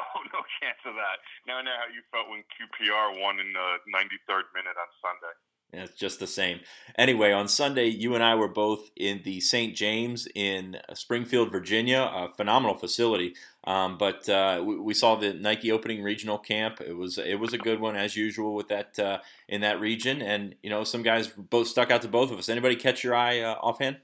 Oh, 0.00 0.24
no 0.32 0.40
chance 0.64 0.80
of 0.88 0.96
that. 0.96 1.20
Now 1.44 1.60
I 1.60 1.62
know 1.62 1.76
how 1.76 1.92
you 1.92 2.00
felt 2.08 2.32
when 2.32 2.40
QPR 2.56 3.20
won 3.20 3.36
in 3.36 3.52
the 3.52 3.68
93rd 3.92 4.48
minute 4.56 4.72
on 4.80 4.88
Sunday. 5.04 5.36
It's 5.72 5.94
just 5.94 6.18
the 6.18 6.26
same. 6.26 6.60
Anyway, 6.96 7.32
on 7.32 7.46
Sunday, 7.46 7.86
you 7.86 8.14
and 8.14 8.24
I 8.24 8.34
were 8.34 8.48
both 8.48 8.90
in 8.96 9.20
the 9.24 9.40
St. 9.40 9.74
James 9.74 10.26
in 10.34 10.76
Springfield, 10.94 11.52
Virginia, 11.52 12.00
a 12.00 12.32
phenomenal 12.36 12.74
facility. 12.74 13.34
Um, 13.64 13.98
but 13.98 14.28
uh, 14.28 14.62
we, 14.64 14.78
we, 14.78 14.94
saw 14.94 15.16
the 15.16 15.34
Nike 15.34 15.70
opening 15.70 16.02
regional 16.02 16.38
camp. 16.38 16.80
It 16.80 16.94
was 16.94 17.18
it 17.18 17.38
was 17.38 17.52
a 17.52 17.58
good 17.58 17.78
one 17.78 17.94
as 17.94 18.16
usual 18.16 18.54
with 18.54 18.68
that 18.68 18.98
uh, 18.98 19.18
in 19.48 19.60
that 19.60 19.80
region, 19.80 20.22
and 20.22 20.54
you 20.62 20.70
know 20.70 20.82
some 20.82 21.02
guys 21.02 21.26
both 21.26 21.68
stuck 21.68 21.90
out 21.90 22.02
to 22.02 22.08
both 22.08 22.32
of 22.32 22.38
us. 22.38 22.48
Anybody 22.48 22.74
catch 22.74 23.04
your 23.04 23.14
eye 23.14 23.40
uh, 23.40 23.56
offhand? 23.60 23.98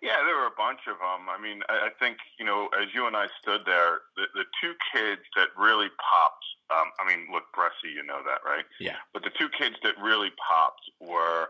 Yeah, 0.00 0.22
there 0.24 0.36
were 0.36 0.46
a 0.46 0.56
bunch 0.56 0.80
of 0.86 0.98
them. 0.98 1.26
I 1.28 1.42
mean, 1.42 1.62
I, 1.68 1.86
I 1.86 1.90
think 1.98 2.18
you 2.38 2.46
know, 2.46 2.68
as 2.80 2.94
you 2.94 3.08
and 3.08 3.16
I 3.16 3.26
stood 3.42 3.62
there, 3.66 4.02
the, 4.16 4.26
the 4.34 4.44
two 4.62 4.72
kids 4.94 5.22
that 5.36 5.48
really 5.58 5.88
popped. 5.88 6.44
Um, 6.70 6.92
I 7.00 7.08
mean, 7.08 7.28
look, 7.32 7.48
Bressie, 7.56 7.92
you 7.94 8.04
know 8.04 8.20
that, 8.24 8.44
right? 8.44 8.64
Yeah. 8.80 9.00
But 9.12 9.24
the 9.24 9.32
two 9.32 9.48
kids 9.48 9.76
that 9.82 9.96
really 10.00 10.30
popped 10.36 10.84
were 11.00 11.48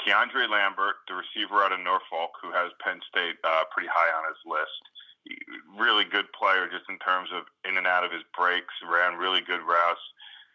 Keandre 0.00 0.48
Lambert, 0.48 1.04
the 1.08 1.14
receiver 1.14 1.60
out 1.60 1.72
of 1.72 1.80
Norfolk, 1.80 2.36
who 2.40 2.52
has 2.52 2.72
Penn 2.80 3.00
State 3.08 3.36
uh, 3.44 3.64
pretty 3.70 3.88
high 3.92 4.12
on 4.16 4.24
his 4.28 4.40
list. 4.48 4.82
Really 5.76 6.04
good 6.04 6.30
player, 6.32 6.70
just 6.70 6.88
in 6.88 6.96
terms 7.02 7.28
of 7.34 7.44
in 7.68 7.76
and 7.76 7.86
out 7.86 8.04
of 8.04 8.12
his 8.12 8.22
breaks. 8.32 8.72
Ran 8.80 9.18
really 9.18 9.42
good 9.42 9.60
routes. 9.60 10.02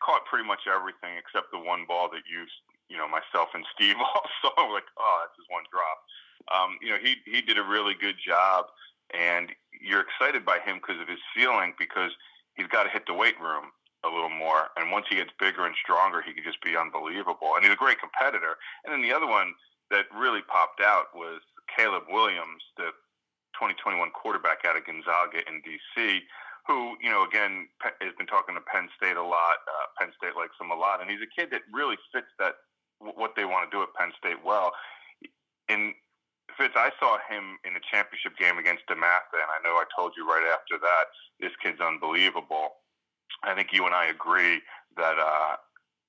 Caught 0.01 0.25
pretty 0.25 0.47
much 0.47 0.65
everything 0.65 1.19
except 1.19 1.51
the 1.51 1.59
one 1.59 1.85
ball 1.85 2.09
that 2.09 2.25
you, 2.25 2.47
you 2.89 2.97
know, 2.97 3.05
myself 3.05 3.53
and 3.53 3.67
Steve 3.75 3.99
all 4.01 4.25
saw. 4.41 4.55
Like, 4.71 4.87
oh, 4.97 5.15
that's 5.21 5.35
just 5.37 5.51
one 5.51 5.67
drop 5.69 6.01
um, 6.49 6.77
you 6.81 6.89
know, 6.89 6.97
he 6.97 7.17
he 7.25 7.41
did 7.41 7.57
a 7.57 7.63
really 7.63 7.93
good 7.93 8.15
job, 8.17 8.65
and 9.13 9.49
you're 9.79 10.01
excited 10.01 10.45
by 10.45 10.59
him 10.59 10.77
because 10.77 11.01
of 11.01 11.07
his 11.07 11.19
ceiling 11.35 11.73
because 11.77 12.11
he's 12.55 12.67
got 12.67 12.83
to 12.83 12.89
hit 12.89 13.05
the 13.05 13.13
weight 13.13 13.39
room 13.39 13.71
a 14.03 14.09
little 14.09 14.29
more, 14.29 14.69
and 14.77 14.91
once 14.91 15.05
he 15.09 15.15
gets 15.15 15.31
bigger 15.39 15.65
and 15.65 15.75
stronger, 15.77 16.21
he 16.21 16.33
can 16.33 16.43
just 16.43 16.61
be 16.61 16.75
unbelievable. 16.75 17.53
And 17.55 17.63
he's 17.63 17.73
a 17.73 17.77
great 17.77 17.99
competitor. 17.99 18.57
And 18.83 18.93
then 18.93 19.01
the 19.01 19.13
other 19.13 19.27
one 19.27 19.53
that 19.91 20.05
really 20.15 20.41
popped 20.41 20.81
out 20.81 21.13
was 21.13 21.41
Caleb 21.75 22.03
Williams, 22.09 22.63
the 22.77 22.95
2021 23.53 24.09
quarterback 24.11 24.65
out 24.65 24.77
of 24.77 24.85
Gonzaga 24.85 25.45
in 25.45 25.61
DC, 25.61 26.21
who, 26.67 26.95
you 27.01 27.09
know, 27.09 27.23
again, 27.23 27.67
has 27.81 28.13
been 28.17 28.27
talking 28.27 28.55
to 28.55 28.61
Penn 28.61 28.89
State 28.97 29.17
a 29.17 29.23
lot. 29.23 29.61
Uh, 29.67 29.85
Penn 29.99 30.13
State 30.17 30.35
likes 30.35 30.55
him 30.59 30.71
a 30.71 30.75
lot. 30.75 31.01
And 31.01 31.09
he's 31.09 31.21
a 31.21 31.29
kid 31.29 31.49
that 31.51 31.61
really 31.71 31.97
fits 32.13 32.29
that, 32.39 32.55
what 32.99 33.35
they 33.35 33.45
want 33.45 33.69
to 33.69 33.71
do 33.75 33.81
at 33.83 33.93
Penn 33.93 34.13
State 34.17 34.41
well. 34.45 34.73
And 35.69 35.93
Fitz, 36.57 36.73
I 36.75 36.91
saw 36.99 37.17
him 37.29 37.57
in 37.65 37.75
a 37.75 37.83
championship 37.83 38.37
game 38.37 38.57
against 38.57 38.85
DeMatha, 38.87 39.39
and 39.39 39.49
I 39.49 39.59
know 39.63 39.79
I 39.79 39.85
told 39.95 40.13
you 40.17 40.27
right 40.27 40.43
after 40.51 40.77
that, 40.77 41.05
this 41.39 41.51
kid's 41.63 41.79
unbelievable. 41.79 42.80
I 43.43 43.55
think 43.55 43.73
you 43.73 43.85
and 43.85 43.95
I 43.95 44.05
agree 44.07 44.61
that 44.97 45.17
uh, 45.17 45.55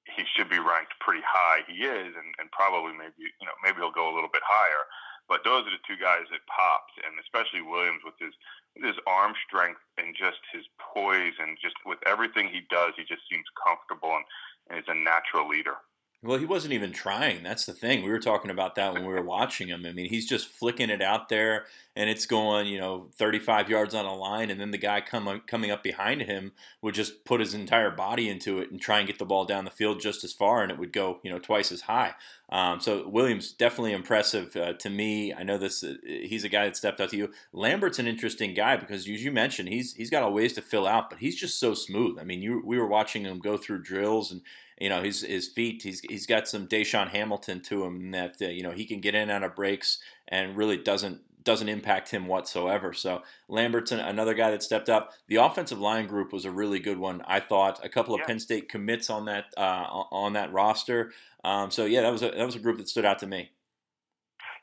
he 0.04 0.24
should 0.34 0.50
be 0.50 0.58
ranked 0.58 0.98
pretty 1.00 1.22
high. 1.24 1.64
He 1.66 1.84
is, 1.84 2.12
and, 2.12 2.30
and 2.38 2.50
probably 2.52 2.92
maybe 2.92 3.30
you 3.40 3.46
know 3.46 3.56
maybe 3.62 3.78
he'll 3.78 3.94
go 3.94 4.12
a 4.12 4.14
little 4.14 4.32
bit 4.32 4.42
higher. 4.44 4.84
But 5.28 5.44
those 5.44 5.64
are 5.64 5.72
the 5.72 5.86
two 5.86 5.96
guys 5.96 6.26
that 6.28 6.44
popped, 6.50 6.98
and 7.00 7.14
especially 7.22 7.62
Williams 7.62 8.02
with 8.04 8.18
his 8.18 8.34
with 8.74 8.84
his 8.84 8.98
arm 9.06 9.32
strength 9.46 9.80
and 9.96 10.16
just 10.16 10.40
his 10.52 10.64
poise 10.76 11.36
and 11.40 11.56
just 11.62 11.76
with 11.86 11.98
everything 12.06 12.48
he 12.48 12.66
does, 12.68 12.92
he 12.96 13.04
just 13.04 13.22
seems 13.30 13.46
comfortable 13.56 14.12
and, 14.16 14.26
and 14.68 14.76
is 14.80 14.88
a 14.88 14.96
natural 14.96 15.48
leader. 15.48 15.76
Well, 16.24 16.38
he 16.38 16.46
wasn't 16.46 16.74
even 16.74 16.92
trying. 16.92 17.42
That's 17.42 17.66
the 17.66 17.72
thing. 17.72 18.04
We 18.04 18.10
were 18.10 18.20
talking 18.20 18.52
about 18.52 18.76
that 18.76 18.94
when 18.94 19.04
we 19.04 19.12
were 19.12 19.24
watching 19.24 19.66
him. 19.66 19.84
I 19.84 19.90
mean, 19.90 20.08
he's 20.08 20.28
just 20.28 20.46
flicking 20.46 20.88
it 20.88 21.02
out 21.02 21.28
there, 21.28 21.64
and 21.96 22.08
it's 22.08 22.26
going, 22.26 22.68
you 22.68 22.78
know, 22.78 23.08
35 23.14 23.68
yards 23.68 23.92
on 23.92 24.04
a 24.04 24.14
line, 24.14 24.48
and 24.48 24.60
then 24.60 24.70
the 24.70 24.78
guy 24.78 25.00
come, 25.00 25.42
coming 25.48 25.72
up 25.72 25.82
behind 25.82 26.22
him 26.22 26.52
would 26.80 26.94
just 26.94 27.24
put 27.24 27.40
his 27.40 27.54
entire 27.54 27.90
body 27.90 28.28
into 28.28 28.60
it 28.60 28.70
and 28.70 28.80
try 28.80 28.98
and 28.98 29.08
get 29.08 29.18
the 29.18 29.24
ball 29.24 29.44
down 29.44 29.64
the 29.64 29.70
field 29.72 30.00
just 30.00 30.22
as 30.22 30.32
far, 30.32 30.62
and 30.62 30.70
it 30.70 30.78
would 30.78 30.92
go, 30.92 31.18
you 31.24 31.30
know, 31.30 31.40
twice 31.40 31.72
as 31.72 31.80
high. 31.80 32.14
Um, 32.50 32.78
so 32.80 33.08
Williams 33.08 33.50
definitely 33.52 33.92
impressive 33.92 34.54
uh, 34.54 34.74
to 34.74 34.90
me. 34.90 35.34
I 35.34 35.42
know 35.42 35.58
this. 35.58 35.82
Uh, 35.82 35.94
he's 36.04 36.44
a 36.44 36.48
guy 36.48 36.66
that 36.66 36.76
stepped 36.76 37.00
out 37.00 37.10
to 37.10 37.16
you. 37.16 37.30
Lambert's 37.52 37.98
an 37.98 38.06
interesting 38.06 38.54
guy 38.54 38.76
because, 38.76 39.08
as 39.08 39.24
you 39.24 39.32
mentioned, 39.32 39.70
he's 39.70 39.94
he's 39.94 40.10
got 40.10 40.22
a 40.22 40.30
ways 40.30 40.52
to 40.52 40.62
fill 40.62 40.86
out, 40.86 41.10
but 41.10 41.18
he's 41.18 41.34
just 41.34 41.58
so 41.58 41.74
smooth. 41.74 42.18
I 42.20 42.24
mean, 42.24 42.42
you 42.42 42.62
we 42.64 42.78
were 42.78 42.86
watching 42.86 43.24
him 43.24 43.40
go 43.40 43.56
through 43.56 43.82
drills 43.82 44.30
and 44.30 44.42
you 44.80 44.88
know 44.88 45.02
his 45.02 45.22
his 45.22 45.48
feet. 45.48 45.82
He's 45.82 46.00
he's 46.00 46.26
got 46.26 46.48
some 46.48 46.66
DaeSean 46.66 47.08
Hamilton 47.08 47.60
to 47.62 47.84
him 47.84 48.10
that 48.12 48.36
uh, 48.40 48.46
you 48.46 48.62
know 48.62 48.72
he 48.72 48.84
can 48.84 49.00
get 49.00 49.14
in 49.14 49.30
out 49.30 49.42
of 49.42 49.54
breaks 49.54 49.98
and 50.28 50.56
really 50.56 50.76
doesn't 50.76 51.20
doesn't 51.44 51.68
impact 51.68 52.10
him 52.10 52.26
whatsoever. 52.26 52.92
So 52.92 53.22
Lambert's 53.48 53.92
another 53.92 54.34
guy 54.34 54.50
that 54.50 54.62
stepped 54.62 54.88
up. 54.88 55.12
The 55.28 55.36
offensive 55.36 55.78
line 55.78 56.06
group 56.06 56.32
was 56.32 56.44
a 56.44 56.50
really 56.50 56.78
good 56.78 56.98
one. 56.98 57.22
I 57.26 57.40
thought 57.40 57.84
a 57.84 57.88
couple 57.88 58.14
of 58.14 58.20
yeah. 58.20 58.26
Penn 58.26 58.40
State 58.40 58.68
commits 58.68 59.10
on 59.10 59.24
that 59.26 59.46
uh, 59.56 59.84
on 60.10 60.34
that 60.34 60.52
roster. 60.52 61.12
Um, 61.44 61.70
so 61.70 61.84
yeah, 61.84 62.02
that 62.02 62.12
was 62.12 62.22
a 62.22 62.30
that 62.30 62.46
was 62.46 62.56
a 62.56 62.60
group 62.60 62.78
that 62.78 62.88
stood 62.88 63.04
out 63.04 63.18
to 63.20 63.26
me. 63.26 63.50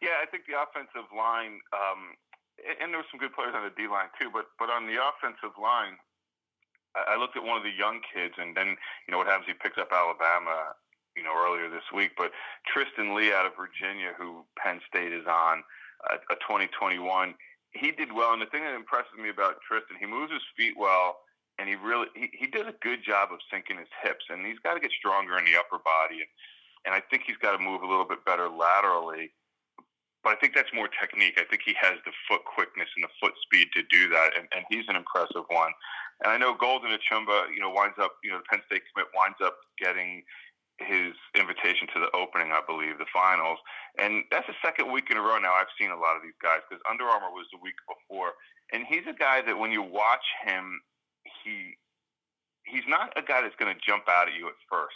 Yeah, 0.02 0.16
I 0.24 0.26
think 0.32 0.46
the 0.48 0.56
offensive 0.56 1.12
line, 1.12 1.60
um, 1.76 2.16
and 2.80 2.94
there 2.94 3.04
were 3.04 3.10
some 3.12 3.20
good 3.20 3.36
players 3.36 3.52
on 3.54 3.68
the 3.68 3.76
D 3.76 3.88
line 3.92 4.08
too. 4.20 4.30
But 4.32 4.48
but 4.58 4.70
on 4.70 4.88
the 4.88 4.96
offensive 4.96 5.60
line, 5.62 6.00
I 7.08 7.16
looked 7.18 7.38
at 7.38 7.44
one 7.44 7.58
of 7.58 7.64
the 7.64 7.76
young 7.76 8.02
kids, 8.14 8.36
and 8.38 8.56
then 8.56 8.76
you 9.08 9.12
know 9.12 9.18
what 9.18 9.28
happens? 9.28 9.48
He 9.48 9.54
picks 9.54 9.78
up 9.78 9.90
Alabama, 9.92 10.74
you 11.16 11.24
know, 11.24 11.36
earlier 11.36 11.70
this 11.70 11.86
week. 11.94 12.12
But 12.18 12.32
Tristan 12.68 13.16
Leigh 13.16 13.34
out 13.34 13.46
of 13.46 13.54
Virginia, 13.56 14.14
who 14.18 14.46
Penn 14.58 14.82
State 14.88 15.14
is 15.14 15.26
on, 15.28 15.64
uh, 16.10 16.18
a 16.32 16.36
2021, 16.44 17.36
he 17.72 17.92
did 17.92 18.12
well. 18.12 18.34
And 18.34 18.42
the 18.42 18.48
thing 18.48 18.64
that 18.64 18.76
impresses 18.76 19.14
me 19.20 19.30
about 19.30 19.62
Tristan, 19.62 19.98
he 20.00 20.08
moves 20.08 20.32
his 20.32 20.46
feet 20.58 20.74
well, 20.78 21.22
and 21.60 21.68
he 21.68 21.76
really 21.76 22.08
he, 22.16 22.32
he 22.34 22.48
does 22.48 22.68
a 22.68 22.76
good 22.82 23.04
job 23.04 23.30
of 23.32 23.40
sinking 23.52 23.78
his 23.78 23.92
hips. 24.04 24.26
And 24.30 24.46
he's 24.46 24.60
got 24.60 24.76
to 24.76 24.80
get 24.80 24.92
stronger 24.92 25.38
in 25.38 25.46
the 25.46 25.60
upper 25.60 25.78
body, 25.84 26.24
and 26.24 26.32
and 26.86 26.96
I 26.96 27.02
think 27.12 27.24
he's 27.28 27.38
got 27.38 27.58
to 27.58 27.62
move 27.62 27.84
a 27.84 27.88
little 27.88 28.08
bit 28.08 28.24
better 28.26 28.48
laterally. 28.48 29.32
But 30.24 30.36
I 30.36 30.36
think 30.36 30.54
that's 30.54 30.72
more 30.74 30.88
technique. 30.88 31.40
I 31.40 31.46
think 31.48 31.64
he 31.64 31.76
has 31.80 31.96
the 32.04 32.12
foot 32.28 32.44
quickness 32.44 32.90
and 32.96 33.04
the 33.04 33.14
foot 33.22 33.34
speed 33.44 33.70
to 33.76 33.84
do 33.88 34.10
that, 34.10 34.36
and, 34.38 34.48
and 34.56 34.66
he's 34.70 34.84
an 34.88 34.96
impressive 34.96 35.48
one. 35.48 35.72
And 36.24 36.32
I 36.32 36.38
know 36.38 36.54
Golden 36.54 36.92
Achumba, 36.92 37.48
you 37.54 37.60
know, 37.60 37.70
winds 37.70 37.96
up, 38.00 38.16
you 38.24 38.32
know, 38.32 38.40
the 38.40 38.48
Penn 38.50 38.62
State 38.68 38.84
commit 38.92 39.08
winds 39.16 39.40
up 39.44 39.56
getting 39.80 40.24
his 40.80 41.16
invitation 41.36 41.88
to 41.94 42.00
the 42.00 42.12
opening, 42.16 42.52
I 42.52 42.62
believe, 42.66 42.98
the 42.98 43.10
finals. 43.12 43.60
And 44.00 44.24
that's 44.32 44.48
the 44.48 44.56
second 44.64 44.92
week 44.92 45.12
in 45.12 45.18
a 45.18 45.22
row 45.22 45.38
now 45.38 45.54
I've 45.54 45.72
seen 45.80 45.92
a 45.92 46.00
lot 46.00 46.16
of 46.16 46.24
these 46.24 46.38
guys 46.42 46.60
because 46.68 46.82
Under 46.90 47.04
Armour 47.04 47.32
was 47.32 47.48
the 47.52 47.60
week 47.62 47.76
before. 47.88 48.34
And 48.72 48.86
he's 48.88 49.08
a 49.08 49.16
guy 49.16 49.42
that 49.44 49.58
when 49.58 49.72
you 49.72 49.84
watch 49.84 50.24
him, 50.46 50.80
he 51.44 51.76
he's 52.64 52.88
not 52.88 53.12
a 53.18 53.22
guy 53.22 53.42
that's 53.42 53.56
going 53.56 53.74
to 53.74 53.80
jump 53.82 54.08
out 54.08 54.28
at 54.28 54.36
you 54.36 54.48
at 54.48 54.56
first. 54.70 54.96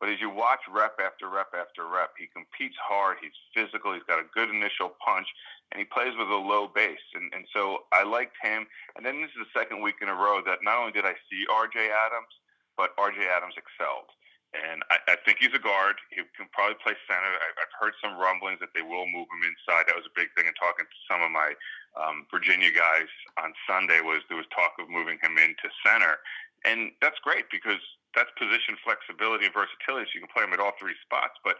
But 0.00 0.08
as 0.08 0.18
you 0.18 0.32
watch 0.32 0.64
rep 0.72 0.96
after 0.96 1.28
rep 1.28 1.52
after 1.52 1.84
rep, 1.84 2.16
he 2.16 2.26
competes 2.32 2.76
hard. 2.80 3.20
He's 3.20 3.36
physical. 3.52 3.92
He's 3.92 4.08
got 4.08 4.18
a 4.18 4.24
good 4.32 4.48
initial 4.48 4.96
punch, 4.96 5.28
and 5.70 5.78
he 5.78 5.84
plays 5.84 6.16
with 6.16 6.32
a 6.32 6.40
low 6.40 6.72
base. 6.72 7.04
And, 7.12 7.28
and 7.36 7.44
so 7.52 7.84
I 7.92 8.02
liked 8.02 8.34
him. 8.40 8.64
And 8.96 9.04
then 9.04 9.20
this 9.20 9.28
is 9.36 9.44
the 9.44 9.52
second 9.52 9.84
week 9.84 10.00
in 10.00 10.08
a 10.08 10.16
row 10.16 10.40
that 10.48 10.64
not 10.64 10.80
only 10.80 10.96
did 10.96 11.04
I 11.04 11.12
see 11.28 11.44
R.J. 11.52 11.92
Adams, 11.92 12.32
but 12.80 12.96
R.J. 12.96 13.28
Adams 13.28 13.60
excelled. 13.60 14.08
And 14.56 14.82
I, 14.90 15.14
I 15.14 15.16
think 15.22 15.38
he's 15.38 15.54
a 15.54 15.62
guard. 15.62 16.00
He 16.10 16.24
can 16.34 16.48
probably 16.50 16.80
play 16.82 16.96
center. 17.06 17.30
I, 17.36 17.48
I've 17.60 17.76
heard 17.76 17.92
some 18.00 18.16
rumblings 18.16 18.58
that 18.64 18.72
they 18.74 18.82
will 18.82 19.04
move 19.04 19.28
him 19.28 19.44
inside. 19.44 19.84
That 19.86 20.00
was 20.00 20.08
a 20.08 20.16
big 20.16 20.32
thing 20.32 20.48
in 20.48 20.56
talking 20.56 20.88
to 20.88 20.98
some 21.06 21.22
of 21.22 21.30
my 21.30 21.52
um, 21.94 22.26
Virginia 22.32 22.72
guys 22.72 23.12
on 23.36 23.52
Sunday. 23.68 24.00
Was 24.00 24.24
there 24.26 24.40
was 24.40 24.48
talk 24.50 24.74
of 24.80 24.90
moving 24.90 25.22
him 25.22 25.38
into 25.38 25.70
center, 25.86 26.18
and 26.66 26.90
that's 26.98 27.20
great 27.22 27.46
because 27.52 27.78
that's 28.14 28.30
position 28.34 28.74
flexibility 28.82 29.46
and 29.46 29.54
versatility, 29.54 30.10
so 30.10 30.14
you 30.18 30.22
can 30.26 30.32
play 30.32 30.44
him 30.44 30.54
at 30.54 30.60
all 30.60 30.74
three 30.78 30.96
spots. 31.04 31.38
But 31.46 31.56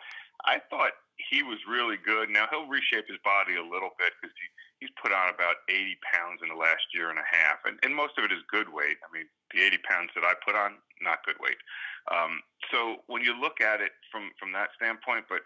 I 0.47 0.59
thought 0.71 0.97
he 1.31 1.43
was 1.43 1.59
really 1.69 2.01
good. 2.01 2.31
Now 2.31 2.49
he'll 2.51 2.67
reshape 2.67 3.07
his 3.07 3.21
body 3.23 3.55
a 3.55 3.65
little 3.65 3.95
bit 4.01 4.17
because 4.19 4.35
he, 4.35 4.47
he's 4.83 4.95
put 4.99 5.13
on 5.13 5.31
about 5.31 5.63
80 5.69 5.99
pounds 6.03 6.41
in 6.43 6.49
the 6.49 6.59
last 6.59 6.91
year 6.97 7.11
and 7.11 7.21
a 7.21 7.29
half, 7.29 7.63
and, 7.69 7.79
and 7.83 7.95
most 7.95 8.17
of 8.19 8.25
it 8.25 8.33
is 8.33 8.43
good 8.51 8.73
weight. 8.73 8.99
I 9.05 9.09
mean, 9.13 9.29
the 9.55 9.63
80 9.63 9.79
pounds 9.87 10.11
that 10.17 10.25
I 10.25 10.35
put 10.43 10.57
on, 10.57 10.81
not 11.01 11.23
good 11.23 11.39
weight. 11.39 11.61
Um, 12.09 12.41
so 12.73 13.05
when 13.07 13.23
you 13.23 13.37
look 13.37 13.61
at 13.61 13.81
it 13.81 13.93
from 14.11 14.33
from 14.41 14.53
that 14.53 14.75
standpoint, 14.75 15.29
but 15.29 15.45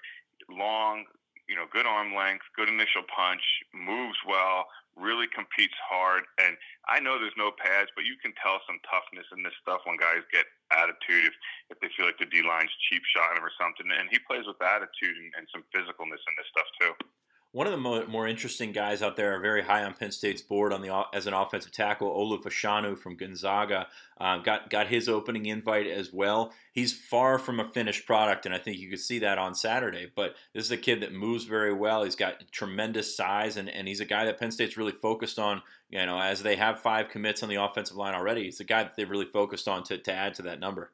long, 0.48 1.04
you 1.48 1.54
know, 1.54 1.66
good 1.70 1.86
arm 1.86 2.14
length, 2.14 2.44
good 2.56 2.68
initial 2.68 3.02
punch, 3.10 3.42
moves 3.74 4.18
well, 4.26 4.66
really 4.96 5.26
competes 5.30 5.74
hard. 5.82 6.22
And 6.38 6.56
I 6.86 7.00
know 7.00 7.18
there's 7.18 7.36
no 7.38 7.50
pads, 7.54 7.90
but 7.94 8.06
you 8.06 8.14
can 8.22 8.34
tell 8.38 8.62
some 8.66 8.78
toughness 8.86 9.26
in 9.34 9.42
this 9.42 9.54
stuff 9.60 9.82
when 9.84 9.98
guys 9.98 10.22
get 10.30 10.46
attitude 10.70 11.30
if, 11.30 11.36
if 11.74 11.76
they 11.82 11.90
feel 11.94 12.06
like 12.06 12.18
the 12.18 12.30
D 12.30 12.42
line's 12.42 12.72
cheap 12.88 13.02
shot 13.10 13.36
him 13.36 13.42
or 13.42 13.54
something. 13.58 13.90
And 13.90 14.06
he 14.10 14.22
plays 14.22 14.46
with 14.46 14.60
attitude 14.62 15.16
and, 15.18 15.30
and 15.38 15.46
some 15.50 15.66
physicalness 15.74 16.22
in 16.22 16.34
this 16.38 16.48
stuff 16.50 16.68
too. 16.78 16.92
One 17.54 17.68
of 17.68 17.70
the 17.70 17.78
more, 17.78 18.04
more 18.08 18.26
interesting 18.26 18.72
guys 18.72 19.00
out 19.00 19.14
there, 19.14 19.36
are 19.36 19.38
very 19.38 19.62
high 19.62 19.84
on 19.84 19.94
Penn 19.94 20.10
State's 20.10 20.42
board 20.42 20.72
on 20.72 20.82
the 20.82 21.04
as 21.12 21.28
an 21.28 21.34
offensive 21.34 21.70
tackle, 21.70 22.10
Olu 22.10 22.42
Fashanu 22.42 22.98
from 22.98 23.16
Gonzaga, 23.16 23.86
uh, 24.20 24.38
got 24.38 24.70
got 24.70 24.88
his 24.88 25.08
opening 25.08 25.46
invite 25.46 25.86
as 25.86 26.12
well. 26.12 26.52
He's 26.72 26.92
far 26.92 27.38
from 27.38 27.60
a 27.60 27.64
finished 27.64 28.06
product, 28.06 28.44
and 28.44 28.52
I 28.52 28.58
think 28.58 28.78
you 28.78 28.90
could 28.90 28.98
see 28.98 29.20
that 29.20 29.38
on 29.38 29.54
Saturday. 29.54 30.10
But 30.16 30.34
this 30.52 30.64
is 30.64 30.72
a 30.72 30.76
kid 30.76 31.02
that 31.02 31.12
moves 31.12 31.44
very 31.44 31.72
well. 31.72 32.02
He's 32.02 32.16
got 32.16 32.42
tremendous 32.50 33.16
size, 33.16 33.56
and, 33.56 33.68
and 33.68 33.86
he's 33.86 34.00
a 34.00 34.04
guy 34.04 34.24
that 34.24 34.40
Penn 34.40 34.50
State's 34.50 34.76
really 34.76 34.90
focused 34.90 35.38
on. 35.38 35.62
You 35.90 36.04
know, 36.06 36.18
as 36.18 36.42
they 36.42 36.56
have 36.56 36.80
five 36.80 37.08
commits 37.08 37.44
on 37.44 37.48
the 37.48 37.62
offensive 37.62 37.96
line 37.96 38.16
already, 38.16 38.42
he's 38.42 38.58
a 38.58 38.64
guy 38.64 38.82
that 38.82 38.96
they've 38.96 39.08
really 39.08 39.30
focused 39.32 39.68
on 39.68 39.84
to, 39.84 39.98
to 39.98 40.12
add 40.12 40.34
to 40.34 40.42
that 40.42 40.58
number. 40.58 40.90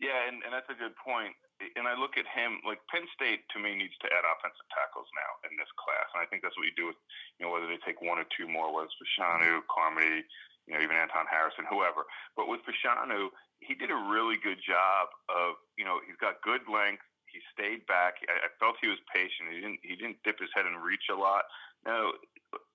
Yeah, 0.00 0.28
and, 0.28 0.40
and 0.44 0.52
that's 0.52 0.70
a 0.70 0.80
good 0.80 0.94
point. 0.94 1.34
And 1.58 1.90
I 1.90 1.98
look 1.98 2.14
at 2.14 2.26
him 2.30 2.62
like 2.62 2.78
Penn 2.86 3.06
State 3.14 3.42
to 3.50 3.58
me 3.58 3.74
needs 3.74 3.96
to 4.02 4.08
add 4.10 4.22
offensive 4.22 4.68
tackles 4.70 5.10
now 5.14 5.30
in 5.50 5.58
this 5.58 5.70
class, 5.74 6.06
and 6.14 6.22
I 6.22 6.26
think 6.30 6.46
that's 6.46 6.54
what 6.54 6.70
you 6.70 6.76
do 6.78 6.94
with 6.94 7.00
you 7.38 7.46
know 7.46 7.50
whether 7.50 7.66
they 7.66 7.82
take 7.82 7.98
one 7.98 8.22
or 8.22 8.28
two 8.30 8.46
more, 8.46 8.70
whether 8.70 8.86
it's 8.86 8.98
Fashanu, 8.98 9.66
Carmody, 9.66 10.22
you 10.70 10.72
know 10.74 10.80
even 10.82 10.94
Anton 10.94 11.26
Harrison, 11.26 11.66
whoever. 11.66 12.06
But 12.38 12.46
with 12.46 12.62
Fashanu, 12.62 13.34
he 13.58 13.74
did 13.74 13.90
a 13.90 14.00
really 14.06 14.38
good 14.38 14.62
job 14.62 15.10
of 15.26 15.58
you 15.74 15.82
know 15.82 15.98
he's 16.06 16.18
got 16.22 16.38
good 16.46 16.62
length. 16.70 17.02
He 17.26 17.42
stayed 17.50 17.84
back. 17.90 18.22
I, 18.30 18.46
I 18.46 18.50
felt 18.62 18.78
he 18.78 18.88
was 18.90 19.02
patient. 19.10 19.50
He 19.50 19.58
didn't 19.58 19.82
he 19.82 19.94
didn't 19.98 20.22
dip 20.22 20.38
his 20.38 20.54
head 20.54 20.66
and 20.66 20.78
reach 20.78 21.10
a 21.10 21.18
lot. 21.18 21.50
Now 21.82 22.14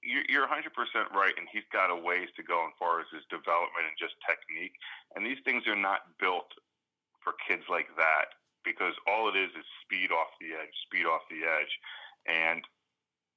you're 0.04 0.46
100% 0.46 0.70
right, 1.16 1.34
and 1.40 1.48
he's 1.50 1.66
got 1.72 1.90
a 1.90 1.96
ways 1.96 2.30
to 2.36 2.44
go 2.44 2.68
as 2.68 2.76
far 2.78 3.00
as 3.00 3.08
his 3.10 3.24
development 3.32 3.88
and 3.88 3.98
just 3.98 4.14
technique. 4.22 4.76
And 5.16 5.26
these 5.26 5.40
things 5.48 5.66
are 5.66 5.80
not 5.80 6.14
built 6.20 6.52
for 7.24 7.34
kids 7.48 7.64
like 7.72 7.88
that 7.98 8.36
because 8.64 8.96
all 9.08 9.30
it 9.30 9.38
is 9.38 9.52
is 9.56 9.68
speed 9.84 10.12
off 10.12 10.32
the 10.40 10.56
edge, 10.56 10.74
speed 10.88 11.06
off 11.06 11.24
the 11.30 11.44
edge, 11.44 11.74
and 12.28 12.64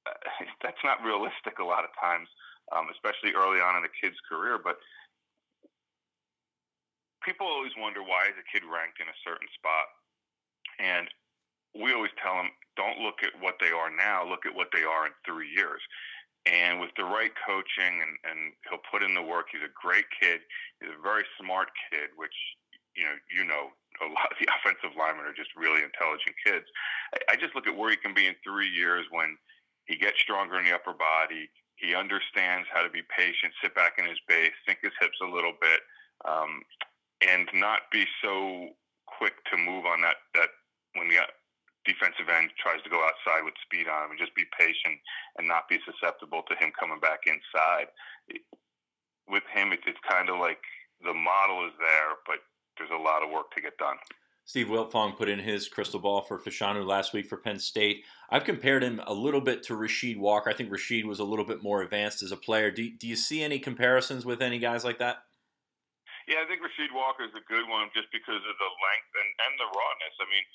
uh, 0.07 0.15
that's 0.63 0.81
not 0.83 1.03
realistic 1.03 1.59
a 1.59 1.67
lot 1.67 1.83
of 1.83 1.91
times, 1.99 2.27
um, 2.71 2.87
especially 2.91 3.35
early 3.35 3.59
on 3.59 3.77
in 3.77 3.83
a 3.83 3.93
kid's 3.99 4.19
career. 4.27 4.57
But 4.57 4.79
people 7.23 7.47
always 7.47 7.75
wonder 7.77 8.01
why 8.01 8.31
is 8.31 8.39
a 8.39 8.47
kid 8.47 8.63
ranked 8.67 8.99
in 9.03 9.11
a 9.11 9.21
certain 9.23 9.47
spot, 9.55 9.87
and 10.79 11.07
we 11.75 11.93
always 11.93 12.15
tell 12.23 12.35
them 12.35 12.49
don't 12.75 13.03
look 13.03 13.21
at 13.25 13.35
what 13.41 13.59
they 13.59 13.73
are 13.73 13.91
now, 13.91 14.23
look 14.23 14.45
at 14.45 14.55
what 14.55 14.71
they 14.71 14.83
are 14.83 15.05
in 15.05 15.13
three 15.25 15.49
years. 15.49 15.81
And 16.47 16.79
with 16.79 16.95
the 16.95 17.03
right 17.03 17.33
coaching, 17.43 17.99
and, 17.99 18.15
and 18.23 18.55
he'll 18.69 18.79
put 18.87 19.03
in 19.03 19.11
the 19.11 19.21
work. 19.21 19.51
He's 19.51 19.67
a 19.67 19.73
great 19.75 20.07
kid. 20.15 20.39
He's 20.79 20.95
a 20.95 21.01
very 21.03 21.27
smart 21.35 21.67
kid, 21.91 22.15
which 22.15 22.31
you 22.97 23.05
know, 23.05 23.17
you 23.29 23.43
know, 23.45 23.69
a 24.01 24.09
lot 24.09 24.31
of 24.31 24.37
the 24.39 24.49
offensive 24.59 24.95
linemen 24.97 25.25
are 25.25 25.37
just 25.37 25.53
really 25.55 25.83
intelligent 25.83 26.35
kids. 26.43 26.65
I, 27.13 27.33
I 27.33 27.35
just 27.35 27.55
look 27.55 27.67
at 27.67 27.75
where 27.75 27.91
he 27.91 27.97
can 27.97 28.13
be 28.13 28.27
in 28.27 28.35
three 28.43 28.69
years 28.69 29.05
when 29.09 29.37
he 29.85 29.95
gets 29.95 30.19
stronger 30.19 30.59
in 30.59 30.65
the 30.65 30.75
upper 30.75 30.93
body. 30.93 31.49
He 31.77 31.93
understands 31.93 32.67
how 32.73 32.81
to 32.81 32.89
be 32.89 33.05
patient, 33.13 33.53
sit 33.61 33.75
back 33.75 33.97
in 33.97 34.05
his 34.05 34.19
base, 34.27 34.53
sink 34.65 34.79
his 34.81 34.95
hips 34.99 35.17
a 35.21 35.29
little 35.29 35.53
bit, 35.61 35.81
um, 36.25 36.61
and 37.21 37.47
not 37.53 37.89
be 37.91 38.05
so 38.21 38.73
quick 39.05 39.33
to 39.51 39.57
move 39.57 39.85
on 39.85 40.01
that 40.01 40.17
that 40.33 40.49
when 40.93 41.07
the 41.07 41.21
defensive 41.87 42.27
end 42.27 42.51
tries 42.59 42.83
to 42.83 42.91
go 42.91 42.99
outside 42.99 43.47
with 43.47 43.55
speed 43.63 43.87
on 43.87 44.05
him, 44.05 44.11
and 44.11 44.19
just 44.19 44.35
be 44.35 44.43
patient 44.59 44.99
and 45.39 45.47
not 45.47 45.71
be 45.71 45.79
susceptible 45.87 46.43
to 46.43 46.53
him 46.59 46.75
coming 46.75 46.99
back 46.99 47.23
inside. 47.25 47.87
With 49.31 49.47
him, 49.55 49.71
it's, 49.71 49.87
it's 49.87 50.01
kind 50.03 50.27
of 50.29 50.37
like 50.37 50.59
the 50.99 51.15
model 51.15 51.63
is 51.65 51.75
there, 51.79 52.19
but 52.27 52.43
there's 52.77 52.91
a 52.91 53.01
lot 53.01 53.23
of 53.23 53.29
work 53.29 53.51
to 53.55 53.61
get 53.61 53.77
done. 53.77 53.97
Steve 54.47 54.67
Wiltfong 54.67 55.17
put 55.17 55.27
in 55.27 55.39
his 55.39 55.67
crystal 55.67 55.99
ball 55.99 56.21
for 56.21 56.39
Fashanu 56.39 56.87
last 56.87 57.11
week 57.11 57.27
for 57.27 57.35
Penn 57.35 57.59
State. 57.59 58.05
I've 58.31 58.47
compared 58.47 58.81
him 58.81 59.01
a 59.05 59.13
little 59.13 59.41
bit 59.41 59.61
to 59.67 59.75
Rasheed 59.75 60.17
Walker. 60.17 60.49
I 60.49 60.55
think 60.55 60.71
Rasheed 60.71 61.03
was 61.03 61.19
a 61.19 61.27
little 61.27 61.43
bit 61.43 61.61
more 61.61 61.81
advanced 61.81 62.23
as 62.23 62.31
a 62.31 62.39
player. 62.39 62.71
Do, 62.71 62.87
do 62.95 63.07
you 63.07 63.17
see 63.17 63.43
any 63.43 63.59
comparisons 63.59 64.23
with 64.23 64.41
any 64.41 64.57
guys 64.57 64.87
like 64.87 64.99
that? 64.99 65.27
Yeah, 66.31 66.43
I 66.43 66.47
think 66.47 66.63
Rasheed 66.63 66.95
Walker 66.95 67.27
is 67.27 67.35
a 67.35 67.43
good 67.43 67.67
one 67.67 67.91
just 67.91 68.07
because 68.15 68.39
of 68.39 68.55
the 68.55 68.71
length 68.71 69.11
and, 69.19 69.29
and 69.47 69.53
the 69.59 69.67
rawness. 69.67 70.15
I 70.15 70.27
mean, 70.31 70.45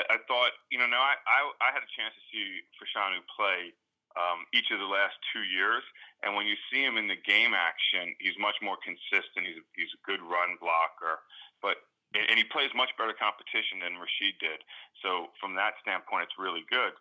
I, 0.00 0.16
I 0.16 0.18
thought, 0.24 0.52
you 0.72 0.80
know, 0.80 0.88
now 0.88 1.04
I, 1.04 1.16
I, 1.28 1.40
I 1.60 1.68
had 1.76 1.84
a 1.84 1.92
chance 1.92 2.16
to 2.16 2.24
see 2.32 2.64
Fashanu 2.80 3.20
play 3.36 3.76
um, 4.16 4.44
each 4.52 4.68
of 4.72 4.80
the 4.80 4.88
last 4.88 5.16
two 5.32 5.44
years. 5.44 5.84
And 6.24 6.36
when 6.36 6.48
you 6.48 6.56
see 6.72 6.80
him 6.80 6.96
in 6.96 7.08
the 7.08 7.20
game 7.24 7.52
action, 7.52 8.16
he's 8.20 8.36
much 8.40 8.56
more 8.60 8.76
consistent. 8.80 9.44
He's 9.44 9.60
a, 9.60 9.64
he's 9.76 9.92
a 9.92 10.00
good 10.04 10.20
run 10.20 10.56
blocker, 10.60 11.24
but 11.62 11.78
and 12.12 12.36
he 12.36 12.44
plays 12.44 12.68
much 12.76 12.92
better 13.00 13.16
competition 13.16 13.80
than 13.80 13.96
Rasheed 13.96 14.36
did. 14.36 14.60
So 15.00 15.32
from 15.40 15.56
that 15.56 15.80
standpoint, 15.80 16.28
it's 16.28 16.36
really 16.36 16.60
good. 16.68 16.92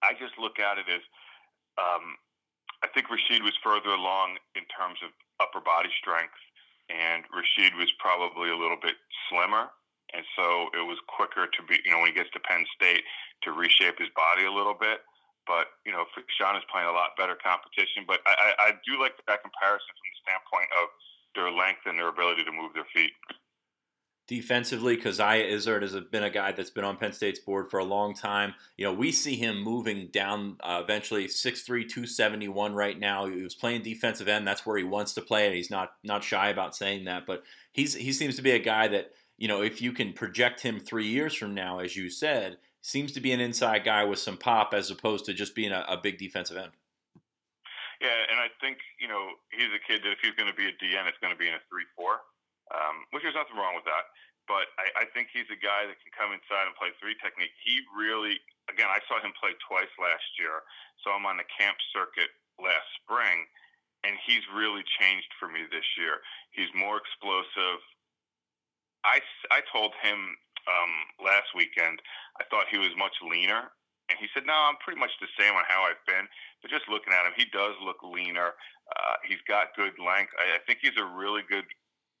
I 0.00 0.16
just 0.16 0.40
look 0.40 0.56
at 0.56 0.80
it 0.80 0.88
as 0.88 1.04
um, 1.76 2.16
I 2.80 2.88
think 2.96 3.12
Rasheed 3.12 3.44
was 3.44 3.52
further 3.60 3.92
along 3.92 4.40
in 4.56 4.64
terms 4.72 5.00
of 5.04 5.12
upper 5.36 5.60
body 5.60 5.92
strength, 6.00 6.36
and 6.88 7.28
Rasheed 7.28 7.76
was 7.76 7.92
probably 8.00 8.48
a 8.48 8.56
little 8.56 8.80
bit 8.80 8.96
slimmer. 9.28 9.68
And 10.14 10.22
so 10.38 10.70
it 10.72 10.86
was 10.86 11.02
quicker 11.10 11.50
to 11.50 11.60
be, 11.66 11.82
you 11.82 11.90
know, 11.90 11.98
when 11.98 12.14
he 12.14 12.16
gets 12.16 12.30
to 12.32 12.40
Penn 12.40 12.64
State 12.72 13.02
to 13.42 13.50
reshape 13.50 13.98
his 13.98 14.08
body 14.14 14.46
a 14.46 14.54
little 14.54 14.76
bit. 14.78 15.02
But 15.44 15.76
you 15.84 15.92
know, 15.92 16.06
Sean 16.38 16.56
is 16.56 16.66
playing 16.70 16.88
a 16.88 16.94
lot 16.94 17.18
better 17.18 17.36
competition. 17.38 18.06
But 18.06 18.22
I, 18.26 18.54
I 18.58 18.68
do 18.86 18.98
like 18.98 19.18
that 19.26 19.42
comparison 19.42 19.92
from 19.92 20.06
the 20.06 20.22
standpoint 20.24 20.70
of 20.78 20.86
their 21.34 21.50
length 21.50 21.84
and 21.86 21.98
their 21.98 22.08
ability 22.08 22.46
to 22.46 22.54
move 22.54 22.74
their 22.74 22.88
feet. 22.94 23.12
Defensively, 24.28 24.96
Coziah 24.96 25.46
Izzard 25.46 25.82
has 25.82 25.94
been 26.10 26.24
a 26.24 26.30
guy 26.30 26.50
that's 26.50 26.70
been 26.70 26.84
on 26.84 26.96
Penn 26.96 27.12
State's 27.12 27.38
board 27.38 27.70
for 27.70 27.78
a 27.78 27.84
long 27.84 28.12
time. 28.12 28.54
You 28.76 28.84
know, 28.84 28.92
we 28.92 29.12
see 29.12 29.36
him 29.36 29.62
moving 29.62 30.08
down 30.08 30.56
uh, 30.64 30.80
eventually 30.82 31.26
6'3", 31.26 31.64
271 31.66 32.74
right 32.74 32.98
now. 32.98 33.26
He 33.26 33.42
was 33.42 33.54
playing 33.54 33.82
defensive 33.82 34.26
end. 34.26 34.46
That's 34.46 34.66
where 34.66 34.76
he 34.76 34.84
wants 34.84 35.14
to 35.14 35.22
play, 35.22 35.46
and 35.46 35.54
he's 35.54 35.70
not 35.70 35.92
not 36.02 36.24
shy 36.24 36.48
about 36.48 36.74
saying 36.74 37.04
that. 37.04 37.24
But 37.24 37.44
he's 37.72 37.94
he 37.94 38.12
seems 38.12 38.34
to 38.36 38.42
be 38.42 38.50
a 38.50 38.58
guy 38.58 38.88
that 38.88 39.12
you 39.38 39.48
know, 39.48 39.62
if 39.62 39.82
you 39.82 39.92
can 39.92 40.12
project 40.12 40.60
him 40.60 40.80
three 40.80 41.06
years 41.06 41.34
from 41.34 41.54
now, 41.54 41.80
as 41.80 41.96
you 41.96 42.08
said, 42.08 42.56
seems 42.80 43.12
to 43.12 43.20
be 43.20 43.32
an 43.32 43.40
inside 43.40 43.84
guy 43.84 44.04
with 44.04 44.18
some 44.18 44.36
pop 44.36 44.72
as 44.72 44.90
opposed 44.90 45.26
to 45.26 45.34
just 45.34 45.54
being 45.54 45.72
a, 45.72 45.84
a 45.88 45.96
big 45.96 46.18
defensive 46.18 46.56
end. 46.56 46.72
Yeah, 48.00 48.08
and 48.30 48.40
I 48.40 48.48
think 48.60 48.78
you 49.00 49.08
know 49.08 49.28
he's 49.50 49.68
a 49.74 49.80
kid 49.86 50.02
that 50.04 50.12
if 50.12 50.18
he's 50.20 50.34
going 50.34 50.50
to 50.50 50.56
be 50.56 50.66
a 50.66 50.72
DN, 50.72 51.08
it's 51.08 51.18
going 51.20 51.32
to 51.32 51.38
be 51.38 51.48
in 51.48 51.54
a 51.54 51.64
three-four, 51.70 52.20
um, 52.74 53.06
which 53.14 53.22
there's 53.22 53.38
nothing 53.38 53.58
wrong 53.58 53.74
with 53.78 53.86
that. 53.86 54.10
But 54.46 54.70
I, 54.78 55.02
I 55.02 55.04
think 55.10 55.34
he's 55.34 55.50
a 55.50 55.58
guy 55.58 55.90
that 55.90 55.98
can 55.98 56.14
come 56.14 56.30
inside 56.30 56.70
and 56.70 56.78
play 56.78 56.94
three 57.02 57.18
technique. 57.18 57.50
He 57.66 57.82
really, 57.90 58.38
again, 58.70 58.86
I 58.86 59.02
saw 59.10 59.18
him 59.18 59.34
play 59.34 59.58
twice 59.66 59.90
last 59.98 60.26
year, 60.38 60.62
so 61.02 61.10
I'm 61.10 61.26
on 61.26 61.38
the 61.38 61.48
camp 61.50 61.78
circuit 61.90 62.30
last 62.62 62.86
spring, 63.02 63.46
and 64.06 64.14
he's 64.22 64.46
really 64.54 64.86
changed 65.02 65.30
for 65.38 65.50
me 65.50 65.66
this 65.66 65.86
year. 65.98 66.22
He's 66.54 66.70
more 66.78 66.94
explosive. 66.94 67.82
I, 69.02 69.18
I 69.50 69.66
told 69.70 69.94
him 69.98 70.38
um, 70.66 70.92
last 71.22 71.50
weekend, 71.54 71.98
I 72.38 72.46
thought 72.46 72.70
he 72.70 72.78
was 72.78 72.94
much 72.94 73.14
leaner. 73.22 73.70
And 74.06 74.14
he 74.22 74.30
said, 74.30 74.46
No, 74.46 74.54
I'm 74.54 74.78
pretty 74.78 75.02
much 75.02 75.10
the 75.18 75.30
same 75.34 75.54
on 75.58 75.66
how 75.66 75.82
I've 75.82 76.02
been. 76.06 76.30
But 76.62 76.70
just 76.70 76.86
looking 76.86 77.10
at 77.10 77.26
him, 77.26 77.34
he 77.34 77.50
does 77.50 77.74
look 77.82 77.98
leaner. 78.06 78.54
Uh, 78.94 79.18
he's 79.26 79.42
got 79.50 79.74
good 79.74 79.98
length. 79.98 80.30
I, 80.38 80.58
I 80.58 80.60
think 80.62 80.78
he's 80.78 80.94
a 80.94 81.10
really 81.18 81.42
good 81.50 81.66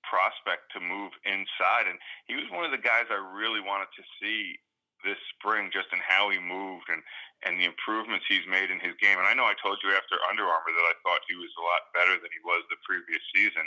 prospect 0.06 0.70
to 0.72 0.80
move 0.80 1.12
inside. 1.26 1.90
And 1.90 1.98
he 2.30 2.38
was 2.38 2.48
one 2.54 2.64
of 2.64 2.72
the 2.72 2.80
guys 2.80 3.10
I 3.10 3.18
really 3.18 3.60
wanted 3.60 3.90
to 3.98 4.02
see 4.22 4.56
this 5.04 5.20
spring 5.36 5.68
just 5.70 5.92
in 5.92 6.00
how 6.00 6.32
he 6.32 6.40
moved 6.40 6.88
and, 6.88 7.02
and 7.44 7.60
the 7.60 7.68
improvements 7.68 8.24
he's 8.26 8.46
made 8.48 8.72
in 8.72 8.80
his 8.80 8.96
game. 8.98 9.20
And 9.20 9.28
I 9.28 9.36
know 9.36 9.44
I 9.44 9.58
told 9.60 9.78
you 9.84 9.92
after 9.92 10.16
Under 10.26 10.48
Armour 10.48 10.72
that 10.72 10.90
I 10.90 10.96
thought 11.04 11.28
he 11.28 11.36
was 11.36 11.52
a 11.54 11.62
lot 11.62 11.92
better 11.92 12.16
than 12.16 12.32
he 12.32 12.42
was 12.42 12.64
the 12.66 12.80
previous 12.82 13.22
season. 13.34 13.66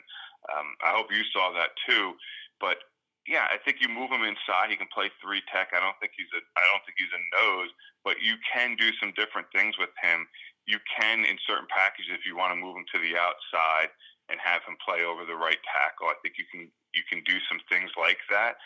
Um, 0.51 0.73
I 0.81 0.91
hope 0.95 1.13
you 1.13 1.21
saw 1.29 1.53
that 1.53 1.77
too. 1.85 2.17
But 2.59 2.81
yeah, 3.29 3.45
I 3.45 3.61
think 3.61 3.77
you 3.77 3.87
move 3.87 4.09
him 4.09 4.25
inside. 4.25 4.73
He 4.73 4.79
can 4.79 4.89
play 4.89 5.13
three 5.21 5.45
tech. 5.53 5.69
I 5.71 5.79
don't 5.79 5.95
think 6.01 6.17
he's 6.17 6.31
a 6.33 6.41
I 6.41 6.65
don't 6.73 6.81
think 6.81 6.97
he's 6.97 7.13
a 7.13 7.23
nose, 7.37 7.69
but 8.01 8.17
you 8.25 8.41
can 8.41 8.73
do 8.73 8.89
some 8.97 9.13
different 9.13 9.47
things 9.53 9.77
with 9.77 9.93
him. 10.01 10.25
You 10.65 10.81
can 10.97 11.23
in 11.29 11.37
certain 11.45 11.69
packages 11.69 12.09
if 12.09 12.25
you 12.25 12.33
want 12.33 12.57
to 12.57 12.59
move 12.59 12.73
him 12.73 12.89
to 12.89 12.99
the 12.99 13.13
outside 13.13 13.93
and 14.29 14.39
have 14.39 14.61
him 14.63 14.77
play 14.81 15.03
over 15.03 15.25
the 15.25 15.35
right 15.35 15.59
tackle. 15.65 16.07
I 16.07 16.17
think 16.21 16.35
you 16.37 16.45
can 16.49 16.71
you 16.93 17.03
can 17.09 17.21
do 17.25 17.37
some 17.49 17.59
things 17.69 17.91
like 17.97 18.21
that. 18.29 18.57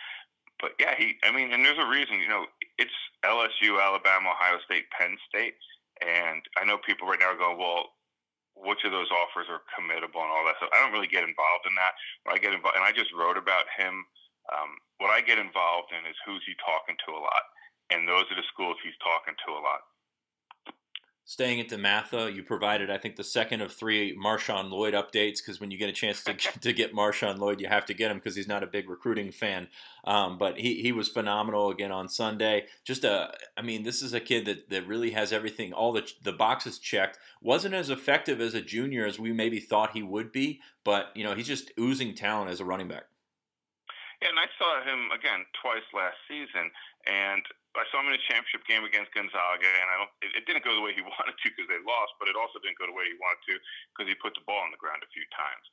But 0.60 0.76
yeah, 0.80 0.96
he 0.96 1.18
I 1.24 1.32
mean, 1.32 1.52
and 1.52 1.66
there's 1.66 1.82
a 1.82 1.90
reason, 1.90 2.20
you 2.20 2.30
know, 2.30 2.46
it's 2.78 2.94
LSU, 3.26 3.82
Alabama, 3.82 4.32
Ohio 4.36 4.60
State, 4.66 4.88
Penn 4.96 5.18
State, 5.28 5.56
and 6.04 6.44
I 6.56 6.64
know 6.64 6.78
people 6.78 7.08
right 7.08 7.20
now 7.20 7.34
are 7.34 7.40
going, 7.40 7.58
well, 7.58 7.96
which 8.56 8.86
of 8.86 8.94
those 8.94 9.10
offers 9.10 9.50
are 9.50 9.66
committable 9.74 10.22
and 10.22 10.32
all 10.32 10.46
that 10.46 10.62
stuff. 10.62 10.72
I 10.72 10.80
don't 10.84 10.94
really 10.94 11.10
get 11.10 11.26
involved 11.26 11.66
in 11.66 11.74
that. 11.76 11.94
When 12.24 12.36
I 12.36 12.40
get 12.40 12.54
involved, 12.54 12.78
and 12.78 12.86
I 12.86 12.94
just 12.94 13.12
wrote 13.12 13.36
about 13.36 13.66
him 13.76 14.06
um, 14.52 14.76
what 15.00 15.12
I 15.12 15.24
get 15.24 15.40
involved 15.40 15.96
in 15.96 16.04
is 16.04 16.18
who's 16.26 16.44
he 16.44 16.56
talking 16.60 17.00
to 17.08 17.16
a 17.16 17.22
lot, 17.22 17.46
and 17.92 18.08
those 18.08 18.28
are 18.28 18.40
the 18.40 18.48
schools 18.52 18.76
he's 18.84 18.98
talking 19.00 19.36
to 19.48 19.50
a 19.56 19.62
lot. 19.62 19.84
Staying 21.26 21.62
at 21.62 21.70
DeMatha, 21.70 22.36
you 22.36 22.44
provided, 22.44 22.90
I 22.90 22.98
think, 22.98 23.16
the 23.16 23.24
second 23.24 23.62
of 23.62 23.72
three 23.72 24.14
Marshawn 24.18 24.70
Lloyd 24.70 24.94
updates 24.94 25.38
because 25.38 25.62
when 25.62 25.72
you 25.72 25.78
get 25.78 25.88
a 25.88 25.94
chance 25.94 26.22
to, 26.26 26.34
to 26.60 26.74
get 26.74 26.94
Marshawn 26.94 27.38
Lloyd, 27.38 27.62
you 27.62 27.68
have 27.68 27.86
to 27.86 27.94
get 27.94 28.12
him 28.12 28.18
because 28.18 28.36
he's 28.36 28.48
not 28.48 28.62
a 28.62 28.68
big 28.68 28.90
recruiting 28.90 29.32
fan. 29.32 29.70
Um, 30.04 30.38
but 30.38 30.60
he, 30.60 30.82
he 30.82 30.92
was 30.92 31.08
phenomenal 31.08 31.70
again 31.70 31.94
on 31.94 32.10
Sunday. 32.10 32.66
Just 32.84 33.06
a, 33.06 33.34
I 33.58 33.62
mean, 33.62 33.84
this 33.84 34.02
is 34.02 34.14
a 34.14 34.20
kid 34.20 34.46
that, 34.46 34.70
that 34.70 34.86
really 34.86 35.12
has 35.12 35.32
everything, 35.32 35.72
all 35.72 35.94
the, 35.94 36.06
the 36.24 36.34
boxes 36.34 36.78
checked. 36.78 37.18
Wasn't 37.42 37.74
as 37.74 37.90
effective 37.90 38.42
as 38.42 38.54
a 38.54 38.62
junior 38.62 39.06
as 39.06 39.18
we 39.18 39.32
maybe 39.32 39.62
thought 39.62 39.92
he 39.92 40.04
would 40.04 40.34
be, 40.34 40.60
but, 40.84 41.08
you 41.16 41.24
know, 41.24 41.36
he's 41.36 41.48
just 41.48 41.72
oozing 41.80 42.16
talent 42.16 42.52
as 42.52 42.60
a 42.60 42.66
running 42.66 42.90
back. 42.90 43.06
Yeah, 44.22 44.28
and 44.30 44.40
I 44.40 44.48
saw 44.60 44.84
him 44.84 45.08
again 45.18 45.46
twice 45.62 45.84
last 45.94 46.16
season, 46.28 46.72
and 47.08 47.44
I 47.82 47.90
saw 47.90 48.06
him 48.06 48.14
in 48.14 48.20
a 48.20 48.26
championship 48.30 48.62
game 48.70 48.86
against 48.86 49.10
Gonzaga, 49.18 49.66
and 49.66 49.88
I 49.90 49.96
don't. 49.98 50.14
It, 50.22 50.32
it 50.38 50.44
didn't 50.46 50.62
go 50.62 50.78
the 50.78 50.86
way 50.86 50.94
he 50.94 51.02
wanted 51.18 51.34
to 51.34 51.48
because 51.50 51.66
they 51.66 51.82
lost, 51.82 52.14
but 52.22 52.30
it 52.30 52.38
also 52.38 52.62
didn't 52.62 52.78
go 52.78 52.86
the 52.86 52.94
way 52.94 53.10
he 53.10 53.18
wanted 53.18 53.42
to 53.50 53.56
because 53.94 54.06
he 54.06 54.16
put 54.18 54.38
the 54.38 54.46
ball 54.46 54.62
on 54.62 54.70
the 54.70 54.82
ground 54.82 55.02
a 55.02 55.10
few 55.10 55.26
times. 55.34 55.66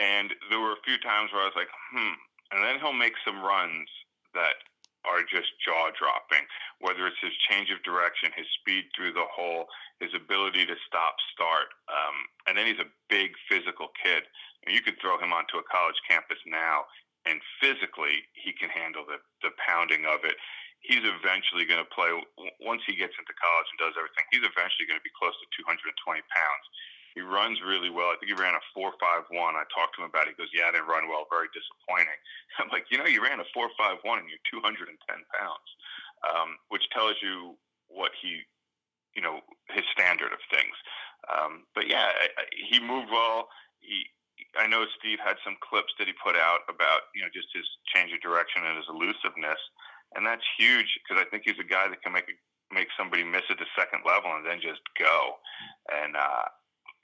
And 0.00 0.32
there 0.48 0.60
were 0.60 0.76
a 0.76 0.84
few 0.84 0.96
times 1.00 1.32
where 1.32 1.44
I 1.44 1.48
was 1.48 1.56
like, 1.56 1.72
hmm. 1.92 2.16
And 2.52 2.62
then 2.62 2.78
he'll 2.78 2.96
make 2.96 3.18
some 3.24 3.42
runs 3.42 3.88
that 4.36 4.60
are 5.06 5.22
just 5.22 5.54
jaw 5.62 5.90
dropping. 5.94 6.44
Whether 6.80 7.06
it's 7.06 7.20
his 7.22 7.34
change 7.48 7.70
of 7.70 7.82
direction, 7.82 8.34
his 8.36 8.46
speed 8.60 8.90
through 8.92 9.14
the 9.14 9.26
hole, 9.30 9.66
his 10.00 10.12
ability 10.12 10.66
to 10.66 10.76
stop 10.86 11.16
start, 11.32 11.72
um, 11.88 12.16
and 12.46 12.58
then 12.58 12.66
he's 12.66 12.82
a 12.82 12.90
big 13.08 13.32
physical 13.48 13.88
kid. 13.96 14.24
And 14.66 14.74
you 14.74 14.82
could 14.82 15.00
throw 15.00 15.16
him 15.16 15.32
onto 15.32 15.56
a 15.56 15.68
college 15.70 15.96
campus 16.04 16.38
now, 16.44 16.84
and 17.24 17.40
physically 17.62 18.26
he 18.34 18.52
can 18.52 18.68
handle 18.68 19.06
the 19.06 19.22
the 19.40 19.54
pounding 19.62 20.04
of 20.04 20.24
it. 20.24 20.36
He's 20.86 21.02
eventually 21.02 21.66
going 21.66 21.82
to 21.82 21.90
play 21.90 22.14
once 22.62 22.80
he 22.86 22.94
gets 22.94 23.18
into 23.18 23.34
college 23.34 23.68
and 23.74 23.78
does 23.82 23.98
everything. 23.98 24.22
He's 24.30 24.46
eventually 24.46 24.86
going 24.86 25.02
to 25.02 25.06
be 25.06 25.14
close 25.18 25.34
to 25.34 25.46
220 25.58 25.90
pounds 26.30 26.66
he 27.16 27.24
runs 27.24 27.56
really 27.64 27.88
well. 27.88 28.12
I 28.12 28.20
think 28.20 28.28
he 28.28 28.36
ran 28.36 28.52
a 28.52 28.60
four 28.76 28.92
five 29.00 29.24
one. 29.32 29.56
I 29.56 29.64
talked 29.72 29.96
to 29.96 30.04
him 30.04 30.12
about 30.12 30.28
it. 30.28 30.36
He 30.36 30.38
goes, 30.38 30.52
"Yeah, 30.52 30.68
I 30.68 30.76
didn't 30.76 30.92
run 30.92 31.08
well. 31.08 31.24
Very 31.32 31.48
disappointing." 31.48 32.20
I'm 32.60 32.68
like, 32.68 32.92
you 32.92 33.00
know, 33.00 33.08
you 33.08 33.24
ran 33.24 33.40
a 33.40 33.48
four 33.56 33.72
five 33.80 33.96
one 34.04 34.20
and 34.20 34.28
you're 34.28 34.44
210 34.52 34.84
pounds, 35.08 35.68
um, 36.28 36.60
which 36.68 36.84
tells 36.92 37.16
you 37.24 37.56
what 37.88 38.12
he, 38.20 38.44
you 39.16 39.24
know, 39.24 39.40
his 39.72 39.88
standard 39.96 40.36
of 40.36 40.44
things. 40.52 40.76
Um, 41.32 41.64
but 41.72 41.88
yeah, 41.88 42.04
I, 42.04 42.28
I, 42.36 42.44
he 42.52 42.84
moved 42.84 43.08
well. 43.08 43.48
He, 43.80 44.04
I 44.60 44.68
know 44.68 44.84
Steve 45.00 45.16
had 45.16 45.40
some 45.40 45.56
clips 45.64 45.96
that 45.96 46.04
he 46.04 46.12
put 46.20 46.36
out 46.36 46.68
about 46.68 47.08
you 47.16 47.24
know 47.24 47.32
just 47.32 47.48
his 47.56 47.64
change 47.96 48.12
of 48.12 48.20
direction 48.20 48.60
and 48.60 48.76
his 48.76 48.92
elusiveness, 48.92 49.60
and 50.14 50.26
that's 50.26 50.44
huge 50.58 50.86
because 51.02 51.22
I 51.22 51.28
think 51.28 51.42
he's 51.44 51.58
a 51.58 51.66
guy 51.66 51.88
that 51.88 52.02
can 52.02 52.12
make 52.12 52.30
make 52.72 52.88
somebody 52.98 53.22
miss 53.22 53.46
at 53.50 53.58
the 53.58 53.70
second 53.78 54.02
level 54.02 54.34
and 54.34 54.44
then 54.44 54.58
just 54.58 54.82
go. 54.98 55.38
And 55.90 56.16
uh, 56.16 56.50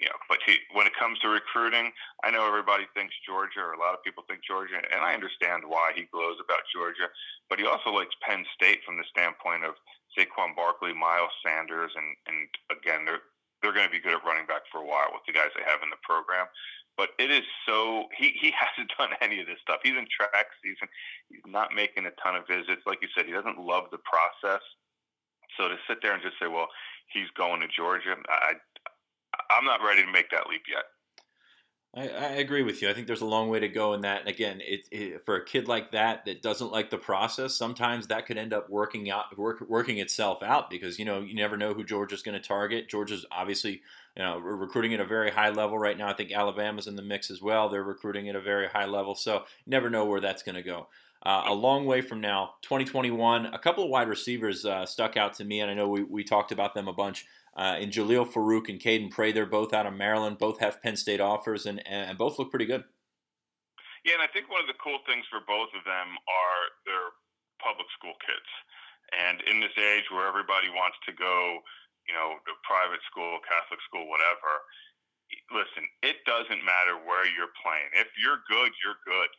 you 0.02 0.10
know, 0.10 0.18
but 0.26 0.42
he, 0.42 0.58
when 0.74 0.90
it 0.90 0.98
comes 0.98 1.18
to 1.22 1.30
recruiting, 1.30 1.94
I 2.26 2.34
know 2.34 2.42
everybody 2.42 2.90
thinks 2.90 3.14
Georgia, 3.22 3.62
or 3.62 3.78
a 3.78 3.82
lot 3.82 3.94
of 3.94 4.02
people 4.02 4.26
think 4.26 4.42
Georgia, 4.42 4.82
and 4.82 4.98
I 4.98 5.14
understand 5.14 5.62
why 5.62 5.94
he 5.94 6.10
glows 6.10 6.42
about 6.42 6.66
Georgia. 6.74 7.06
But 7.46 7.62
he 7.62 7.66
also 7.66 7.94
likes 7.94 8.14
Penn 8.26 8.42
State 8.54 8.82
from 8.82 8.98
the 8.98 9.06
standpoint 9.06 9.62
of 9.62 9.78
Saquon 10.18 10.58
Barkley, 10.58 10.92
Miles 10.92 11.32
Sanders, 11.46 11.92
and 11.94 12.18
and 12.26 12.50
again, 12.74 13.06
they're 13.06 13.22
they're 13.62 13.76
going 13.76 13.86
to 13.86 13.94
be 13.94 14.02
good 14.02 14.18
at 14.18 14.26
running 14.26 14.46
back 14.50 14.66
for 14.74 14.82
a 14.82 14.86
while 14.86 15.14
with 15.14 15.22
the 15.22 15.32
guys 15.32 15.54
they 15.54 15.62
have 15.62 15.86
in 15.86 15.90
the 15.94 16.02
program. 16.02 16.50
But 16.96 17.10
it 17.18 17.30
is 17.30 17.42
so 17.66 18.06
he 18.16 18.34
he 18.40 18.52
hasn't 18.62 18.92
done 18.98 19.10
any 19.20 19.40
of 19.40 19.46
this 19.46 19.58
stuff. 19.62 19.80
He's 19.82 19.96
in 19.96 20.06
track 20.10 20.46
season. 20.62 20.88
He's 21.28 21.44
not 21.46 21.74
making 21.74 22.06
a 22.06 22.12
ton 22.22 22.36
of 22.36 22.46
visits. 22.46 22.82
Like 22.86 22.98
you 23.02 23.08
said, 23.16 23.26
he 23.26 23.32
doesn't 23.32 23.58
love 23.58 23.84
the 23.90 23.98
process. 24.04 24.62
So 25.56 25.68
to 25.68 25.76
sit 25.88 25.98
there 26.00 26.14
and 26.14 26.22
just 26.22 26.36
say, 26.40 26.48
well, 26.48 26.68
he's 27.12 27.28
going 27.36 27.60
to 27.60 27.68
Georgia, 27.68 28.16
I 28.28 28.54
I'm 29.50 29.64
not 29.64 29.80
ready 29.84 30.02
to 30.02 30.10
make 30.10 30.30
that 30.30 30.48
leap 30.48 30.62
yet. 30.68 30.84
I, 31.94 32.08
I, 32.08 32.26
agree 32.36 32.62
with 32.62 32.80
you. 32.80 32.88
I 32.88 32.94
think 32.94 33.06
there's 33.06 33.20
a 33.20 33.26
long 33.26 33.50
way 33.50 33.60
to 33.60 33.68
go 33.68 33.92
in 33.92 34.00
that. 34.00 34.20
And 34.20 34.28
again, 34.28 34.60
it, 34.62 34.88
it, 34.90 35.26
for 35.26 35.36
a 35.36 35.44
kid 35.44 35.68
like 35.68 35.92
that 35.92 36.24
that 36.24 36.40
doesn't 36.40 36.72
like 36.72 36.88
the 36.88 36.96
process, 36.96 37.54
sometimes 37.54 38.06
that 38.06 38.24
could 38.24 38.38
end 38.38 38.54
up 38.54 38.70
working 38.70 39.10
out, 39.10 39.36
work, 39.36 39.60
working 39.68 39.98
itself 39.98 40.42
out 40.42 40.70
because 40.70 40.98
you 40.98 41.04
know 41.04 41.20
you 41.20 41.34
never 41.34 41.58
know 41.58 41.74
who 41.74 41.84
Georgia's 41.84 42.22
going 42.22 42.40
to 42.40 42.48
target. 42.48 42.88
Georgia's 42.88 43.26
obviously 43.30 43.82
you 44.16 44.22
know 44.22 44.38
recruiting 44.38 44.94
at 44.94 45.00
a 45.00 45.04
very 45.04 45.30
high 45.30 45.50
level 45.50 45.78
right 45.78 45.98
now. 45.98 46.08
I 46.08 46.14
think 46.14 46.32
Alabama's 46.32 46.86
in 46.86 46.96
the 46.96 47.02
mix 47.02 47.30
as 47.30 47.42
well. 47.42 47.68
They're 47.68 47.82
recruiting 47.82 48.28
at 48.30 48.36
a 48.36 48.40
very 48.40 48.68
high 48.68 48.86
level, 48.86 49.14
so 49.14 49.44
never 49.66 49.90
know 49.90 50.06
where 50.06 50.20
that's 50.20 50.42
going 50.42 50.56
to 50.56 50.62
go. 50.62 50.88
Uh, 51.24 51.44
a 51.46 51.54
long 51.54 51.84
way 51.84 52.00
from 52.00 52.20
now, 52.20 52.54
2021. 52.62 53.46
A 53.46 53.58
couple 53.58 53.84
of 53.84 53.90
wide 53.90 54.08
receivers 54.08 54.64
uh, 54.64 54.84
stuck 54.86 55.16
out 55.16 55.34
to 55.34 55.44
me, 55.44 55.60
and 55.60 55.70
I 55.70 55.74
know 55.74 55.88
we, 55.88 56.02
we 56.02 56.24
talked 56.24 56.50
about 56.50 56.74
them 56.74 56.88
a 56.88 56.92
bunch 56.92 57.26
uh, 57.56 57.76
and 57.78 57.92
Jalil 57.92 58.24
Farooq 58.24 58.68
and 58.68 58.80
Caden 58.80 59.10
Prather, 59.10 59.44
they're 59.44 59.46
both 59.46 59.72
out 59.72 59.86
of 59.86 59.92
Maryland, 59.92 60.38
both 60.38 60.60
have 60.60 60.82
Penn 60.82 60.96
State 60.96 61.20
offers, 61.20 61.66
and, 61.66 61.84
and 61.86 62.16
both 62.16 62.38
look 62.38 62.50
pretty 62.50 62.66
good. 62.66 62.84
Yeah, 64.04 64.18
and 64.18 64.24
I 64.24 64.30
think 64.32 64.50
one 64.50 64.64
of 64.64 64.66
the 64.66 64.80
cool 64.82 64.98
things 65.06 65.28
for 65.30 65.44
both 65.46 65.70
of 65.76 65.84
them 65.84 66.08
are 66.26 66.62
their 66.88 67.06
public 67.62 67.86
school 67.94 68.16
kids. 68.24 68.50
And 69.12 69.44
in 69.46 69.60
this 69.60 69.76
age 69.76 70.08
where 70.10 70.26
everybody 70.26 70.72
wants 70.72 70.96
to 71.06 71.12
go, 71.12 71.60
you 72.08 72.14
know, 72.16 72.40
to 72.40 72.52
private 72.64 73.04
school, 73.06 73.38
Catholic 73.44 73.78
school, 73.84 74.08
whatever, 74.08 74.64
listen, 75.52 75.84
it 76.02 76.24
doesn't 76.24 76.64
matter 76.64 76.98
where 77.04 77.28
you're 77.28 77.52
playing. 77.60 77.92
If 77.94 78.10
you're 78.18 78.42
good, 78.48 78.72
you're 78.82 78.98
good 79.04 79.30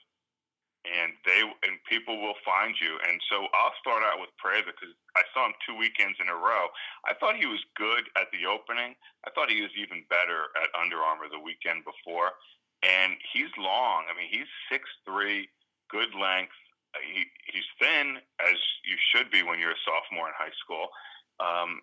and 0.84 1.16
they 1.24 1.42
and 1.42 1.80
people 1.88 2.20
will 2.20 2.38
find 2.44 2.76
you. 2.80 3.00
And 3.08 3.20
so 3.32 3.48
I'll 3.56 3.76
start 3.80 4.04
out 4.04 4.20
with 4.20 4.36
Prather 4.36 4.76
because 4.76 4.92
I 5.16 5.24
saw 5.32 5.48
him 5.48 5.56
two 5.64 5.76
weekends 5.76 6.20
in 6.20 6.28
a 6.28 6.36
row. 6.36 6.68
I 7.08 7.16
thought 7.16 7.40
he 7.40 7.48
was 7.48 7.64
good 7.76 8.12
at 8.20 8.28
the 8.36 8.44
opening. 8.46 8.96
I 9.24 9.32
thought 9.32 9.50
he 9.50 9.64
was 9.64 9.72
even 9.80 10.04
better 10.12 10.52
at 10.60 10.72
Under 10.76 11.00
Armour 11.00 11.32
the 11.32 11.40
weekend 11.40 11.88
before. 11.88 12.36
And 12.84 13.16
he's 13.32 13.52
long. 13.56 14.12
I 14.12 14.14
mean, 14.18 14.28
he's 14.28 14.50
six 14.68 14.84
three, 15.08 15.48
good 15.88 16.12
length. 16.20 16.56
He, 17.00 17.26
he's 17.48 17.66
thin 17.80 18.20
as 18.44 18.60
you 18.84 19.00
should 19.00 19.32
be 19.32 19.42
when 19.42 19.58
you're 19.58 19.74
a 19.74 19.86
sophomore 19.88 20.28
in 20.28 20.36
high 20.38 20.54
school. 20.60 20.92
Um, 21.40 21.82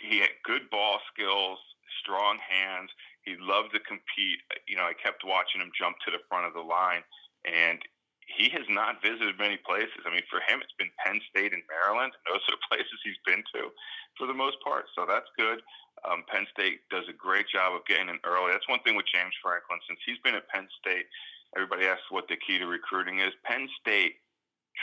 he 0.00 0.22
had 0.22 0.30
good 0.46 0.70
ball 0.70 1.02
skills, 1.12 1.58
strong 2.00 2.38
hands. 2.38 2.90
He 3.22 3.36
loved 3.36 3.74
to 3.74 3.80
compete. 3.80 4.40
You 4.66 4.76
know, 4.76 4.86
I 4.86 4.94
kept 4.94 5.26
watching 5.26 5.60
him 5.60 5.74
jump 5.76 5.98
to 6.06 6.10
the 6.10 6.22
front 6.30 6.46
of 6.46 6.54
the 6.54 6.64
line, 6.64 7.02
and 7.44 7.82
he 8.28 8.52
has 8.52 8.68
not 8.68 9.00
visited 9.00 9.40
many 9.40 9.56
places. 9.56 10.04
I 10.04 10.12
mean, 10.12 10.26
for 10.28 10.44
him, 10.44 10.60
it's 10.60 10.76
been 10.76 10.92
Penn 11.00 11.20
State 11.32 11.56
and 11.56 11.64
Maryland. 11.64 12.12
And 12.12 12.24
those 12.28 12.44
are 12.48 12.56
the 12.56 12.68
places 12.68 13.00
he's 13.00 13.20
been 13.24 13.42
to 13.56 13.72
for 14.20 14.28
the 14.28 14.36
most 14.36 14.60
part. 14.60 14.84
So 14.92 15.08
that's 15.08 15.28
good. 15.36 15.64
Um, 16.06 16.22
Penn 16.30 16.46
State 16.52 16.86
does 16.92 17.08
a 17.08 17.16
great 17.16 17.48
job 17.48 17.74
of 17.74 17.88
getting 17.88 18.12
in 18.12 18.20
early. 18.22 18.52
That's 18.52 18.68
one 18.68 18.84
thing 18.84 18.94
with 18.94 19.08
James 19.10 19.34
Franklin. 19.42 19.80
Since 19.88 19.98
he's 20.04 20.20
been 20.22 20.36
at 20.36 20.46
Penn 20.52 20.68
State, 20.78 21.08
everybody 21.56 21.88
asks 21.88 22.06
what 22.12 22.28
the 22.28 22.38
key 22.38 22.60
to 22.60 22.68
recruiting 22.68 23.18
is. 23.18 23.32
Penn 23.42 23.66
State, 23.80 24.20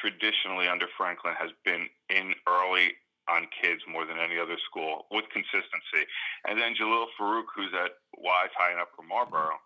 traditionally 0.01 0.67
under 0.67 0.89
Franklin, 0.97 1.37
has 1.39 1.53
been 1.63 1.87
in 2.09 2.35
early 2.49 2.97
on 3.29 3.47
kids 3.61 3.81
more 3.87 4.05
than 4.05 4.19
any 4.19 4.37
other 4.37 4.57
school 4.65 5.07
with 5.09 5.25
consistency. 5.31 6.03
And 6.45 6.59
then 6.59 6.75
Jalil 6.75 7.07
Farooq, 7.17 7.49
who's 7.55 7.73
at 7.73 7.97
Wise 8.17 8.53
High 8.57 8.71
and 8.71 8.81
Upper 8.81 9.01
Marlboro. 9.07 9.57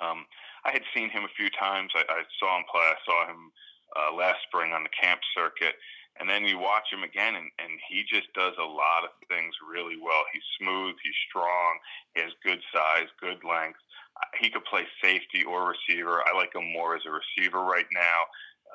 Um, 0.00 0.24
I 0.64 0.72
had 0.72 0.82
seen 0.94 1.10
him 1.10 1.24
a 1.24 1.36
few 1.36 1.50
times. 1.50 1.92
I, 1.94 2.04
I 2.08 2.22
saw 2.38 2.58
him 2.58 2.64
play. 2.70 2.82
I 2.82 2.98
saw 3.04 3.26
him 3.26 3.52
uh, 3.96 4.14
last 4.14 4.42
spring 4.46 4.72
on 4.72 4.82
the 4.82 4.90
camp 4.90 5.20
circuit. 5.34 5.74
And 6.18 6.28
then 6.28 6.44
you 6.44 6.58
watch 6.58 6.92
him 6.92 7.02
again, 7.02 7.34
and, 7.34 7.48
and 7.56 7.80
he 7.88 8.04
just 8.04 8.28
does 8.34 8.52
a 8.58 8.64
lot 8.64 9.04
of 9.04 9.10
things 9.28 9.54
really 9.64 9.96
well. 9.96 10.20
He's 10.34 10.44
smooth, 10.60 10.96
he's 11.02 11.16
strong, 11.28 11.78
he 12.14 12.20
has 12.20 12.32
good 12.44 12.60
size, 12.74 13.08
good 13.20 13.40
length. 13.40 13.78
Uh, 14.18 14.28
he 14.38 14.50
could 14.50 14.64
play 14.66 14.84
safety 15.02 15.44
or 15.48 15.72
receiver. 15.72 16.20
I 16.26 16.36
like 16.36 16.52
him 16.54 16.72
more 16.74 16.94
as 16.94 17.06
a 17.06 17.14
receiver 17.14 17.62
right 17.62 17.88
now. 17.94 18.20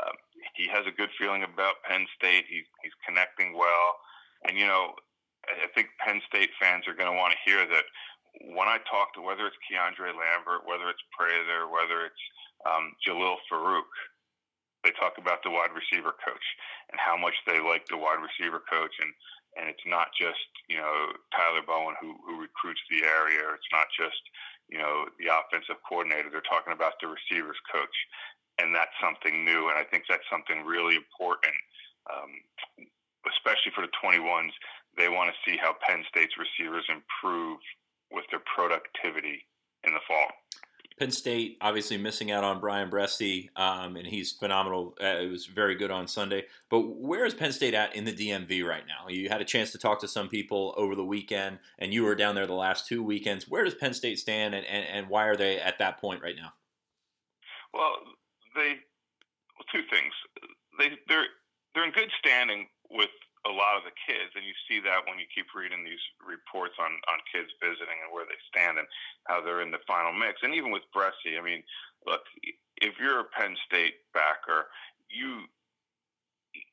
Um, 0.02 0.16
he 0.56 0.68
has 0.70 0.88
a 0.88 0.96
good 0.96 1.12
feeling 1.20 1.44
about 1.44 1.84
Penn 1.88 2.08
State. 2.18 2.46
He's, 2.50 2.66
he's 2.82 2.96
connecting 3.06 3.54
well. 3.54 4.00
And, 4.48 4.58
you 4.58 4.66
know, 4.66 4.96
I 5.46 5.68
think 5.76 5.90
Penn 6.00 6.22
State 6.28 6.50
fans 6.60 6.88
are 6.88 6.98
going 6.98 7.12
to 7.12 7.18
want 7.18 7.34
to 7.34 7.46
hear 7.46 7.68
that 7.68 7.86
when 8.42 8.68
I 8.68 8.78
talk 8.90 9.14
to 9.16 9.22
whether 9.22 9.48
it's 9.48 9.60
Keandre 9.68 10.12
Lambert, 10.12 10.68
whether 10.68 10.90
it's 10.90 11.04
Prather, 11.16 11.72
whether 11.72 12.06
it's 12.06 12.24
um, 12.68 12.92
Jalil 13.06 13.38
Farooq, 13.48 13.88
they 14.84 14.92
talk 15.02 15.18
about 15.18 15.42
the 15.42 15.50
wide 15.50 15.74
receiver 15.74 16.14
coach 16.22 16.48
and 16.94 17.02
how 17.02 17.18
much 17.18 17.34
they 17.48 17.58
like 17.58 17.88
the 17.90 17.98
wide 17.98 18.22
receiver 18.22 18.62
coach 18.70 18.94
and 19.02 19.12
and 19.58 19.72
it's 19.72 19.84
not 19.88 20.12
just 20.20 20.46
you 20.70 20.78
know 20.78 21.16
Tyler 21.34 21.64
Bowen 21.66 21.96
who 22.00 22.16
who 22.28 22.42
recruits 22.42 22.82
the 22.92 23.04
area. 23.04 23.42
It's 23.56 23.72
not 23.74 23.88
just 23.98 24.20
you 24.70 24.78
know 24.78 25.08
the 25.18 25.32
offensive 25.32 25.82
coordinator. 25.88 26.30
They're 26.30 26.46
talking 26.46 26.74
about 26.76 27.00
the 27.02 27.10
receivers 27.10 27.58
coach, 27.72 27.98
and 28.60 28.76
that's 28.76 28.94
something 29.02 29.44
new. 29.44 29.72
And 29.72 29.80
I 29.80 29.84
think 29.88 30.06
that's 30.08 30.28
something 30.30 30.68
really 30.68 30.96
important, 31.00 31.58
um, 32.12 32.32
especially 33.26 33.74
for 33.74 33.82
the 33.82 33.94
21s. 33.98 34.54
They 35.00 35.10
want 35.10 35.32
to 35.32 35.38
see 35.44 35.58
how 35.58 35.76
Penn 35.84 36.04
State's 36.12 36.36
receivers 36.36 36.86
improve 36.88 37.60
with 38.12 38.26
their 38.32 38.42
productivity 38.56 39.46
in 39.84 39.94
the 39.94 40.00
fall. 40.08 40.28
Penn 40.98 41.12
State 41.12 41.58
obviously 41.60 41.98
missing 41.98 42.32
out 42.32 42.46
on 42.46 42.62
Bryan 42.62 42.90
Bresee, 42.90 43.50
um, 43.58 43.98
and 43.98 44.08
he's 44.08 44.32
phenomenal. 44.32 44.96
Uh, 45.02 45.18
it 45.24 45.30
was 45.30 45.46
very 45.46 45.76
good 45.76 45.92
on 45.92 46.08
Sunday. 46.08 46.46
But 46.70 46.82
where 46.88 47.26
is 47.26 47.34
Penn 47.34 47.52
State 47.52 47.74
at 47.74 47.96
in 47.96 48.06
the 48.06 48.14
DMV 48.14 48.64
right 48.64 48.84
now? 48.88 49.10
You 49.10 49.28
had 49.28 49.42
a 49.42 49.46
chance 49.46 49.72
to 49.74 49.78
talk 49.78 50.00
to 50.02 50.08
some 50.08 50.30
people 50.30 50.74
over 50.78 50.96
the 50.96 51.04
weekend, 51.04 51.60
and 51.80 51.94
you 51.94 52.04
were 52.04 52.16
down 52.16 52.34
there 52.34 52.48
the 52.48 52.54
last 52.54 52.88
two 52.88 53.04
weekends. 53.04 53.50
Where 53.50 53.66
does 53.66 53.76
Penn 53.76 53.94
State 53.94 54.20
stand, 54.20 54.56
and, 54.56 54.66
and, 54.66 54.86
and 54.86 55.10
why 55.10 55.26
are 55.26 55.36
they 55.36 55.60
at 55.60 55.80
that 55.80 56.00
point 56.00 56.24
right 56.24 56.36
now? 56.38 56.54
Well, 57.74 57.98
they 58.56 58.76
well, 59.58 59.66
two 59.74 59.84
things. 59.92 60.14
They 60.80 60.92
they're 61.10 61.28
they're 61.74 61.84
in 61.84 61.92
good 61.92 62.12
standing 62.20 62.68
with 62.90 63.10
a 63.46 63.54
lot 63.54 63.78
of 63.78 63.86
the 63.86 63.94
kids, 63.94 64.34
and 64.34 64.42
you 64.42 64.58
see 64.66 64.82
that 64.82 65.06
when 65.06 65.22
you 65.22 65.30
keep 65.30 65.54
reading 65.54 65.86
these 65.86 66.02
reports 66.20 66.76
on 66.82 66.98
on 67.08 67.18
kids 67.30 67.54
visiting 67.62 68.02
and 68.02 68.10
where 68.10 68.26
they 68.26 68.38
stand 68.50 68.82
and 68.82 68.90
how 69.30 69.40
they're 69.40 69.62
in 69.62 69.70
the 69.70 69.82
final 69.86 70.12
mix. 70.12 70.42
And 70.42 70.58
even 70.58 70.74
with 70.74 70.84
Bresee, 70.90 71.38
I 71.38 71.44
mean, 71.46 71.62
look, 72.06 72.26
if 72.82 72.98
you're 72.98 73.22
a 73.22 73.30
Penn 73.30 73.54
State 73.70 74.02
backer, 74.14 74.68
you 75.10 75.46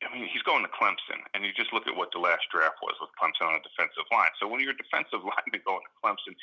I 0.03 0.09
mean, 0.15 0.29
he's 0.31 0.43
going 0.43 0.63
to 0.63 0.71
Clemson, 0.71 1.21
and 1.35 1.45
you 1.45 1.53
just 1.53 1.73
look 1.73 1.87
at 1.87 1.97
what 1.97 2.11
the 2.13 2.23
last 2.23 2.47
draft 2.51 2.79
was 2.83 2.95
with 3.01 3.11
Clemson 3.19 3.51
on 3.51 3.59
the 3.59 3.67
defensive 3.67 4.07
line. 4.11 4.31
So 4.39 4.47
when 4.47 4.61
you're 4.61 4.75
a 4.75 4.79
defensive 4.79 5.23
lineman 5.27 5.63
going 5.67 5.83
to 5.83 5.93
Clemson, 5.99 6.35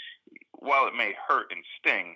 while 0.59 0.87
it 0.87 0.95
may 0.95 1.15
hurt 1.15 1.51
and 1.51 1.63
sting, 1.79 2.15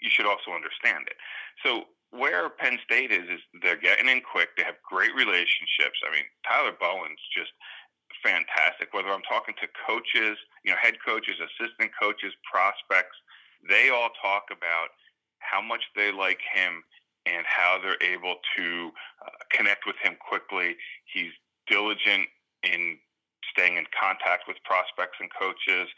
you 0.00 0.10
should 0.10 0.26
also 0.26 0.52
understand 0.52 1.08
it. 1.08 1.16
So 1.64 1.88
where 2.14 2.48
Penn 2.48 2.78
State 2.84 3.10
is 3.10 3.26
is 3.28 3.40
they're 3.62 3.80
getting 3.80 4.08
in 4.08 4.22
quick. 4.22 4.50
They 4.56 4.62
have 4.64 4.78
great 4.88 5.14
relationships. 5.14 5.98
I 6.06 6.14
mean, 6.14 6.24
Tyler 6.46 6.76
Bowen's 6.78 7.20
just 7.34 7.50
fantastic. 8.22 8.94
Whether 8.94 9.10
I'm 9.10 9.26
talking 9.26 9.54
to 9.60 9.68
coaches, 9.86 10.38
you 10.64 10.70
know, 10.70 10.78
head 10.80 10.94
coaches, 11.04 11.36
assistant 11.42 11.90
coaches, 12.00 12.32
prospects, 12.46 13.16
they 13.68 13.90
all 13.90 14.10
talk 14.22 14.44
about 14.54 14.94
how 15.40 15.60
much 15.60 15.82
they 15.96 16.12
like 16.12 16.40
him 16.54 16.82
and 17.26 17.44
how 17.46 17.78
they're 17.82 18.00
able 18.00 18.36
to 18.56 18.90
uh, 19.24 19.30
connect 19.50 19.86
with 19.86 19.96
him 20.02 20.16
quickly. 20.20 20.76
He's 21.12 21.32
diligent 21.66 22.28
in 22.62 22.98
staying 23.50 23.76
in 23.76 23.84
contact 23.98 24.44
with 24.46 24.56
prospects 24.64 25.18
and 25.20 25.30
coaches. 25.32 25.88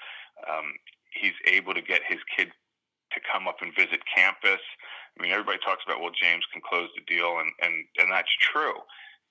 Um, 0.48 0.74
he's 1.12 1.36
able 1.46 1.74
to 1.74 1.82
get 1.82 2.02
his 2.06 2.18
kid 2.36 2.48
to 3.12 3.20
come 3.32 3.48
up 3.48 3.58
and 3.62 3.74
visit 3.74 4.00
campus. 4.14 4.60
I 5.18 5.22
mean, 5.22 5.32
everybody 5.32 5.58
talks 5.64 5.82
about 5.86 6.00
well, 6.00 6.12
James 6.12 6.44
can 6.52 6.62
close 6.62 6.88
the 6.94 7.04
deal, 7.06 7.38
and 7.38 7.50
and 7.62 7.84
and 7.98 8.12
that's 8.12 8.32
true. 8.40 8.76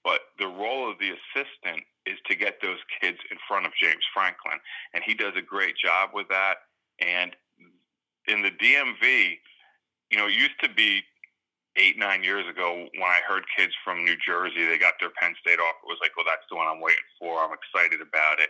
But 0.04 0.22
the 0.38 0.48
role 0.48 0.90
of 0.90 0.98
the 1.00 1.14
assistant 1.18 1.84
is 2.06 2.18
to 2.30 2.36
get 2.36 2.62
those 2.62 2.78
kids 3.02 3.18
in 3.32 3.38
front 3.48 3.66
of 3.66 3.72
James 3.82 4.06
Franklin, 4.14 4.60
and 4.94 5.04
he 5.04 5.14
does 5.14 5.34
a 5.36 5.42
great 5.42 5.76
job 5.78 6.12
with 6.14 6.28
that. 6.30 6.70
And 7.00 7.36
in 8.28 8.42
the 8.42 8.52
DMV, 8.52 9.38
you 10.12 10.18
know, 10.18 10.28
it 10.28 10.34
used 10.34 10.60
to 10.62 10.70
be 10.70 11.02
eight, 11.76 11.98
nine 11.98 12.24
years 12.24 12.48
ago 12.48 12.88
when 12.94 13.10
I 13.10 13.20
heard 13.28 13.44
kids 13.58 13.74
from 13.84 14.06
New 14.06 14.16
Jersey, 14.16 14.66
they 14.66 14.78
got 14.78 14.94
their 15.00 15.12
Penn 15.20 15.36
State 15.42 15.60
offer. 15.60 15.84
It 15.84 15.92
was 15.92 16.00
like, 16.02 16.16
well, 16.16 16.26
that's 16.26 16.46
the 16.50 16.56
one 16.56 16.68
I'm 16.68 16.80
waiting 16.80 17.10
for. 17.20 17.42
I'm 17.42 17.52
excited 17.52 18.00
about 18.00 18.40
it. 18.40 18.50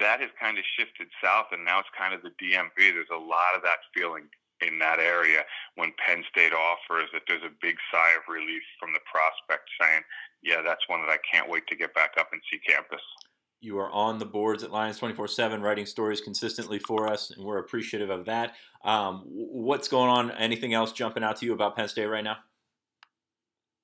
That 0.00 0.20
has 0.20 0.30
kind 0.40 0.58
of 0.58 0.64
shifted 0.76 1.06
south, 1.22 1.52
and 1.52 1.64
now 1.64 1.78
it's 1.78 1.92
kind 1.96 2.14
of 2.14 2.22
the 2.22 2.34
DMV. 2.42 2.74
There's 2.74 3.14
a 3.14 3.20
lot 3.20 3.54
of 3.54 3.62
that 3.62 3.84
feeling 3.94 4.26
in 4.66 4.78
that 4.78 4.98
area 4.98 5.44
when 5.76 5.92
Penn 6.04 6.24
State 6.30 6.52
offers 6.52 7.08
that 7.12 7.22
there's 7.28 7.42
a 7.42 7.54
big 7.60 7.76
sigh 7.92 8.14
of 8.16 8.32
relief 8.32 8.62
from 8.78 8.92
the 8.92 9.00
prospect 9.10 9.68
saying, 9.80 10.02
yeah, 10.42 10.62
that's 10.64 10.88
one 10.88 11.00
that 11.00 11.10
I 11.10 11.18
can't 11.30 11.48
wait 11.48 11.66
to 11.68 11.76
get 11.76 11.94
back 11.94 12.12
up 12.18 12.28
and 12.32 12.40
see 12.50 12.58
campus. 12.58 13.00
You 13.60 13.78
are 13.78 13.90
on 13.90 14.18
the 14.18 14.26
boards 14.26 14.62
at 14.62 14.70
Lions 14.70 14.98
24 14.98 15.28
7, 15.28 15.62
writing 15.62 15.86
stories 15.86 16.20
consistently 16.20 16.78
for 16.78 17.08
us, 17.08 17.30
and 17.30 17.44
we're 17.44 17.58
appreciative 17.58 18.10
of 18.10 18.26
that. 18.26 18.52
Um, 18.84 19.24
what's 19.26 19.88
going 19.88 20.10
on? 20.10 20.30
Anything 20.32 20.74
else 20.74 20.92
jumping 20.92 21.24
out 21.24 21.36
to 21.38 21.46
you 21.46 21.54
about 21.54 21.74
Penn 21.74 21.88
State 21.88 22.06
right 22.06 22.24
now? 22.24 22.36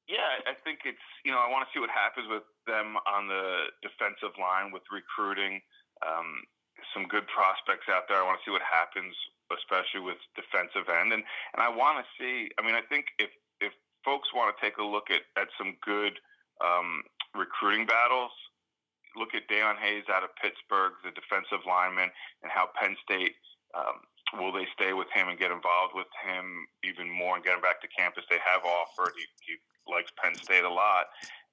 Yeah, 0.07 0.43
I 0.45 0.53
think 0.65 0.81
it's, 0.85 0.99
you 1.25 1.33
know, 1.33 1.39
I 1.39 1.49
want 1.49 1.67
to 1.67 1.71
see 1.73 1.81
what 1.81 1.89
happens 1.89 2.27
with 2.29 2.43
them 2.67 2.97
on 3.09 3.29
the 3.29 3.71
defensive 3.81 4.37
line 4.39 4.73
with 4.73 4.83
recruiting. 4.93 5.63
Um, 6.05 6.45
some 6.93 7.07
good 7.07 7.27
prospects 7.29 7.89
out 7.89 8.09
there. 8.09 8.19
I 8.19 8.27
want 8.27 8.39
to 8.41 8.45
see 8.45 8.55
what 8.55 8.63
happens, 8.65 9.15
especially 9.53 10.01
with 10.01 10.19
defensive 10.35 10.89
end. 10.89 11.13
And, 11.13 11.23
and 11.55 11.61
I 11.61 11.69
want 11.69 12.03
to 12.03 12.07
see, 12.19 12.51
I 12.59 12.63
mean, 12.63 12.75
I 12.75 12.83
think 12.87 13.07
if, 13.19 13.31
if 13.61 13.73
folks 14.05 14.33
want 14.35 14.55
to 14.55 14.57
take 14.59 14.79
a 14.79 14.85
look 14.85 15.11
at, 15.11 15.23
at 15.41 15.49
some 15.59 15.77
good 15.85 16.19
um, 16.61 17.03
recruiting 17.35 17.87
battles, 17.87 18.33
look 19.17 19.35
at 19.35 19.49
Dayon 19.51 19.79
Hayes 19.79 20.07
out 20.13 20.23
of 20.23 20.31
Pittsburgh, 20.39 20.93
the 21.03 21.11
defensive 21.11 21.67
lineman, 21.67 22.11
and 22.43 22.51
how 22.51 22.71
Penn 22.79 22.97
State 23.03 23.35
um, 23.75 24.07
will 24.39 24.53
they 24.53 24.67
stay 24.75 24.93
with 24.93 25.09
him 25.15 25.29
and 25.29 25.39
get 25.39 25.51
involved 25.51 25.95
with 25.95 26.11
him 26.23 26.67
even 26.85 27.11
more 27.11 27.35
and 27.35 27.45
get 27.45 27.55
him 27.55 27.63
back 27.63 27.81
to 27.83 27.89
campus. 27.91 28.25
They 28.31 28.39
have 28.45 28.63
offered. 28.63 29.13
He, 29.19 29.27
he 29.43 29.59
likes 29.91 30.13
Penn 30.23 30.35
State 30.35 30.65
a 30.65 30.71
lot, 30.71 31.07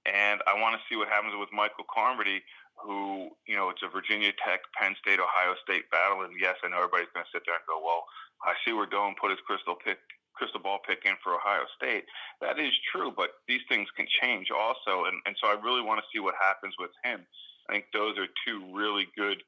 and 0.07 0.41
I 0.47 0.55
want 0.55 0.79
to 0.79 0.81
see 0.87 0.95
what 0.95 1.11
happens 1.11 1.35
with 1.37 1.51
Michael 1.51 1.85
Carmody, 1.91 2.41
who 2.79 3.29
you 3.45 3.55
know 3.55 3.69
it's 3.69 3.83
a 3.83 3.91
Virginia 3.91 4.31
Tech, 4.39 4.63
Penn 4.79 4.95
State, 4.97 5.19
Ohio 5.19 5.53
State 5.61 5.91
battle. 5.91 6.23
And 6.23 6.33
yes, 6.39 6.55
I 6.63 6.71
know 6.71 6.81
everybody's 6.81 7.11
going 7.13 7.27
to 7.27 7.33
sit 7.35 7.43
there 7.45 7.59
and 7.59 7.67
go, 7.67 7.83
"Well, 7.83 8.07
I 8.43 8.55
see 8.65 8.73
where 8.73 8.87
Doan 8.87 9.15
put 9.19 9.31
his 9.31 9.39
crystal 9.45 9.75
pick 9.75 9.99
crystal 10.37 10.61
ball 10.61 10.79
pick 10.87 10.99
in 11.03 11.13
for 11.23 11.33
Ohio 11.33 11.65
State. 11.75 12.05
That 12.41 12.59
is 12.59 12.71
true, 12.93 13.11
but 13.15 13.29
these 13.47 13.61
things 13.67 13.87
can 13.97 14.05
change 14.21 14.47
also. 14.53 15.05
And, 15.05 15.17
and 15.25 15.35
so 15.41 15.49
I 15.49 15.59
really 15.59 15.81
want 15.81 15.99
to 15.99 16.05
see 16.13 16.19
what 16.19 16.35
happens 16.39 16.75
with 16.77 16.91
him. 17.03 17.25
I 17.69 17.73
think 17.73 17.85
those 17.91 18.17
are 18.17 18.27
two 18.45 18.63
really 18.73 19.07
good 19.17 19.41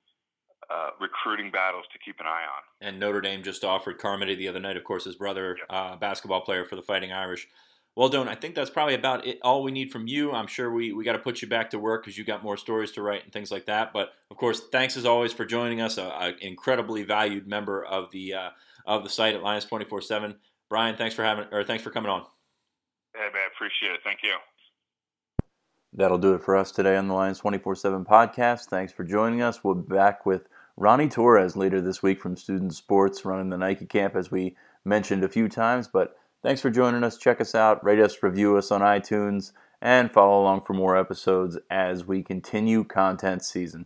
uh, 0.69 0.89
recruiting 0.99 1.51
battles 1.51 1.85
to 1.93 1.99
keep 1.99 2.19
an 2.19 2.25
eye 2.25 2.43
on. 2.43 2.61
And 2.81 2.99
Notre 2.99 3.21
Dame 3.21 3.43
just 3.43 3.63
offered 3.63 3.97
Carmody 3.97 4.35
the 4.35 4.47
other 4.47 4.59
night, 4.59 4.77
of 4.77 4.83
course, 4.83 5.05
his 5.05 5.15
brother, 5.15 5.57
uh, 5.69 5.95
basketball 5.95 6.41
player 6.41 6.65
for 6.65 6.75
the 6.75 6.81
Fighting 6.81 7.11
Irish. 7.11 7.47
Well, 7.95 8.09
Don, 8.09 8.29
I 8.29 8.35
think 8.35 8.55
that's 8.55 8.69
probably 8.69 8.93
about 8.93 9.27
it, 9.27 9.39
all 9.41 9.61
we 9.63 9.71
need 9.71 9.91
from 9.91 10.07
you. 10.07 10.31
I'm 10.31 10.47
sure 10.47 10.71
we, 10.71 10.93
we 10.93 11.03
got 11.03 11.13
to 11.13 11.19
put 11.19 11.41
you 11.41 11.47
back 11.47 11.69
to 11.71 11.79
work 11.79 12.03
because 12.03 12.17
you 12.17 12.23
got 12.23 12.43
more 12.43 12.55
stories 12.55 12.91
to 12.91 13.01
write 13.01 13.23
and 13.23 13.33
things 13.33 13.51
like 13.51 13.65
that. 13.65 13.91
But 13.91 14.13
of 14.31 14.37
course, 14.37 14.61
thanks 14.71 14.95
as 14.95 15.05
always 15.05 15.33
for 15.33 15.45
joining 15.45 15.81
us, 15.81 15.97
an 15.97 16.35
incredibly 16.41 17.03
valued 17.03 17.47
member 17.47 17.83
of 17.83 18.09
the 18.11 18.35
uh, 18.35 18.49
of 18.85 19.03
the 19.03 19.09
site 19.09 19.35
at 19.35 19.43
Lions 19.43 19.65
24 19.65 20.01
7. 20.01 20.35
Brian, 20.69 20.95
thanks 20.95 21.15
for 21.15 21.23
having 21.23 21.45
or 21.51 21.63
thanks 21.63 21.83
for 21.83 21.89
coming 21.89 22.09
on. 22.09 22.25
Hey 23.13 23.27
man, 23.33 23.49
appreciate 23.53 23.91
it. 23.91 23.99
Thank 24.03 24.19
you. 24.23 24.35
That'll 25.91 26.19
do 26.19 26.35
it 26.35 26.43
for 26.43 26.55
us 26.55 26.71
today 26.71 26.95
on 26.95 27.07
the 27.07 27.13
Lions 27.13 27.39
24 27.39 27.75
7 27.75 28.05
podcast. 28.05 28.65
Thanks 28.65 28.93
for 28.93 29.03
joining 29.03 29.41
us. 29.41 29.63
We'll 29.63 29.75
be 29.75 29.93
back 29.93 30.25
with 30.25 30.47
Ronnie 30.77 31.09
Torres 31.09 31.55
later 31.55 31.81
this 31.81 32.03
week 32.03 32.21
from 32.21 32.37
Student 32.37 32.73
Sports 32.75 33.25
running 33.25 33.49
the 33.49 33.57
Nike 33.57 33.85
camp, 33.85 34.15
as 34.15 34.31
we 34.31 34.55
mentioned 34.85 35.23
a 35.23 35.29
few 35.29 35.49
times. 35.49 35.87
But 35.87 36.15
thanks 36.41 36.61
for 36.61 36.69
joining 36.69 37.03
us. 37.03 37.17
Check 37.17 37.41
us 37.41 37.55
out, 37.55 37.83
rate 37.83 37.99
us, 37.99 38.21
review 38.21 38.57
us 38.57 38.71
on 38.71 38.81
iTunes, 38.81 39.51
and 39.81 40.11
follow 40.11 40.41
along 40.41 40.61
for 40.61 40.73
more 40.73 40.97
episodes 40.97 41.57
as 41.69 42.05
we 42.05 42.23
continue 42.23 42.83
content 42.83 43.43
season. 43.43 43.85